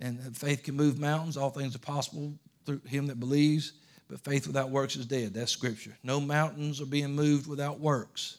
And 0.00 0.36
faith 0.36 0.62
can 0.62 0.76
move 0.76 0.98
mountains. 0.98 1.36
All 1.36 1.50
things 1.50 1.74
are 1.74 1.80
possible 1.80 2.38
through 2.64 2.80
him 2.86 3.08
that 3.08 3.18
believes. 3.18 3.72
But 4.08 4.20
faith 4.20 4.46
without 4.46 4.70
works 4.70 4.96
is 4.96 5.06
dead. 5.06 5.34
That's 5.34 5.52
scripture. 5.52 5.96
No 6.02 6.18
mountains 6.20 6.80
are 6.80 6.86
being 6.86 7.14
moved 7.14 7.46
without 7.46 7.78
works. 7.78 8.38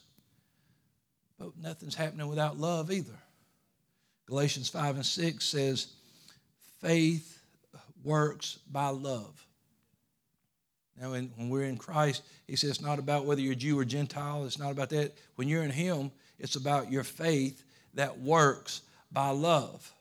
But 1.37 1.51
nothing's 1.61 1.95
happening 1.95 2.27
without 2.27 2.57
love 2.57 2.91
either. 2.91 3.17
Galatians 4.25 4.69
5 4.69 4.95
and 4.95 5.05
6 5.05 5.45
says, 5.45 5.93
faith 6.81 7.39
works 8.03 8.59
by 8.71 8.89
love. 8.89 9.45
Now, 10.99 11.11
when, 11.11 11.31
when 11.35 11.49
we're 11.49 11.63
in 11.63 11.77
Christ, 11.77 12.23
he 12.45 12.55
says 12.55 12.71
it's 12.71 12.81
not 12.81 12.99
about 12.99 13.25
whether 13.25 13.41
you're 13.41 13.55
Jew 13.55 13.79
or 13.79 13.85
Gentile. 13.85 14.45
It's 14.45 14.59
not 14.59 14.71
about 14.71 14.89
that. 14.89 15.17
When 15.35 15.47
you're 15.47 15.63
in 15.63 15.71
him, 15.71 16.11
it's 16.37 16.55
about 16.55 16.91
your 16.91 17.03
faith 17.03 17.63
that 17.93 18.19
works 18.19 18.81
by 19.11 19.29
love. 19.29 19.91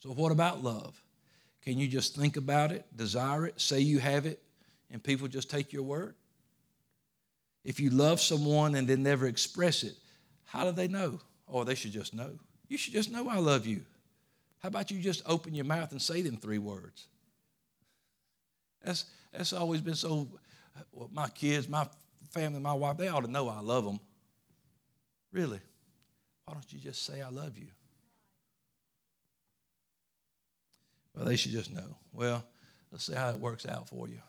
So, 0.00 0.10
what 0.10 0.30
about 0.30 0.62
love? 0.62 1.01
Can 1.62 1.78
you 1.78 1.86
just 1.86 2.16
think 2.16 2.36
about 2.36 2.72
it, 2.72 2.84
desire 2.96 3.46
it, 3.46 3.60
say 3.60 3.80
you 3.80 3.98
have 4.00 4.26
it, 4.26 4.42
and 4.90 5.02
people 5.02 5.28
just 5.28 5.48
take 5.48 5.72
your 5.72 5.84
word? 5.84 6.14
If 7.64 7.78
you 7.78 7.90
love 7.90 8.20
someone 8.20 8.74
and 8.74 8.88
then 8.88 9.02
never 9.02 9.26
express 9.26 9.84
it, 9.84 9.94
how 10.44 10.64
do 10.64 10.72
they 10.72 10.88
know? 10.88 11.20
Oh, 11.48 11.64
they 11.64 11.76
should 11.76 11.92
just 11.92 12.14
know. 12.14 12.30
You 12.68 12.76
should 12.76 12.92
just 12.92 13.10
know 13.10 13.28
I 13.28 13.38
love 13.38 13.66
you. 13.66 13.82
How 14.58 14.68
about 14.68 14.90
you 14.90 14.98
just 15.00 15.22
open 15.26 15.54
your 15.54 15.64
mouth 15.64 15.92
and 15.92 16.02
say 16.02 16.22
them 16.22 16.36
three 16.36 16.58
words? 16.58 17.06
That's, 18.84 19.04
that's 19.32 19.52
always 19.52 19.80
been 19.80 19.94
so. 19.94 20.28
Well, 20.92 21.10
my 21.12 21.28
kids, 21.28 21.68
my 21.68 21.86
family, 22.30 22.60
my 22.60 22.72
wife, 22.72 22.96
they 22.96 23.08
ought 23.08 23.24
to 23.24 23.30
know 23.30 23.48
I 23.48 23.60
love 23.60 23.84
them. 23.84 24.00
Really. 25.32 25.60
Why 26.44 26.54
don't 26.54 26.72
you 26.72 26.78
just 26.78 27.04
say 27.04 27.22
I 27.22 27.28
love 27.28 27.56
you? 27.56 27.66
Well, 31.14 31.24
they 31.24 31.36
should 31.36 31.52
just 31.52 31.72
know. 31.72 31.96
Well, 32.12 32.44
let's 32.90 33.06
see 33.06 33.14
how 33.14 33.30
it 33.30 33.40
works 33.40 33.66
out 33.66 33.88
for 33.88 34.08
you. 34.08 34.20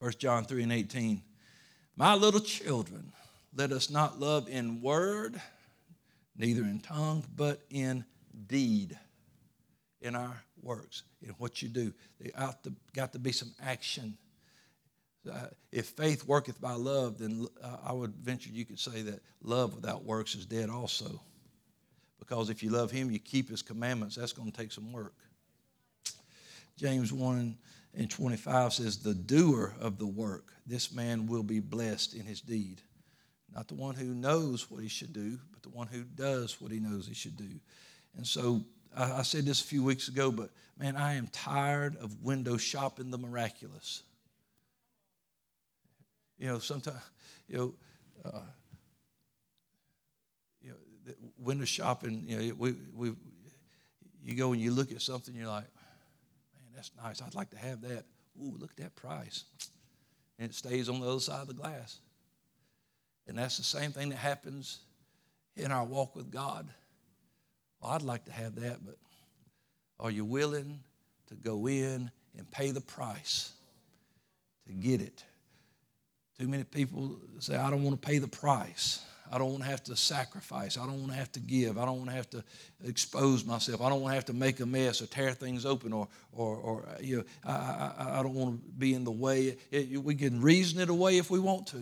1 0.00 0.12
John 0.18 0.44
3 0.44 0.62
and 0.62 0.72
18. 0.72 1.22
My 1.96 2.14
little 2.14 2.40
children, 2.40 3.12
let 3.54 3.72
us 3.72 3.90
not 3.90 4.18
love 4.18 4.48
in 4.48 4.80
word, 4.80 5.40
neither 6.36 6.62
in 6.62 6.80
tongue, 6.80 7.24
but 7.36 7.60
in 7.68 8.04
deed, 8.46 8.98
in 10.00 10.14
our 10.14 10.42
works, 10.62 11.02
in 11.20 11.30
what 11.30 11.60
you 11.60 11.68
do. 11.68 11.92
There 12.18 12.32
got 12.36 12.62
to, 12.64 12.72
got 12.94 13.12
to 13.12 13.18
be 13.18 13.32
some 13.32 13.52
action. 13.62 14.16
Uh, 15.30 15.48
if 15.70 15.88
faith 15.88 16.24
worketh 16.24 16.58
by 16.60 16.72
love, 16.72 17.18
then 17.18 17.46
uh, 17.62 17.76
I 17.84 17.92
would 17.92 18.14
venture 18.14 18.50
you 18.50 18.64
could 18.64 18.78
say 18.78 19.02
that 19.02 19.20
love 19.42 19.74
without 19.74 20.04
works 20.04 20.34
is 20.34 20.46
dead 20.46 20.70
also. 20.70 21.20
Because 22.30 22.48
if 22.48 22.62
you 22.62 22.70
love 22.70 22.92
him, 22.92 23.10
you 23.10 23.18
keep 23.18 23.50
his 23.50 23.60
commandments. 23.60 24.14
That's 24.14 24.32
going 24.32 24.52
to 24.52 24.56
take 24.56 24.70
some 24.70 24.92
work. 24.92 25.14
James 26.76 27.12
1 27.12 27.58
and 27.94 28.08
25 28.08 28.72
says, 28.72 28.98
The 28.98 29.14
doer 29.14 29.74
of 29.80 29.98
the 29.98 30.06
work, 30.06 30.52
this 30.64 30.94
man 30.94 31.26
will 31.26 31.42
be 31.42 31.58
blessed 31.58 32.14
in 32.14 32.24
his 32.24 32.40
deed. 32.40 32.82
Not 33.52 33.66
the 33.66 33.74
one 33.74 33.96
who 33.96 34.14
knows 34.14 34.70
what 34.70 34.80
he 34.80 34.88
should 34.88 35.12
do, 35.12 35.40
but 35.50 35.64
the 35.64 35.70
one 35.70 35.88
who 35.88 36.04
does 36.04 36.60
what 36.60 36.70
he 36.70 36.78
knows 36.78 37.08
he 37.08 37.14
should 37.14 37.36
do. 37.36 37.50
And 38.16 38.24
so 38.24 38.60
I, 38.96 39.12
I 39.12 39.22
said 39.22 39.44
this 39.44 39.60
a 39.60 39.64
few 39.64 39.82
weeks 39.82 40.06
ago, 40.06 40.30
but 40.30 40.50
man, 40.78 40.94
I 40.94 41.14
am 41.14 41.26
tired 41.32 41.96
of 41.96 42.22
window 42.22 42.56
shopping 42.56 43.10
the 43.10 43.18
miraculous. 43.18 44.04
You 46.38 46.46
know, 46.46 46.58
sometimes, 46.60 47.02
you 47.48 47.56
know, 47.56 47.74
uh, 48.24 48.42
window 51.38 51.64
shopping, 51.64 52.24
you 52.26 52.36
know, 52.36 52.54
we, 52.58 52.74
we, 52.94 53.12
you 54.22 54.34
go 54.34 54.52
and 54.52 54.60
you 54.60 54.70
look 54.70 54.92
at 54.92 55.02
something, 55.02 55.34
you're 55.34 55.46
like, 55.46 55.64
man, 56.54 56.64
that's 56.74 56.90
nice. 57.02 57.22
I'd 57.22 57.34
like 57.34 57.50
to 57.50 57.58
have 57.58 57.80
that. 57.82 58.04
Ooh, 58.40 58.56
look 58.58 58.70
at 58.70 58.76
that 58.78 58.96
price. 58.96 59.44
And 60.38 60.48
it 60.50 60.54
stays 60.54 60.88
on 60.88 61.00
the 61.00 61.08
other 61.08 61.20
side 61.20 61.42
of 61.42 61.48
the 61.48 61.54
glass. 61.54 61.98
And 63.26 63.38
that's 63.38 63.58
the 63.58 63.64
same 63.64 63.92
thing 63.92 64.08
that 64.10 64.16
happens 64.16 64.80
in 65.56 65.70
our 65.70 65.84
walk 65.84 66.16
with 66.16 66.30
God. 66.30 66.68
Well, 67.80 67.92
I'd 67.92 68.02
like 68.02 68.24
to 68.26 68.32
have 68.32 68.56
that, 68.56 68.84
but 68.84 68.96
are 69.98 70.10
you 70.10 70.24
willing 70.24 70.80
to 71.28 71.34
go 71.34 71.66
in 71.66 72.10
and 72.36 72.50
pay 72.50 72.70
the 72.70 72.80
price 72.80 73.52
to 74.66 74.72
get 74.72 75.00
it? 75.00 75.24
Too 76.38 76.48
many 76.48 76.64
people 76.64 77.18
say, 77.38 77.56
I 77.56 77.70
don't 77.70 77.82
want 77.82 78.00
to 78.00 78.08
pay 78.08 78.18
the 78.18 78.28
price. 78.28 79.04
I 79.32 79.38
don't 79.38 79.50
want 79.50 79.62
to 79.62 79.68
have 79.68 79.84
to 79.84 79.96
sacrifice. 79.96 80.76
I 80.76 80.84
don't 80.86 80.98
want 80.98 81.12
to 81.12 81.18
have 81.18 81.30
to 81.32 81.40
give. 81.40 81.78
I 81.78 81.84
don't 81.84 81.98
want 81.98 82.10
to 82.10 82.16
have 82.16 82.28
to 82.30 82.42
expose 82.84 83.44
myself. 83.44 83.80
I 83.80 83.88
don't 83.88 84.00
want 84.00 84.10
to 84.10 84.16
have 84.16 84.24
to 84.26 84.32
make 84.32 84.58
a 84.58 84.66
mess 84.66 85.00
or 85.00 85.06
tear 85.06 85.32
things 85.32 85.64
open 85.64 85.92
or, 85.92 86.08
or, 86.32 86.56
or 86.56 86.88
you 87.00 87.18
know, 87.18 87.24
I, 87.44 87.52
I, 87.52 88.20
I 88.20 88.22
don't 88.22 88.34
want 88.34 88.60
to 88.60 88.72
be 88.72 88.92
in 88.92 89.04
the 89.04 89.12
way. 89.12 89.56
It, 89.70 90.02
we 90.02 90.16
can 90.16 90.40
reason 90.40 90.80
it 90.80 90.90
away 90.90 91.18
if 91.18 91.30
we 91.30 91.38
want 91.38 91.68
to. 91.68 91.78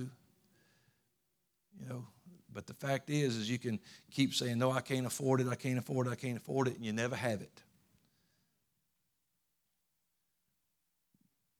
You 1.81 1.89
know, 1.89 2.07
but 2.53 2.67
the 2.67 2.75
fact 2.75 3.09
is, 3.09 3.37
is 3.37 3.51
you 3.51 3.59
can 3.59 3.79
keep 4.11 4.35
saying, 4.35 4.59
no, 4.59 4.71
I 4.71 4.81
can't 4.81 5.07
afford 5.07 5.41
it, 5.41 5.49
I 5.49 5.55
can't 5.55 5.79
afford 5.79 6.07
it, 6.07 6.11
I 6.11 6.17
can't 6.17 6.37
afford 6.37 6.69
it, 6.69 6.77
and 6.77 6.85
you 6.85 6.93
never 6.93 7.17
have 7.17 7.41
it. 7.41 7.63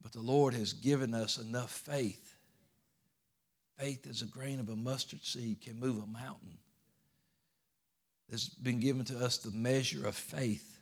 But 0.03 0.11
the 0.11 0.21
Lord 0.21 0.53
has 0.53 0.73
given 0.73 1.13
us 1.13 1.37
enough 1.37 1.71
faith. 1.71 2.28
Faith 3.79 4.07
as 4.09 4.21
a 4.21 4.25
grain 4.25 4.59
of 4.59 4.69
a 4.69 4.75
mustard 4.75 5.23
seed 5.23 5.61
can 5.61 5.79
move 5.79 6.03
a 6.03 6.07
mountain. 6.07 6.57
There's 8.27 8.49
been 8.49 8.79
given 8.79 9.05
to 9.05 9.17
us 9.17 9.37
the 9.37 9.51
measure 9.51 10.05
of 10.05 10.15
faith. 10.15 10.79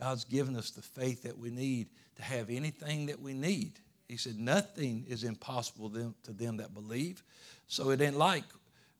God's 0.00 0.24
given 0.24 0.56
us 0.56 0.70
the 0.70 0.82
faith 0.82 1.24
that 1.24 1.38
we 1.38 1.50
need 1.50 1.88
to 2.16 2.22
have 2.22 2.50
anything 2.50 3.06
that 3.06 3.20
we 3.20 3.34
need. 3.34 3.72
He 4.08 4.16
said, 4.16 4.38
Nothing 4.38 5.04
is 5.08 5.24
impossible 5.24 5.90
to 5.90 6.32
them 6.32 6.58
that 6.58 6.72
believe. 6.72 7.22
So 7.66 7.90
it 7.90 8.00
ain't 8.00 8.16
like 8.16 8.44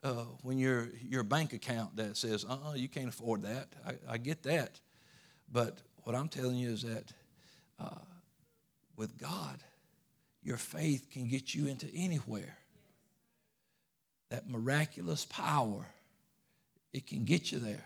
uh, 0.02 0.24
when 0.42 0.58
your 0.58 0.88
your 1.00 1.22
bank 1.22 1.52
account 1.52 1.96
that 1.96 2.16
says, 2.16 2.44
uh 2.48 2.58
uh 2.70 2.74
you 2.74 2.88
can't 2.88 3.08
afford 3.08 3.42
that. 3.42 3.68
I, 3.86 3.94
I, 4.14 4.18
get 4.18 4.42
that. 4.42 4.80
But 5.50 5.78
what 6.02 6.14
I'm 6.14 6.28
telling 6.28 6.56
you 6.56 6.70
is 6.70 6.82
that 6.82 7.12
uh, 7.78 8.04
with 8.96 9.16
God, 9.18 9.62
your 10.42 10.56
faith 10.56 11.08
can 11.10 11.28
get 11.28 11.54
you 11.54 11.68
into 11.68 11.88
anywhere. 11.94 12.58
That 14.35 14.51
miraculous 14.51 15.24
power, 15.26 15.87
it 16.93 17.07
can 17.07 17.24
get 17.24 17.53
you 17.53 17.61
there. 17.61 17.85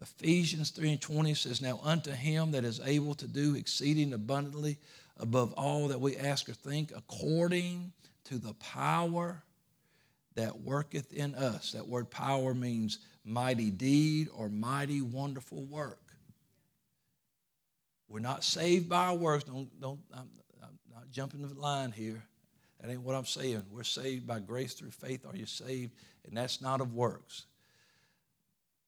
Ephesians 0.00 0.70
3 0.70 0.92
and 0.92 1.00
20 1.00 1.34
says, 1.34 1.60
Now 1.60 1.80
unto 1.82 2.12
him 2.12 2.52
that 2.52 2.62
is 2.62 2.80
able 2.84 3.14
to 3.14 3.26
do 3.26 3.56
exceeding 3.56 4.12
abundantly 4.12 4.78
above 5.18 5.52
all 5.54 5.88
that 5.88 6.00
we 6.00 6.16
ask 6.16 6.48
or 6.48 6.52
think, 6.52 6.92
according 6.96 7.90
to 8.26 8.38
the 8.38 8.54
power 8.54 9.42
that 10.36 10.60
worketh 10.60 11.12
in 11.12 11.34
us. 11.34 11.72
That 11.72 11.88
word 11.88 12.08
power 12.08 12.54
means 12.54 13.00
mighty 13.24 13.72
deed 13.72 14.28
or 14.32 14.48
mighty 14.48 15.00
wonderful 15.00 15.64
work. 15.64 15.98
We're 18.06 18.20
not 18.20 18.44
saved 18.44 18.88
by 18.88 19.06
our 19.06 19.16
works. 19.16 19.42
Don't, 19.42 19.80
don't, 19.80 19.98
I'm, 20.14 20.30
I'm 20.62 20.78
not 20.94 21.10
jumping 21.10 21.42
the 21.42 21.52
line 21.60 21.90
here. 21.90 22.22
That 22.84 22.92
ain't 22.92 23.02
what 23.02 23.14
I'm 23.14 23.24
saying. 23.24 23.62
We're 23.70 23.82
saved 23.82 24.26
by 24.26 24.40
grace 24.40 24.74
through 24.74 24.90
faith. 24.90 25.24
Are 25.26 25.34
you 25.34 25.46
saved? 25.46 25.92
And 26.26 26.36
that's 26.36 26.60
not 26.60 26.82
of 26.82 26.92
works. 26.92 27.46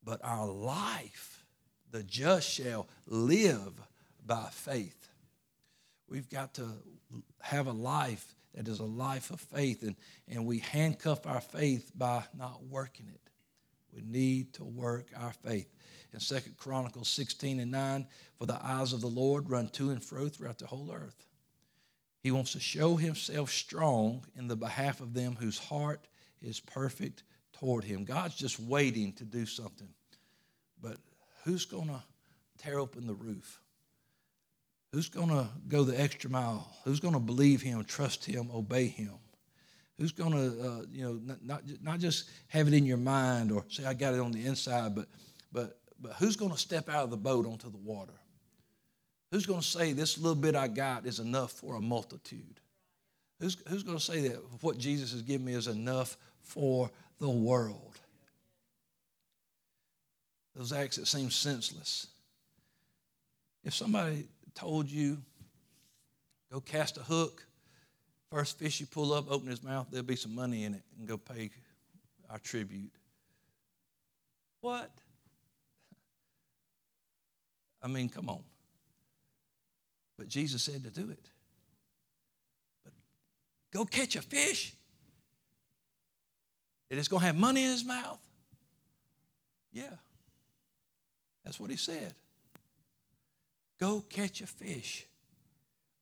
But 0.04 0.20
our 0.22 0.46
life, 0.46 1.42
the 1.92 2.02
just 2.02 2.46
shall 2.46 2.88
live 3.06 3.72
by 4.26 4.48
faith. 4.50 5.08
We've 6.10 6.28
got 6.28 6.52
to 6.54 6.66
have 7.40 7.68
a 7.68 7.72
life 7.72 8.34
that 8.52 8.68
is 8.68 8.80
a 8.80 8.84
life 8.84 9.30
of 9.30 9.40
faith, 9.40 9.82
and, 9.82 9.96
and 10.28 10.44
we 10.44 10.58
handcuff 10.58 11.26
our 11.26 11.40
faith 11.40 11.90
by 11.94 12.22
not 12.36 12.64
working 12.64 13.06
it. 13.08 13.30
We 13.94 14.02
need 14.02 14.52
to 14.54 14.64
work 14.64 15.08
our 15.16 15.32
faith. 15.32 15.72
In 16.12 16.20
Second 16.20 16.58
Chronicles 16.58 17.08
16 17.08 17.60
and 17.60 17.70
9, 17.70 18.06
for 18.38 18.44
the 18.44 18.62
eyes 18.62 18.92
of 18.92 19.00
the 19.00 19.06
Lord 19.06 19.48
run 19.48 19.68
to 19.70 19.88
and 19.88 20.04
fro 20.04 20.28
throughout 20.28 20.58
the 20.58 20.66
whole 20.66 20.92
earth. 20.92 21.26
He 22.26 22.32
wants 22.32 22.54
to 22.54 22.60
show 22.60 22.96
himself 22.96 23.52
strong 23.52 24.24
in 24.34 24.48
the 24.48 24.56
behalf 24.56 25.00
of 25.00 25.14
them 25.14 25.36
whose 25.38 25.60
heart 25.60 26.08
is 26.42 26.58
perfect 26.58 27.22
toward 27.52 27.84
him. 27.84 28.04
God's 28.04 28.34
just 28.34 28.58
waiting 28.58 29.12
to 29.12 29.24
do 29.24 29.46
something. 29.46 29.86
But 30.82 30.96
who's 31.44 31.66
going 31.66 31.86
to 31.86 32.02
tear 32.58 32.80
open 32.80 33.06
the 33.06 33.14
roof? 33.14 33.60
Who's 34.90 35.08
going 35.08 35.28
to 35.28 35.46
go 35.68 35.84
the 35.84 36.00
extra 36.00 36.28
mile? 36.28 36.68
Who's 36.82 36.98
going 36.98 37.14
to 37.14 37.20
believe 37.20 37.62
him, 37.62 37.84
trust 37.84 38.24
him, 38.24 38.50
obey 38.52 38.88
him? 38.88 39.14
Who's 39.96 40.10
going 40.10 40.32
to, 40.32 40.68
uh, 40.68 40.82
you 40.90 41.04
know, 41.04 41.20
not, 41.22 41.44
not, 41.44 41.62
not 41.80 41.98
just 42.00 42.28
have 42.48 42.66
it 42.66 42.74
in 42.74 42.84
your 42.84 42.96
mind 42.96 43.52
or 43.52 43.64
say, 43.68 43.84
I 43.84 43.94
got 43.94 44.14
it 44.14 44.18
on 44.18 44.32
the 44.32 44.44
inside, 44.44 44.96
but, 44.96 45.06
but, 45.52 45.78
but 46.00 46.14
who's 46.14 46.34
going 46.34 46.50
to 46.50 46.58
step 46.58 46.88
out 46.88 47.04
of 47.04 47.10
the 47.10 47.16
boat 47.16 47.46
onto 47.46 47.70
the 47.70 47.78
water? 47.78 48.14
Who's 49.30 49.46
going 49.46 49.60
to 49.60 49.66
say, 49.66 49.92
this 49.92 50.18
little 50.18 50.36
bit 50.36 50.54
I 50.54 50.68
got 50.68 51.06
is 51.06 51.18
enough 51.18 51.52
for 51.52 51.74
a 51.74 51.80
multitude? 51.80 52.60
Who's, 53.40 53.56
who's 53.68 53.82
going 53.82 53.98
to 53.98 54.04
say 54.04 54.28
that 54.28 54.38
what 54.62 54.78
Jesus 54.78 55.12
has 55.12 55.22
given 55.22 55.46
me 55.46 55.54
is 55.54 55.66
enough 55.66 56.16
for 56.40 56.90
the 57.20 57.28
world? 57.28 57.98
Those 60.54 60.72
acts 60.72 60.96
that 60.96 61.06
seem 61.06 61.30
senseless. 61.30 62.06
If 63.64 63.74
somebody 63.74 64.26
told 64.54 64.88
you, 64.88 65.18
go 66.50 66.60
cast 66.60 66.96
a 66.96 67.02
hook. 67.02 67.44
First 68.30 68.58
fish 68.58 68.80
you 68.80 68.86
pull 68.86 69.12
up, 69.12 69.30
open 69.30 69.48
his 69.48 69.62
mouth, 69.62 69.88
there'll 69.90 70.06
be 70.06 70.16
some 70.16 70.34
money 70.34 70.64
in 70.64 70.74
it, 70.74 70.82
and 70.98 71.06
go 71.06 71.16
pay 71.18 71.50
our 72.30 72.38
tribute. 72.38 72.90
What? 74.60 74.90
I 77.82 77.88
mean, 77.88 78.08
come 78.08 78.28
on. 78.28 78.42
But 80.18 80.28
Jesus 80.28 80.62
said 80.62 80.82
to 80.84 80.90
do 80.90 81.10
it. 81.10 81.28
But 82.84 82.92
go 83.72 83.84
catch 83.84 84.16
a 84.16 84.22
fish. 84.22 84.74
And 86.90 86.98
it's 86.98 87.08
going 87.08 87.20
to 87.20 87.26
have 87.26 87.36
money 87.36 87.64
in 87.64 87.70
his 87.70 87.84
mouth. 87.84 88.20
Yeah. 89.72 89.90
That's 91.44 91.60
what 91.60 91.70
he 91.70 91.76
said. 91.76 92.14
Go 93.78 94.02
catch 94.08 94.40
a 94.40 94.46
fish, 94.46 95.06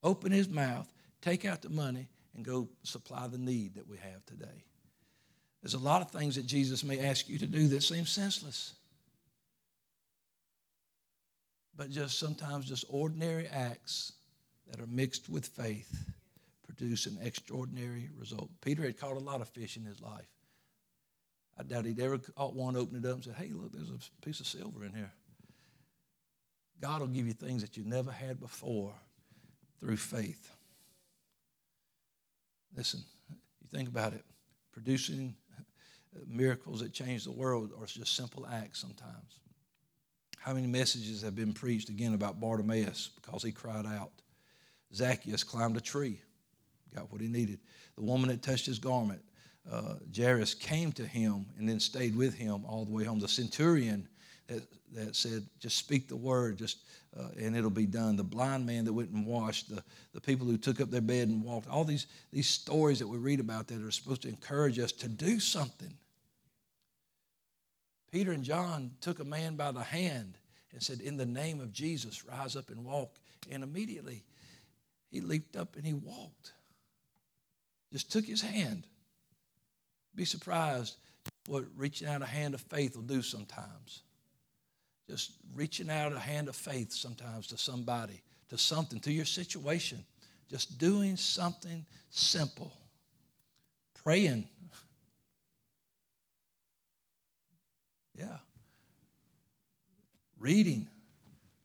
open 0.02 0.30
his 0.30 0.48
mouth, 0.48 0.86
take 1.20 1.44
out 1.44 1.62
the 1.62 1.70
money, 1.70 2.08
and 2.36 2.44
go 2.44 2.68
supply 2.82 3.26
the 3.26 3.38
need 3.38 3.74
that 3.74 3.88
we 3.88 3.96
have 3.96 4.24
today. 4.26 4.64
There's 5.62 5.74
a 5.74 5.78
lot 5.78 6.02
of 6.02 6.10
things 6.10 6.36
that 6.36 6.46
Jesus 6.46 6.84
may 6.84 7.00
ask 7.00 7.28
you 7.28 7.38
to 7.38 7.46
do 7.46 7.66
that 7.68 7.82
seem 7.82 8.06
senseless. 8.06 8.74
But 11.76 11.90
just 11.90 12.18
sometimes 12.18 12.66
just 12.66 12.84
ordinary 12.88 13.48
acts 13.48 14.12
that 14.70 14.80
are 14.80 14.86
mixed 14.86 15.28
with 15.28 15.46
faith 15.46 16.06
produce 16.66 17.06
an 17.06 17.18
extraordinary 17.22 18.10
result. 18.18 18.50
Peter 18.60 18.82
had 18.82 18.98
caught 18.98 19.16
a 19.16 19.20
lot 19.20 19.40
of 19.40 19.48
fish 19.48 19.76
in 19.76 19.84
his 19.84 20.00
life. 20.00 20.28
I 21.58 21.62
doubt 21.62 21.84
he'd 21.84 22.00
ever 22.00 22.18
caught 22.18 22.54
one, 22.54 22.76
opened 22.76 23.04
it 23.04 23.08
up, 23.08 23.14
and 23.16 23.24
said, 23.24 23.34
Hey, 23.36 23.50
look, 23.52 23.72
there's 23.72 23.90
a 23.90 24.24
piece 24.24 24.40
of 24.40 24.46
silver 24.46 24.84
in 24.84 24.92
here. 24.92 25.12
God 26.80 27.00
will 27.00 27.08
give 27.08 27.26
you 27.26 27.32
things 27.32 27.62
that 27.62 27.76
you 27.76 27.84
never 27.84 28.10
had 28.10 28.40
before 28.40 28.92
through 29.78 29.96
faith. 29.96 30.50
Listen, 32.76 33.04
you 33.30 33.68
think 33.70 33.88
about 33.88 34.12
it, 34.12 34.24
producing 34.72 35.36
miracles 36.26 36.80
that 36.80 36.92
change 36.92 37.24
the 37.24 37.32
world 37.32 37.70
are 37.78 37.86
just 37.86 38.16
simple 38.16 38.46
acts 38.50 38.80
sometimes. 38.80 39.38
How 40.44 40.52
many 40.52 40.66
messages 40.66 41.22
have 41.22 41.34
been 41.34 41.54
preached 41.54 41.88
again 41.88 42.12
about 42.12 42.38
Bartimaeus 42.38 43.08
because 43.16 43.42
he 43.42 43.50
cried 43.50 43.86
out? 43.86 44.10
Zacchaeus 44.94 45.42
climbed 45.42 45.78
a 45.78 45.80
tree, 45.80 46.20
got 46.94 47.10
what 47.10 47.22
he 47.22 47.28
needed. 47.28 47.60
The 47.96 48.02
woman 48.02 48.28
that 48.28 48.42
touched 48.42 48.66
his 48.66 48.78
garment, 48.78 49.22
uh, 49.72 49.94
Jairus 50.14 50.52
came 50.52 50.92
to 50.92 51.06
him 51.06 51.46
and 51.56 51.66
then 51.66 51.80
stayed 51.80 52.14
with 52.14 52.34
him 52.34 52.66
all 52.66 52.84
the 52.84 52.90
way 52.92 53.04
home. 53.04 53.20
The 53.20 53.26
centurion 53.26 54.06
that, 54.48 54.62
that 54.92 55.16
said, 55.16 55.46
just 55.60 55.78
speak 55.78 56.08
the 56.08 56.16
word, 56.16 56.58
just 56.58 56.84
uh, 57.18 57.28
and 57.40 57.56
it'll 57.56 57.70
be 57.70 57.86
done. 57.86 58.14
The 58.14 58.22
blind 58.22 58.66
man 58.66 58.84
that 58.84 58.92
went 58.92 59.08
and 59.12 59.24
washed, 59.24 59.74
the, 59.74 59.82
the 60.12 60.20
people 60.20 60.46
who 60.46 60.58
took 60.58 60.78
up 60.78 60.90
their 60.90 61.00
bed 61.00 61.28
and 61.28 61.42
walked, 61.42 61.68
all 61.68 61.84
these, 61.84 62.06
these 62.30 62.50
stories 62.50 62.98
that 62.98 63.08
we 63.08 63.16
read 63.16 63.40
about 63.40 63.66
that 63.68 63.82
are 63.82 63.90
supposed 63.90 64.20
to 64.22 64.28
encourage 64.28 64.78
us 64.78 64.92
to 64.92 65.08
do 65.08 65.40
something. 65.40 65.94
Peter 68.14 68.30
and 68.30 68.44
John 68.44 68.92
took 69.00 69.18
a 69.18 69.24
man 69.24 69.56
by 69.56 69.72
the 69.72 69.82
hand 69.82 70.38
and 70.70 70.80
said, 70.80 71.00
In 71.00 71.16
the 71.16 71.26
name 71.26 71.58
of 71.60 71.72
Jesus, 71.72 72.24
rise 72.24 72.54
up 72.54 72.70
and 72.70 72.84
walk. 72.84 73.16
And 73.50 73.64
immediately 73.64 74.22
he 75.10 75.20
leaped 75.20 75.56
up 75.56 75.74
and 75.74 75.84
he 75.84 75.94
walked. 75.94 76.52
Just 77.92 78.12
took 78.12 78.24
his 78.24 78.40
hand. 78.40 78.86
Be 80.14 80.24
surprised 80.24 80.94
what 81.48 81.64
reaching 81.76 82.06
out 82.06 82.22
a 82.22 82.26
hand 82.26 82.54
of 82.54 82.60
faith 82.60 82.94
will 82.94 83.02
do 83.02 83.20
sometimes. 83.20 84.02
Just 85.10 85.32
reaching 85.56 85.90
out 85.90 86.12
a 86.12 86.20
hand 86.20 86.48
of 86.48 86.54
faith 86.54 86.92
sometimes 86.92 87.48
to 87.48 87.58
somebody, 87.58 88.22
to 88.48 88.56
something, 88.56 89.00
to 89.00 89.12
your 89.12 89.24
situation. 89.24 90.04
Just 90.48 90.78
doing 90.78 91.16
something 91.16 91.84
simple. 92.10 92.72
Praying. 94.04 94.46
Yeah. 98.18 98.38
Reading. 100.38 100.88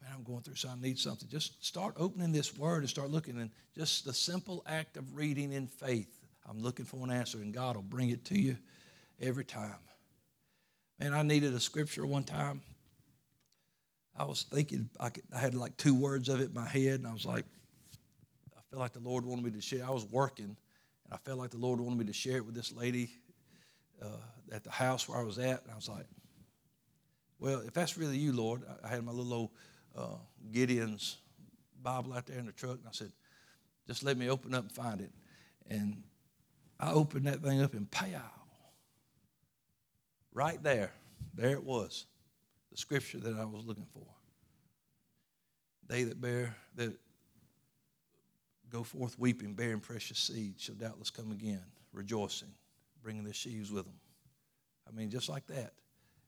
Man, 0.02 0.12
I'm 0.16 0.24
going 0.24 0.41
through 0.41 0.56
something, 0.56 0.80
I 0.84 0.88
need 0.88 1.00
something. 1.00 1.28
Just 1.30 1.64
start 1.66 1.95
opening 1.97 2.32
this 2.32 2.58
word 2.58 2.80
and 2.80 2.89
start 2.89 3.10
looking. 3.10 3.39
And 3.39 3.52
just 3.76 4.06
the 4.06 4.14
simple 4.14 4.64
act 4.66 4.97
of 4.97 5.16
reading 5.16 5.52
in 5.52 5.68
faith. 5.68 6.16
I'm 6.50 6.60
looking 6.60 6.86
for 6.86 7.04
an 7.04 7.12
answer, 7.12 7.38
and 7.39 7.54
God 7.54 7.76
will 7.76 7.84
bring 7.84 8.10
it 8.10 8.26
to 8.26 8.39
you 8.39 8.58
every 9.22 9.45
time. 9.45 9.76
Man, 11.00 11.14
I 11.14 11.22
needed 11.22 11.54
a 11.54 11.60
scripture 11.60 12.06
one 12.06 12.24
time. 12.24 12.62
I 14.18 14.26
was 14.26 14.43
thinking, 14.43 14.89
I, 15.00 15.10
could, 15.10 15.24
I 15.34 15.38
had 15.38 15.54
like 15.54 15.78
two 15.78 15.93
words 15.93 16.28
of 16.28 16.41
it 16.41 16.50
in 16.50 16.54
my 16.54 16.68
head, 16.68 17.00
and 17.00 17.08
I 17.08 17.14
was 17.14 17.26
like, 17.26 17.45
I 18.58 18.62
felt 18.70 18.80
like 18.80 18.93
the 18.93 19.00
Lord 19.00 19.26
wanted 19.26 19.45
me 19.45 19.52
to 19.52 19.62
share. 19.62 19.86
I 19.86 19.91
was 19.91 20.06
working, 20.06 20.45
and 21.06 21.14
I 21.14 21.18
felt 21.18 21.38
like 21.38 21.52
the 21.52 21.58
Lord 21.58 21.80
wanted 21.80 22.00
me 22.00 22.06
to 22.06 22.14
share 22.14 22.38
it 22.38 22.45
with 22.45 22.56
this 22.56 22.74
lady 22.74 23.12
uh, 24.02 24.08
at 24.52 24.64
the 24.64 24.72
house 24.72 25.08
where 25.08 25.20
I 25.20 25.24
was 25.24 25.38
at. 25.38 25.64
And 25.64 25.72
I 25.72 25.76
was 25.76 25.88
like, 25.88 26.06
well, 27.40 27.62
if 27.62 27.74
that's 27.74 27.98
really 27.98 28.18
you, 28.18 28.34
Lord, 28.34 28.64
I 28.84 28.88
had 28.88 29.04
my 29.04 29.12
little 29.12 29.34
old 29.34 29.50
uh, 29.96 30.18
Gideon's 30.52 31.18
Bible 31.82 32.14
out 32.14 32.26
there 32.26 32.38
in 32.38 32.46
the 32.46 32.52
truck, 32.52 32.78
and 32.78 32.88
I 32.88 32.92
said, 32.92 33.12
just 33.88 34.04
let 34.04 34.18
me 34.18 34.30
open 34.30 34.54
up 34.54 34.64
and 34.64 34.72
find 34.72 35.02
it. 35.02 35.12
And 35.70 36.04
I 36.80 36.92
opened 36.92 37.26
that 37.26 37.42
thing 37.42 37.62
up 37.62 37.74
and 37.74 37.90
pow. 37.90 38.08
Right 40.34 40.62
there, 40.62 40.92
there 41.34 41.52
it 41.52 41.64
was, 41.64 42.06
the 42.72 42.78
scripture 42.78 43.20
that 43.20 43.36
I 43.36 43.46
was 43.46 43.66
looking 43.66 43.88
for. 43.94 44.06
They 45.88 46.04
that 46.04 46.22
bear, 46.22 46.56
that 46.76 46.94
go 48.70 48.84
forth 48.84 49.18
weeping, 49.18 49.54
bearing 49.54 49.80
precious 49.80 50.20
seed, 50.20 50.60
shall 50.60 50.76
doubtless 50.76 51.10
come 51.10 51.32
again, 51.32 51.64
rejoicing, 51.94 52.54
bringing 53.02 53.24
their 53.24 53.34
sheaves 53.34 53.72
with 53.72 53.86
them. 53.86 54.00
I 54.88 54.96
mean, 54.96 55.10
just 55.10 55.30
like 55.30 55.48
that. 55.48 55.74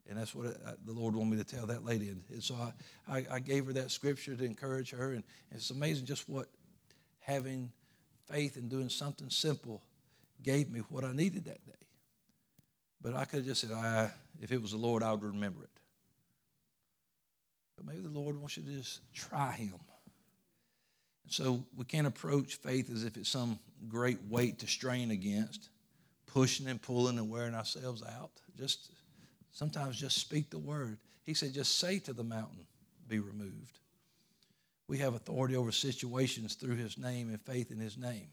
And 0.09 0.17
that's 0.19 0.35
what 0.35 0.47
uh, 0.47 0.73
the 0.85 0.91
Lord 0.91 1.15
wanted 1.15 1.31
me 1.31 1.37
to 1.37 1.43
tell 1.43 1.67
that 1.67 1.85
lady. 1.85 2.09
And 2.09 2.43
so 2.43 2.55
I, 2.55 3.17
I, 3.17 3.25
I 3.33 3.39
gave 3.39 3.65
her 3.67 3.73
that 3.73 3.91
scripture 3.91 4.35
to 4.35 4.43
encourage 4.43 4.91
her. 4.91 5.13
And 5.13 5.23
it's 5.51 5.69
amazing 5.69 6.05
just 6.05 6.27
what 6.27 6.47
having 7.19 7.71
faith 8.29 8.57
and 8.57 8.69
doing 8.69 8.89
something 8.89 9.29
simple 9.29 9.81
gave 10.43 10.69
me 10.69 10.81
what 10.89 11.03
I 11.03 11.13
needed 11.13 11.45
that 11.45 11.65
day. 11.65 11.73
But 13.01 13.15
I 13.15 13.25
could 13.25 13.37
have 13.37 13.45
just 13.45 13.61
said, 13.61 13.71
I, 13.71 14.11
if 14.41 14.51
it 14.51 14.61
was 14.61 14.71
the 14.71 14.77
Lord, 14.77 15.03
I 15.03 15.11
would 15.11 15.23
remember 15.23 15.63
it. 15.63 15.69
But 17.75 17.85
maybe 17.85 18.01
the 18.01 18.19
Lord 18.19 18.37
wants 18.37 18.57
you 18.57 18.63
to 18.63 18.69
just 18.69 19.01
try 19.13 19.53
Him. 19.53 19.73
And 21.23 21.33
so 21.33 21.63
we 21.75 21.85
can't 21.85 22.07
approach 22.07 22.55
faith 22.55 22.91
as 22.91 23.03
if 23.03 23.17
it's 23.17 23.29
some 23.29 23.59
great 23.87 24.19
weight 24.29 24.59
to 24.59 24.67
strain 24.67 25.11
against, 25.11 25.69
pushing 26.27 26.67
and 26.67 26.81
pulling 26.81 27.17
and 27.17 27.29
wearing 27.29 27.55
ourselves 27.55 28.03
out. 28.03 28.31
Just 28.57 28.91
sometimes 29.51 29.99
just 29.99 30.17
speak 30.17 30.49
the 30.49 30.59
word. 30.59 30.97
He 31.23 31.33
said, 31.33 31.53
just 31.53 31.77
say 31.79 31.99
to 31.99 32.13
the 32.13 32.23
mountain, 32.23 32.65
be 33.07 33.19
removed. 33.19 33.79
We 34.87 34.97
have 34.97 35.13
authority 35.13 35.55
over 35.55 35.71
situations 35.71 36.55
through 36.55 36.75
His 36.75 36.97
name 36.97 37.29
and 37.29 37.39
faith 37.41 37.71
in 37.71 37.79
His 37.79 37.97
name. 37.97 38.27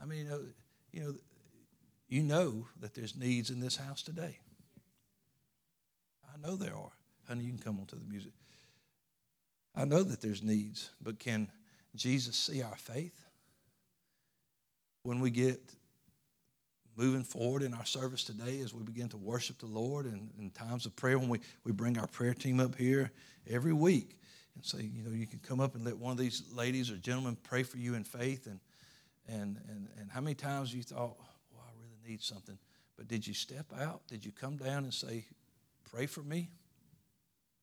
I 0.00 0.04
mean, 0.04 0.28
you 0.92 1.00
know, 1.00 1.14
you 2.08 2.22
know 2.22 2.66
that 2.80 2.94
there's 2.94 3.16
needs 3.16 3.50
in 3.50 3.60
this 3.60 3.76
house 3.76 4.02
today. 4.02 4.38
I 6.32 6.46
know 6.46 6.56
there 6.56 6.74
are. 6.74 6.92
Honey, 7.28 7.44
you 7.44 7.52
can 7.52 7.62
come 7.62 7.78
on 7.78 7.86
to 7.86 7.96
the 7.96 8.04
music. 8.04 8.32
I 9.74 9.84
know 9.84 10.02
that 10.02 10.20
there's 10.20 10.42
needs, 10.42 10.90
but 11.00 11.18
can 11.18 11.48
Jesus 11.94 12.36
see 12.36 12.62
our 12.62 12.76
faith? 12.76 13.18
When 15.04 15.20
we 15.20 15.30
get 15.30 15.60
moving 16.96 17.24
forward 17.24 17.62
in 17.62 17.74
our 17.74 17.84
service 17.84 18.24
today 18.24 18.60
as 18.60 18.74
we 18.74 18.82
begin 18.82 19.08
to 19.08 19.16
worship 19.16 19.58
the 19.58 19.66
Lord 19.66 20.06
and 20.06 20.30
in 20.38 20.50
times 20.50 20.86
of 20.86 20.94
prayer, 20.94 21.18
when 21.18 21.28
we, 21.28 21.40
we 21.64 21.72
bring 21.72 21.98
our 21.98 22.06
prayer 22.06 22.34
team 22.34 22.60
up 22.60 22.76
here 22.76 23.10
every 23.48 23.72
week 23.72 24.18
and 24.54 24.64
say, 24.64 24.90
you 24.94 25.02
know, 25.02 25.10
you 25.10 25.26
can 25.26 25.38
come 25.38 25.60
up 25.60 25.74
and 25.74 25.84
let 25.84 25.96
one 25.96 26.12
of 26.12 26.18
these 26.18 26.42
ladies 26.52 26.90
or 26.90 26.96
gentlemen 26.96 27.36
pray 27.42 27.62
for 27.62 27.78
you 27.78 27.94
in 27.94 28.04
faith 28.04 28.46
and 28.46 28.60
and, 29.28 29.58
and, 29.68 29.88
and 29.98 30.10
how 30.10 30.20
many 30.20 30.34
times 30.34 30.74
you 30.74 30.82
thought, 30.82 31.16
well, 31.50 31.64
I 31.64 31.70
really 31.78 32.10
need 32.10 32.22
something. 32.22 32.58
But 32.96 33.08
did 33.08 33.26
you 33.26 33.34
step 33.34 33.66
out? 33.80 34.06
Did 34.08 34.24
you 34.24 34.32
come 34.32 34.56
down 34.56 34.84
and 34.84 34.92
say, 34.92 35.26
pray 35.90 36.06
for 36.06 36.22
me? 36.22 36.50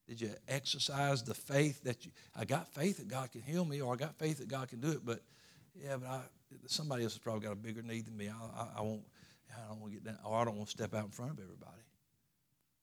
Did 0.07 0.21
you 0.21 0.31
exercise 0.47 1.23
the 1.23 1.35
faith 1.35 1.83
that 1.83 2.05
you, 2.05 2.11
I 2.35 2.45
got 2.45 2.67
faith 2.73 2.97
that 2.97 3.07
God 3.07 3.31
can 3.31 3.41
heal 3.41 3.63
me 3.63 3.81
or 3.81 3.93
I 3.93 3.95
got 3.95 4.17
faith 4.17 4.39
that 4.39 4.47
God 4.47 4.67
can 4.67 4.79
do 4.79 4.89
it, 4.89 5.05
but 5.05 5.21
yeah, 5.75 5.97
but 5.97 6.09
I, 6.09 6.21
somebody 6.67 7.03
else 7.03 7.13
has 7.13 7.19
probably 7.19 7.41
got 7.41 7.53
a 7.53 7.55
bigger 7.55 7.81
need 7.81 8.05
than 8.05 8.17
me. 8.17 8.29
I, 8.29 8.61
I, 8.61 8.67
I 8.77 8.81
won't, 8.81 9.03
I 9.51 9.69
don't 9.69 9.79
want 9.79 9.93
to 9.93 9.99
get 9.99 10.05
down, 10.05 10.17
or 10.23 10.41
I 10.41 10.45
don't 10.45 10.55
want 10.55 10.69
to 10.69 10.71
step 10.71 10.93
out 10.93 11.05
in 11.05 11.11
front 11.11 11.31
of 11.31 11.39
everybody. 11.39 11.81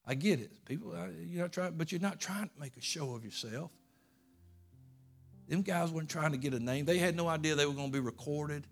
I 0.05 0.15
get 0.15 0.39
it. 0.39 0.65
People, 0.65 0.93
uh, 0.93 1.07
you're 1.25 1.41
not 1.41 1.51
trying, 1.51 1.73
but 1.73 1.91
you're 1.91 2.01
not 2.01 2.19
trying 2.19 2.49
to 2.49 2.59
make 2.59 2.77
a 2.77 2.81
show 2.81 3.13
of 3.13 3.25
yourself. 3.25 3.71
Them 5.47 5.61
guys 5.61 5.91
weren't 5.91 6.09
trying 6.09 6.31
to 6.31 6.37
get 6.37 6.53
a 6.53 6.59
name. 6.59 6.85
They 6.85 6.97
had 6.97 7.15
no 7.15 7.27
idea 7.27 7.55
they 7.55 7.65
were 7.65 7.73
going 7.73 7.91
to 7.91 7.93
be 7.93 7.99
recorded 7.99 8.67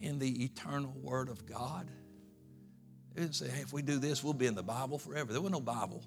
in 0.00 0.18
the 0.18 0.44
eternal 0.44 0.92
Word 1.00 1.28
of 1.28 1.46
God. 1.46 1.88
They 3.14 3.22
didn't 3.22 3.34
say, 3.34 3.48
hey, 3.48 3.62
if 3.62 3.72
we 3.72 3.82
do 3.82 3.98
this, 3.98 4.22
we'll 4.22 4.34
be 4.34 4.46
in 4.46 4.54
the 4.54 4.62
Bible 4.62 4.98
forever. 4.98 5.32
There 5.32 5.40
was 5.40 5.52
no 5.52 5.60
Bible. 5.60 6.04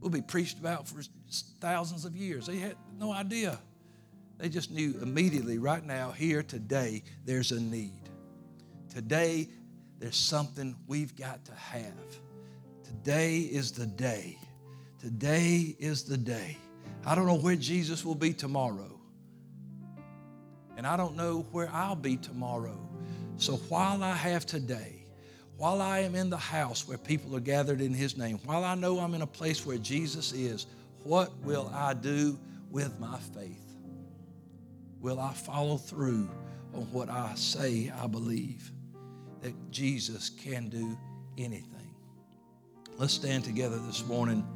We'll 0.00 0.10
be 0.10 0.22
preached 0.22 0.58
about 0.58 0.88
for 0.88 1.02
thousands 1.60 2.04
of 2.04 2.16
years. 2.16 2.46
They 2.46 2.58
had 2.58 2.76
no 2.98 3.12
idea. 3.12 3.58
They 4.42 4.48
just 4.48 4.72
knew 4.72 4.98
immediately, 5.00 5.58
right 5.58 5.86
now, 5.86 6.10
here, 6.10 6.42
today, 6.42 7.04
there's 7.24 7.52
a 7.52 7.60
need. 7.60 8.10
Today, 8.92 9.48
there's 10.00 10.16
something 10.16 10.74
we've 10.88 11.14
got 11.14 11.44
to 11.44 11.54
have. 11.54 11.84
Today 12.82 13.38
is 13.38 13.70
the 13.70 13.86
day. 13.86 14.36
Today 14.98 15.76
is 15.78 16.02
the 16.02 16.16
day. 16.16 16.56
I 17.06 17.14
don't 17.14 17.26
know 17.26 17.38
where 17.38 17.54
Jesus 17.54 18.04
will 18.04 18.16
be 18.16 18.32
tomorrow. 18.32 19.00
And 20.76 20.88
I 20.88 20.96
don't 20.96 21.14
know 21.14 21.46
where 21.52 21.70
I'll 21.72 21.94
be 21.94 22.16
tomorrow. 22.16 22.80
So 23.36 23.58
while 23.68 24.02
I 24.02 24.14
have 24.14 24.44
today, 24.44 25.06
while 25.56 25.80
I 25.80 26.00
am 26.00 26.16
in 26.16 26.30
the 26.30 26.36
house 26.36 26.88
where 26.88 26.98
people 26.98 27.36
are 27.36 27.40
gathered 27.40 27.80
in 27.80 27.94
His 27.94 28.16
name, 28.16 28.40
while 28.44 28.64
I 28.64 28.74
know 28.74 28.98
I'm 28.98 29.14
in 29.14 29.22
a 29.22 29.26
place 29.26 29.64
where 29.64 29.78
Jesus 29.78 30.32
is, 30.32 30.66
what 31.04 31.32
will 31.44 31.70
I 31.72 31.94
do 31.94 32.36
with 32.72 32.98
my 32.98 33.18
faith? 33.36 33.71
Will 35.02 35.18
I 35.18 35.32
follow 35.32 35.76
through 35.76 36.30
on 36.72 36.82
what 36.92 37.10
I 37.10 37.34
say 37.34 37.92
I 38.00 38.06
believe? 38.06 38.70
That 39.40 39.52
Jesus 39.72 40.30
can 40.30 40.68
do 40.68 40.96
anything. 41.36 41.96
Let's 42.96 43.12
stand 43.12 43.42
together 43.42 43.78
this 43.80 44.06
morning. 44.06 44.46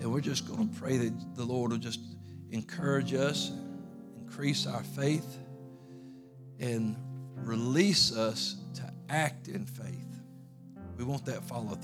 And 0.00 0.12
we're 0.12 0.20
just 0.20 0.48
going 0.48 0.68
to 0.68 0.80
pray 0.80 0.96
that 0.96 1.36
the 1.36 1.44
Lord 1.44 1.70
will 1.70 1.78
just 1.78 2.00
encourage 2.50 3.14
us, 3.14 3.52
increase 4.20 4.66
our 4.66 4.82
faith, 4.82 5.38
and 6.58 6.96
release 7.36 8.12
us 8.12 8.56
to 8.74 8.92
act 9.08 9.46
in 9.46 9.64
faith. 9.64 10.20
We 10.96 11.04
want 11.04 11.24
that 11.26 11.44
follow 11.44 11.72